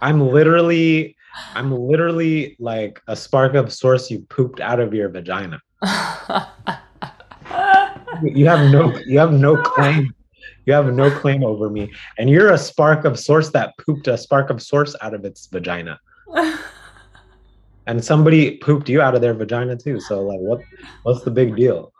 [0.00, 1.16] I'm literally
[1.54, 5.60] i'm literally like a spark of source you pooped out of your vagina
[8.22, 10.14] you have no you have no claim
[10.66, 11.92] you have no claim over me.
[12.18, 15.46] And you're a spark of source that pooped a spark of source out of its
[15.46, 15.98] vagina.
[17.86, 20.00] and somebody pooped you out of their vagina too.
[20.00, 20.60] So like what
[21.02, 21.92] what's the big deal?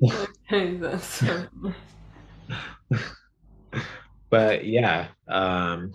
[4.30, 5.92] but yeah, um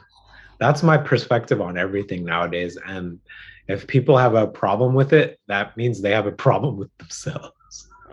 [0.60, 2.78] that's my perspective on everything nowadays.
[2.86, 3.20] And
[3.68, 7.56] if people have a problem with it, that means they have a problem with themselves.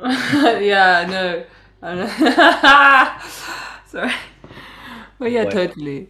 [0.60, 1.44] yeah, no.
[3.86, 4.12] Sorry.
[5.18, 6.08] But yeah, totally.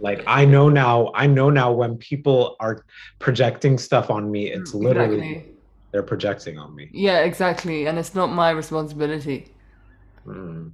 [0.00, 2.84] like I know now, I know now when people are
[3.18, 5.54] projecting stuff on me, it's literally Exactly.
[5.92, 6.88] they're projecting on me.
[6.92, 7.86] Yeah, exactly.
[7.86, 9.48] And it's not my responsibility.
[10.26, 10.72] Mm.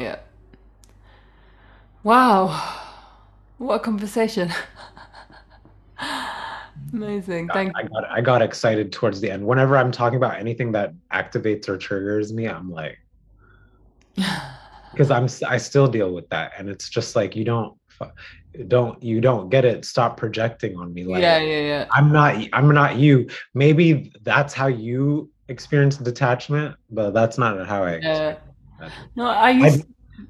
[0.00, 0.16] Yeah.
[2.02, 2.48] Wow.
[3.58, 4.52] What a conversation.
[6.92, 7.48] Amazing.
[7.48, 9.46] Thank I got I got excited towards the end.
[9.46, 12.98] Whenever I'm talking about anything that activates or triggers me, I'm like,
[14.92, 17.78] because I'm s- I still deal with that, and it's just like you don't
[18.68, 19.84] don't you don't get it.
[19.86, 21.04] Stop projecting on me.
[21.04, 21.86] Like yeah, yeah, yeah.
[21.90, 23.28] I'm not I'm not you.
[23.54, 27.96] Maybe that's how you experience detachment, but that's not how I.
[27.96, 27.96] Yeah.
[28.28, 28.40] experience
[28.78, 29.10] detachment.
[29.16, 29.86] No, I used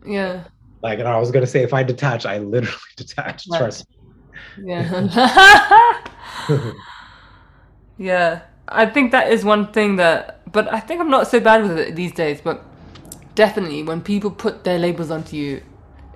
[0.07, 0.44] yeah.
[0.82, 3.47] Like, and I was gonna say, if I detach, I literally detach.
[3.50, 3.58] Right.
[3.58, 3.86] Trust.
[4.65, 6.05] Yeah.
[7.98, 8.42] yeah.
[8.68, 11.78] I think that is one thing that but I think I'm not so bad with
[11.78, 12.62] it these days, but
[13.34, 15.62] definitely when people put their labels onto you,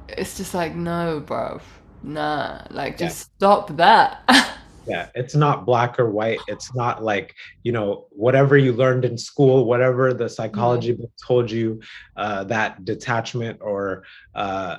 [0.09, 1.61] it's just like no, bro.
[2.03, 2.63] Nah.
[2.71, 3.07] Like Yeah.
[3.09, 4.23] just stop that.
[4.89, 6.39] Yeah, it's not black or white.
[6.47, 7.35] It's not like,
[7.65, 11.81] you know, whatever you learned in school, whatever the psychology book told you,
[12.17, 14.05] uh, that detachment or
[14.37, 14.77] uh,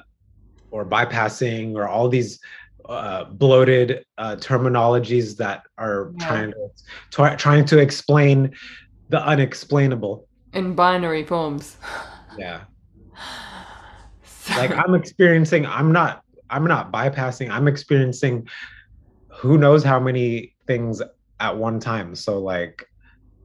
[0.72, 2.40] or bypassing or all these
[2.88, 6.28] uh, bloated uh, terminologies that are Yeah.
[6.28, 6.70] trying to
[7.12, 8.54] try, trying to explain
[9.10, 10.28] the unexplainable.
[10.54, 11.78] In binary forms.
[12.38, 12.62] Yeah.
[14.24, 18.48] So- Like I'm experiencing, I'm not I'm not bypassing, I'm experiencing
[19.30, 21.02] who knows how many things
[21.42, 22.16] at one time.
[22.16, 22.88] So like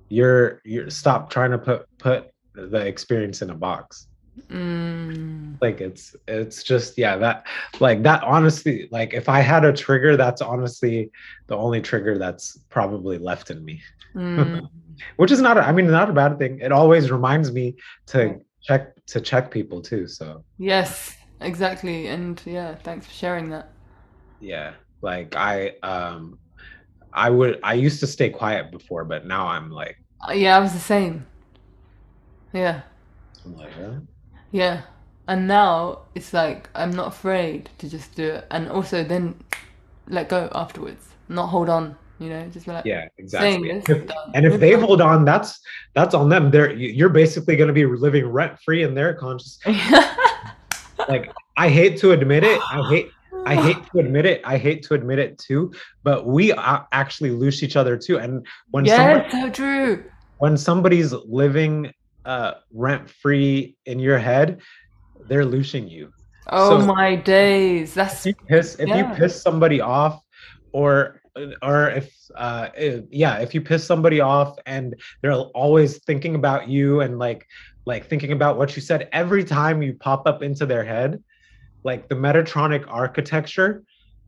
[0.08, 4.06] you're you're stop trying to put put the experience in a box.
[4.50, 7.46] Mm, Like it's it's just yeah, that
[7.80, 11.10] like that honestly, like if I had a trigger, that's honestly
[11.48, 13.82] the only trigger that's probably left in me.
[14.14, 14.68] mm.
[15.16, 16.60] Which is not a, I mean not a bad thing.
[16.60, 17.76] It always reminds me
[18.08, 20.08] to check to check people too.
[20.08, 22.06] So yes, exactly.
[22.08, 23.68] And yeah, thanks for sharing that.
[24.40, 26.38] yeah like i um
[27.12, 29.96] i would i used to stay quiet before but now i'm like
[30.28, 31.26] Uh, Yeah, I was the same.
[32.52, 32.82] Yeah.
[33.44, 34.00] i'm like huh?
[34.52, 34.82] Yeah.
[35.28, 39.34] And now it's like I'm not afraid to just do it and also then
[40.08, 41.08] let go afterwards.
[41.28, 43.88] Not hold on, you know, just be like yeah saying exactly this.
[43.88, 44.30] If- done.
[44.34, 45.60] and if they hold on that's
[45.94, 49.14] that's on them they're you- you're basically going to be living rent free in their
[49.14, 49.58] conscious
[51.08, 53.08] like i hate to admit it i hate
[53.46, 55.72] i hate to admit it i hate to admit it too
[56.04, 56.52] but we
[56.92, 60.04] actually lose each other too and when somebody Yeah, so true.
[60.38, 61.92] when somebody's living
[62.24, 64.60] uh rent free in your head
[65.28, 66.12] they're losing you
[66.48, 67.94] Oh So- my days.
[67.94, 70.20] That's if you piss if you piss somebody off
[70.72, 71.20] or
[71.62, 76.68] or if uh if- yeah if you piss somebody off and they're always thinking about
[76.68, 77.46] you and like
[77.86, 81.22] like thinking about what you said every time you pop up into their head
[81.84, 83.84] like the metatronic architecture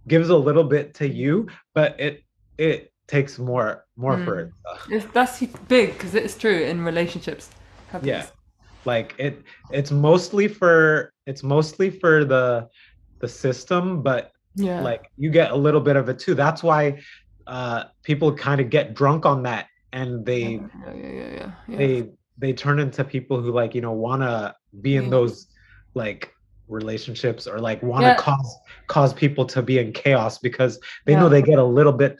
[0.06, 2.22] gives a little bit to you but it
[2.58, 4.46] it takes more more for Mm.
[4.46, 4.52] it
[4.94, 7.50] it's, that's big because it's true in relationships.
[7.90, 8.32] Happiness.
[8.84, 12.68] like it it's mostly for it's mostly for the
[13.20, 14.82] the system but Yeah.
[14.82, 17.00] like you get a little bit of it too that's why
[17.46, 21.50] uh people kind of get drunk on that and they yeah, yeah, yeah, yeah, yeah.
[21.68, 21.76] yeah.
[21.76, 25.10] they they turn into people who like you know want to be in Yeah.
[25.10, 25.46] those
[25.94, 26.32] like
[26.68, 28.16] relationships or like want to Yeah.
[28.16, 28.56] cause
[28.88, 32.12] cause people to be in chaos because they know they get a little bit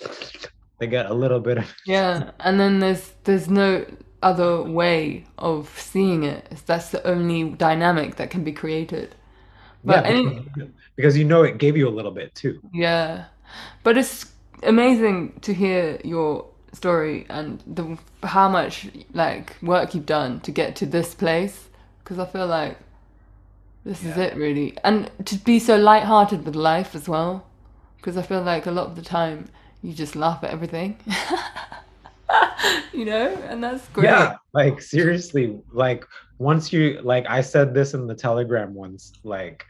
[0.81, 3.85] they get a little bit of Yeah, and then there's there's no
[4.25, 6.63] other way of seeing it.
[6.67, 9.15] That's the only dynamic that can be created.
[9.85, 13.27] But yeah any, because, because you know it gave you a little bit too yeah,
[13.83, 20.41] but it's amazing to hear your story and the how much like work you've done
[20.41, 21.69] to get to this place.
[22.03, 22.77] Because I feel like
[23.85, 27.47] this is it really, and to be so light-hearted with life as well.
[27.97, 29.49] Because I feel like a lot of the time
[29.83, 30.99] you just laugh at everything.
[32.93, 34.05] you know, and that's great.
[34.05, 36.05] Yeah, like seriously, like
[36.39, 39.65] once you like I said this in the telegram once, like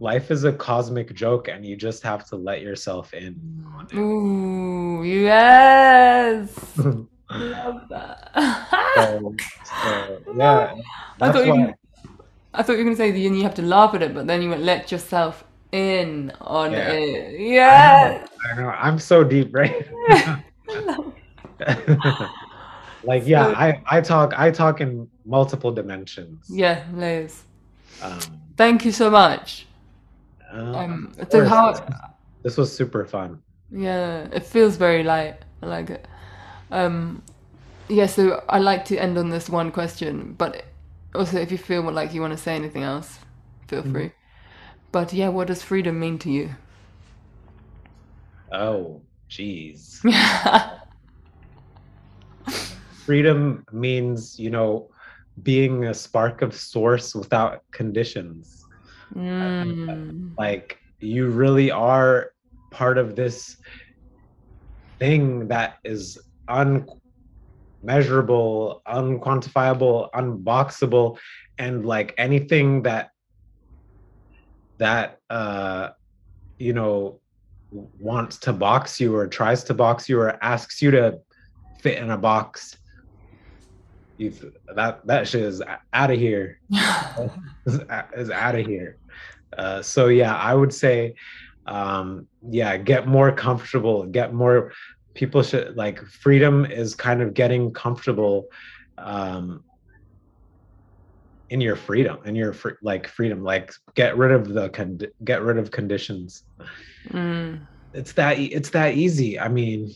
[0.00, 3.38] life is a cosmic joke and you just have to let yourself in
[3.76, 3.96] on it.
[3.96, 6.76] Ooh, yes.
[7.30, 8.30] Love that.
[8.96, 9.34] so,
[10.36, 10.74] yeah,
[11.20, 11.74] I thought you why
[12.54, 14.42] I thought you were gonna say that you have to laugh at it, but then
[14.42, 16.90] you went let yourself in on Yeah.
[16.92, 17.40] it.
[17.40, 18.26] Yeah.
[18.50, 19.86] I know I'm so deep, right?
[23.04, 26.46] like yeah, So- I I talk I talk in multiple dimensions.
[26.48, 27.42] yeah, Liz.
[28.02, 28.18] Um,
[28.56, 29.66] Thank you so much.
[30.50, 32.14] Um, of so course, how?
[32.42, 33.40] this was- super fun.
[33.70, 35.36] Yeah, it feels very light.
[35.62, 36.06] I like it.
[36.70, 37.22] Um,
[37.88, 40.64] yeah, so I like to end on this one question, but
[41.14, 43.18] also if you feel like you want to say anything else,
[43.68, 43.92] feel Mhm.
[43.92, 44.12] free.
[44.92, 46.50] But yeah, what does freedom mean to you?
[48.52, 49.00] Oh,
[49.30, 50.00] jeez.
[53.04, 54.88] freedom means, you know,
[55.42, 58.66] being a spark of source without conditions.
[59.14, 60.34] Mm.
[60.38, 62.32] Like you really are
[62.70, 63.56] part of this
[64.98, 71.16] thing that is unmeasurable, unquantifiable, unboxable,
[71.58, 73.08] and like anything that
[74.78, 75.90] that uh
[76.58, 77.20] you know
[77.98, 81.18] wants to box you or tries to box you or asks you to
[81.80, 82.76] fit in a box
[84.18, 84.32] you
[84.74, 86.58] that that shit is out of here.
[87.66, 88.98] Is, out of here.
[89.56, 91.14] Uh, so yeah i would say
[91.66, 94.06] um yeah get more comfortable.
[94.06, 94.72] Get more
[95.14, 98.46] people should like freedom is kind of getting comfortable
[98.98, 99.62] um
[101.50, 103.44] in your freedom in your fr- like freedom.
[103.44, 106.42] Like get rid of the con- get rid of conditions.
[107.10, 107.66] Mm.
[107.92, 109.38] it's that it's that easy.
[109.38, 109.92] I mean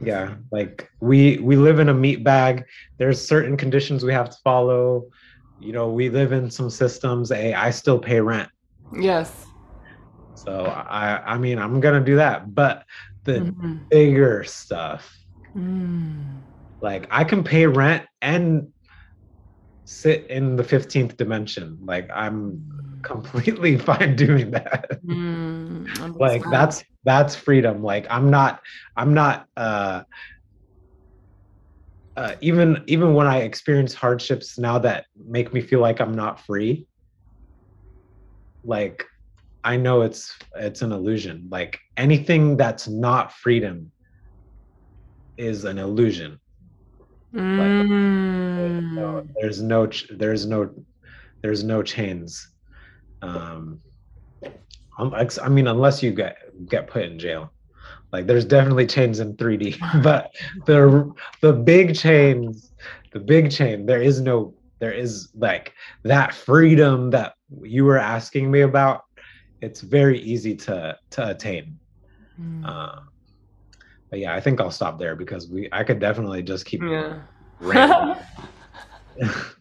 [0.00, 2.64] yeah like we we live in a meat bag
[2.98, 5.08] there's certain conditions we have to follow
[5.58, 8.50] you know we live in some systems hey i still pay rent
[8.92, 9.46] Yes.
[10.34, 12.84] so i i mean i'm gonna do that but
[13.24, 13.88] the Mhm.
[13.90, 15.16] bigger stuff
[15.56, 16.42] Mm.
[16.82, 18.68] like i can pay rent and
[19.86, 22.62] sit in the 15th dimension like i'm
[23.02, 26.18] completely fine doing that Mm.
[26.20, 28.60] like that's that's freedom like i'm not
[28.96, 30.02] i'm not uh
[32.16, 36.40] uh, even even when I experience hardships now that make me feel like I'm not
[36.40, 36.86] free,
[38.64, 39.04] like
[39.62, 41.48] I know it's it's an illusion.
[41.50, 43.92] Like anything that's not freedom
[45.36, 46.40] is an illusion.
[47.34, 48.92] Mm.
[48.94, 50.70] No, there's no there's no
[51.42, 52.48] there's no chains.
[53.20, 53.82] Um,
[54.98, 57.52] um, I mean, unless you get get put in jail,
[58.12, 60.30] like there's definitely chains in 3D, but
[60.66, 61.12] the
[61.42, 62.72] the big chains,
[63.12, 65.72] the big chain, there is no there is like
[66.04, 69.02] that freedom that you were asking me about.
[69.62, 71.78] It's very easy to to attain.
[72.40, 72.66] Mm.
[72.66, 73.00] Uh,
[74.10, 77.22] but yeah, I think I'll stop there because we I could definitely just keep yeah.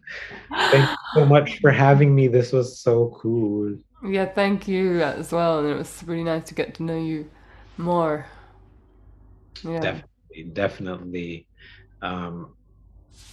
[0.72, 2.28] Thank you so much for having me.
[2.28, 3.76] This was so cool.
[4.06, 5.60] Yeah, thank you as well.
[5.60, 7.30] And it was really nice to get to know you
[7.78, 8.26] more.
[9.64, 9.80] Yeah.
[9.80, 11.48] Definitely, definitely.
[12.02, 12.54] Um,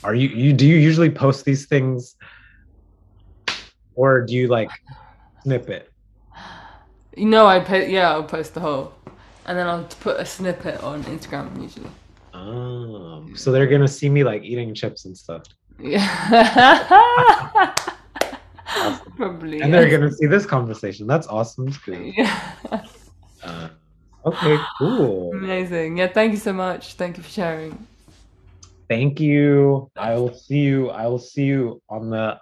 [0.05, 2.17] are you you do you usually post these things,
[3.95, 4.71] or do you like
[5.43, 5.91] snip it?
[7.17, 8.95] You know, I po- yeah, I'll post the whole,
[9.47, 11.91] and then I'll put a snippet on Instagram usually.
[12.33, 15.43] Um, so they're gonna see me like eating chips and stuff,
[15.79, 17.75] Yeah.
[19.17, 19.61] Probably.
[19.61, 21.07] and they're gonna see this conversation.
[21.07, 22.13] That's awesome too.
[22.17, 22.85] Yeah.
[23.43, 23.69] Uh,
[24.25, 25.33] okay, cool.
[25.35, 25.99] Amazing.
[25.99, 26.95] Yeah, thank you so much.
[26.95, 27.87] Thank you for sharing.
[28.89, 29.91] Thank you.
[29.97, 30.91] I will see you.
[30.91, 32.39] I will see you on the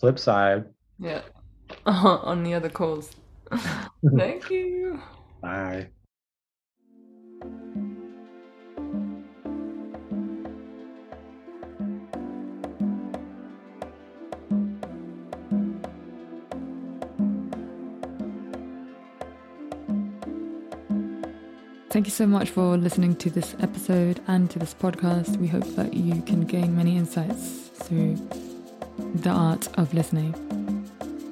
[0.00, 0.64] flip side.
[0.98, 1.22] Yeah.
[1.86, 3.10] on the other calls.
[4.16, 5.00] thank you.
[5.40, 5.90] Bye.
[21.98, 25.36] Thank you so much for listening to this episode and to this podcast.
[25.38, 28.14] We hope that you can gain many insights through
[29.16, 30.32] the art of listening.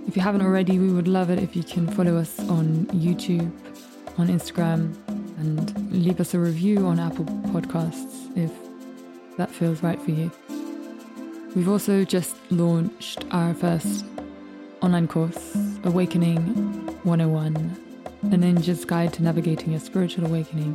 [0.08, 3.48] If you haven't already, we would love it if you can follow us on YouTube,
[4.18, 4.96] on Instagram,
[5.38, 8.50] and leave us a review on Apple Podcasts if
[9.36, 10.32] that feels right for you.
[11.54, 14.04] We've also just launched our first
[14.82, 16.40] online course, Awakening
[17.04, 17.85] 101
[18.24, 20.74] a ninja's guide to navigating a spiritual awakening,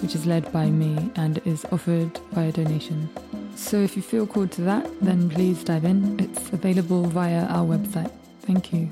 [0.00, 3.08] which is led by me and is offered via donation.
[3.54, 6.18] So if you feel called to that, then please dive in.
[6.20, 8.12] It's available via our website.
[8.42, 8.90] Thank you.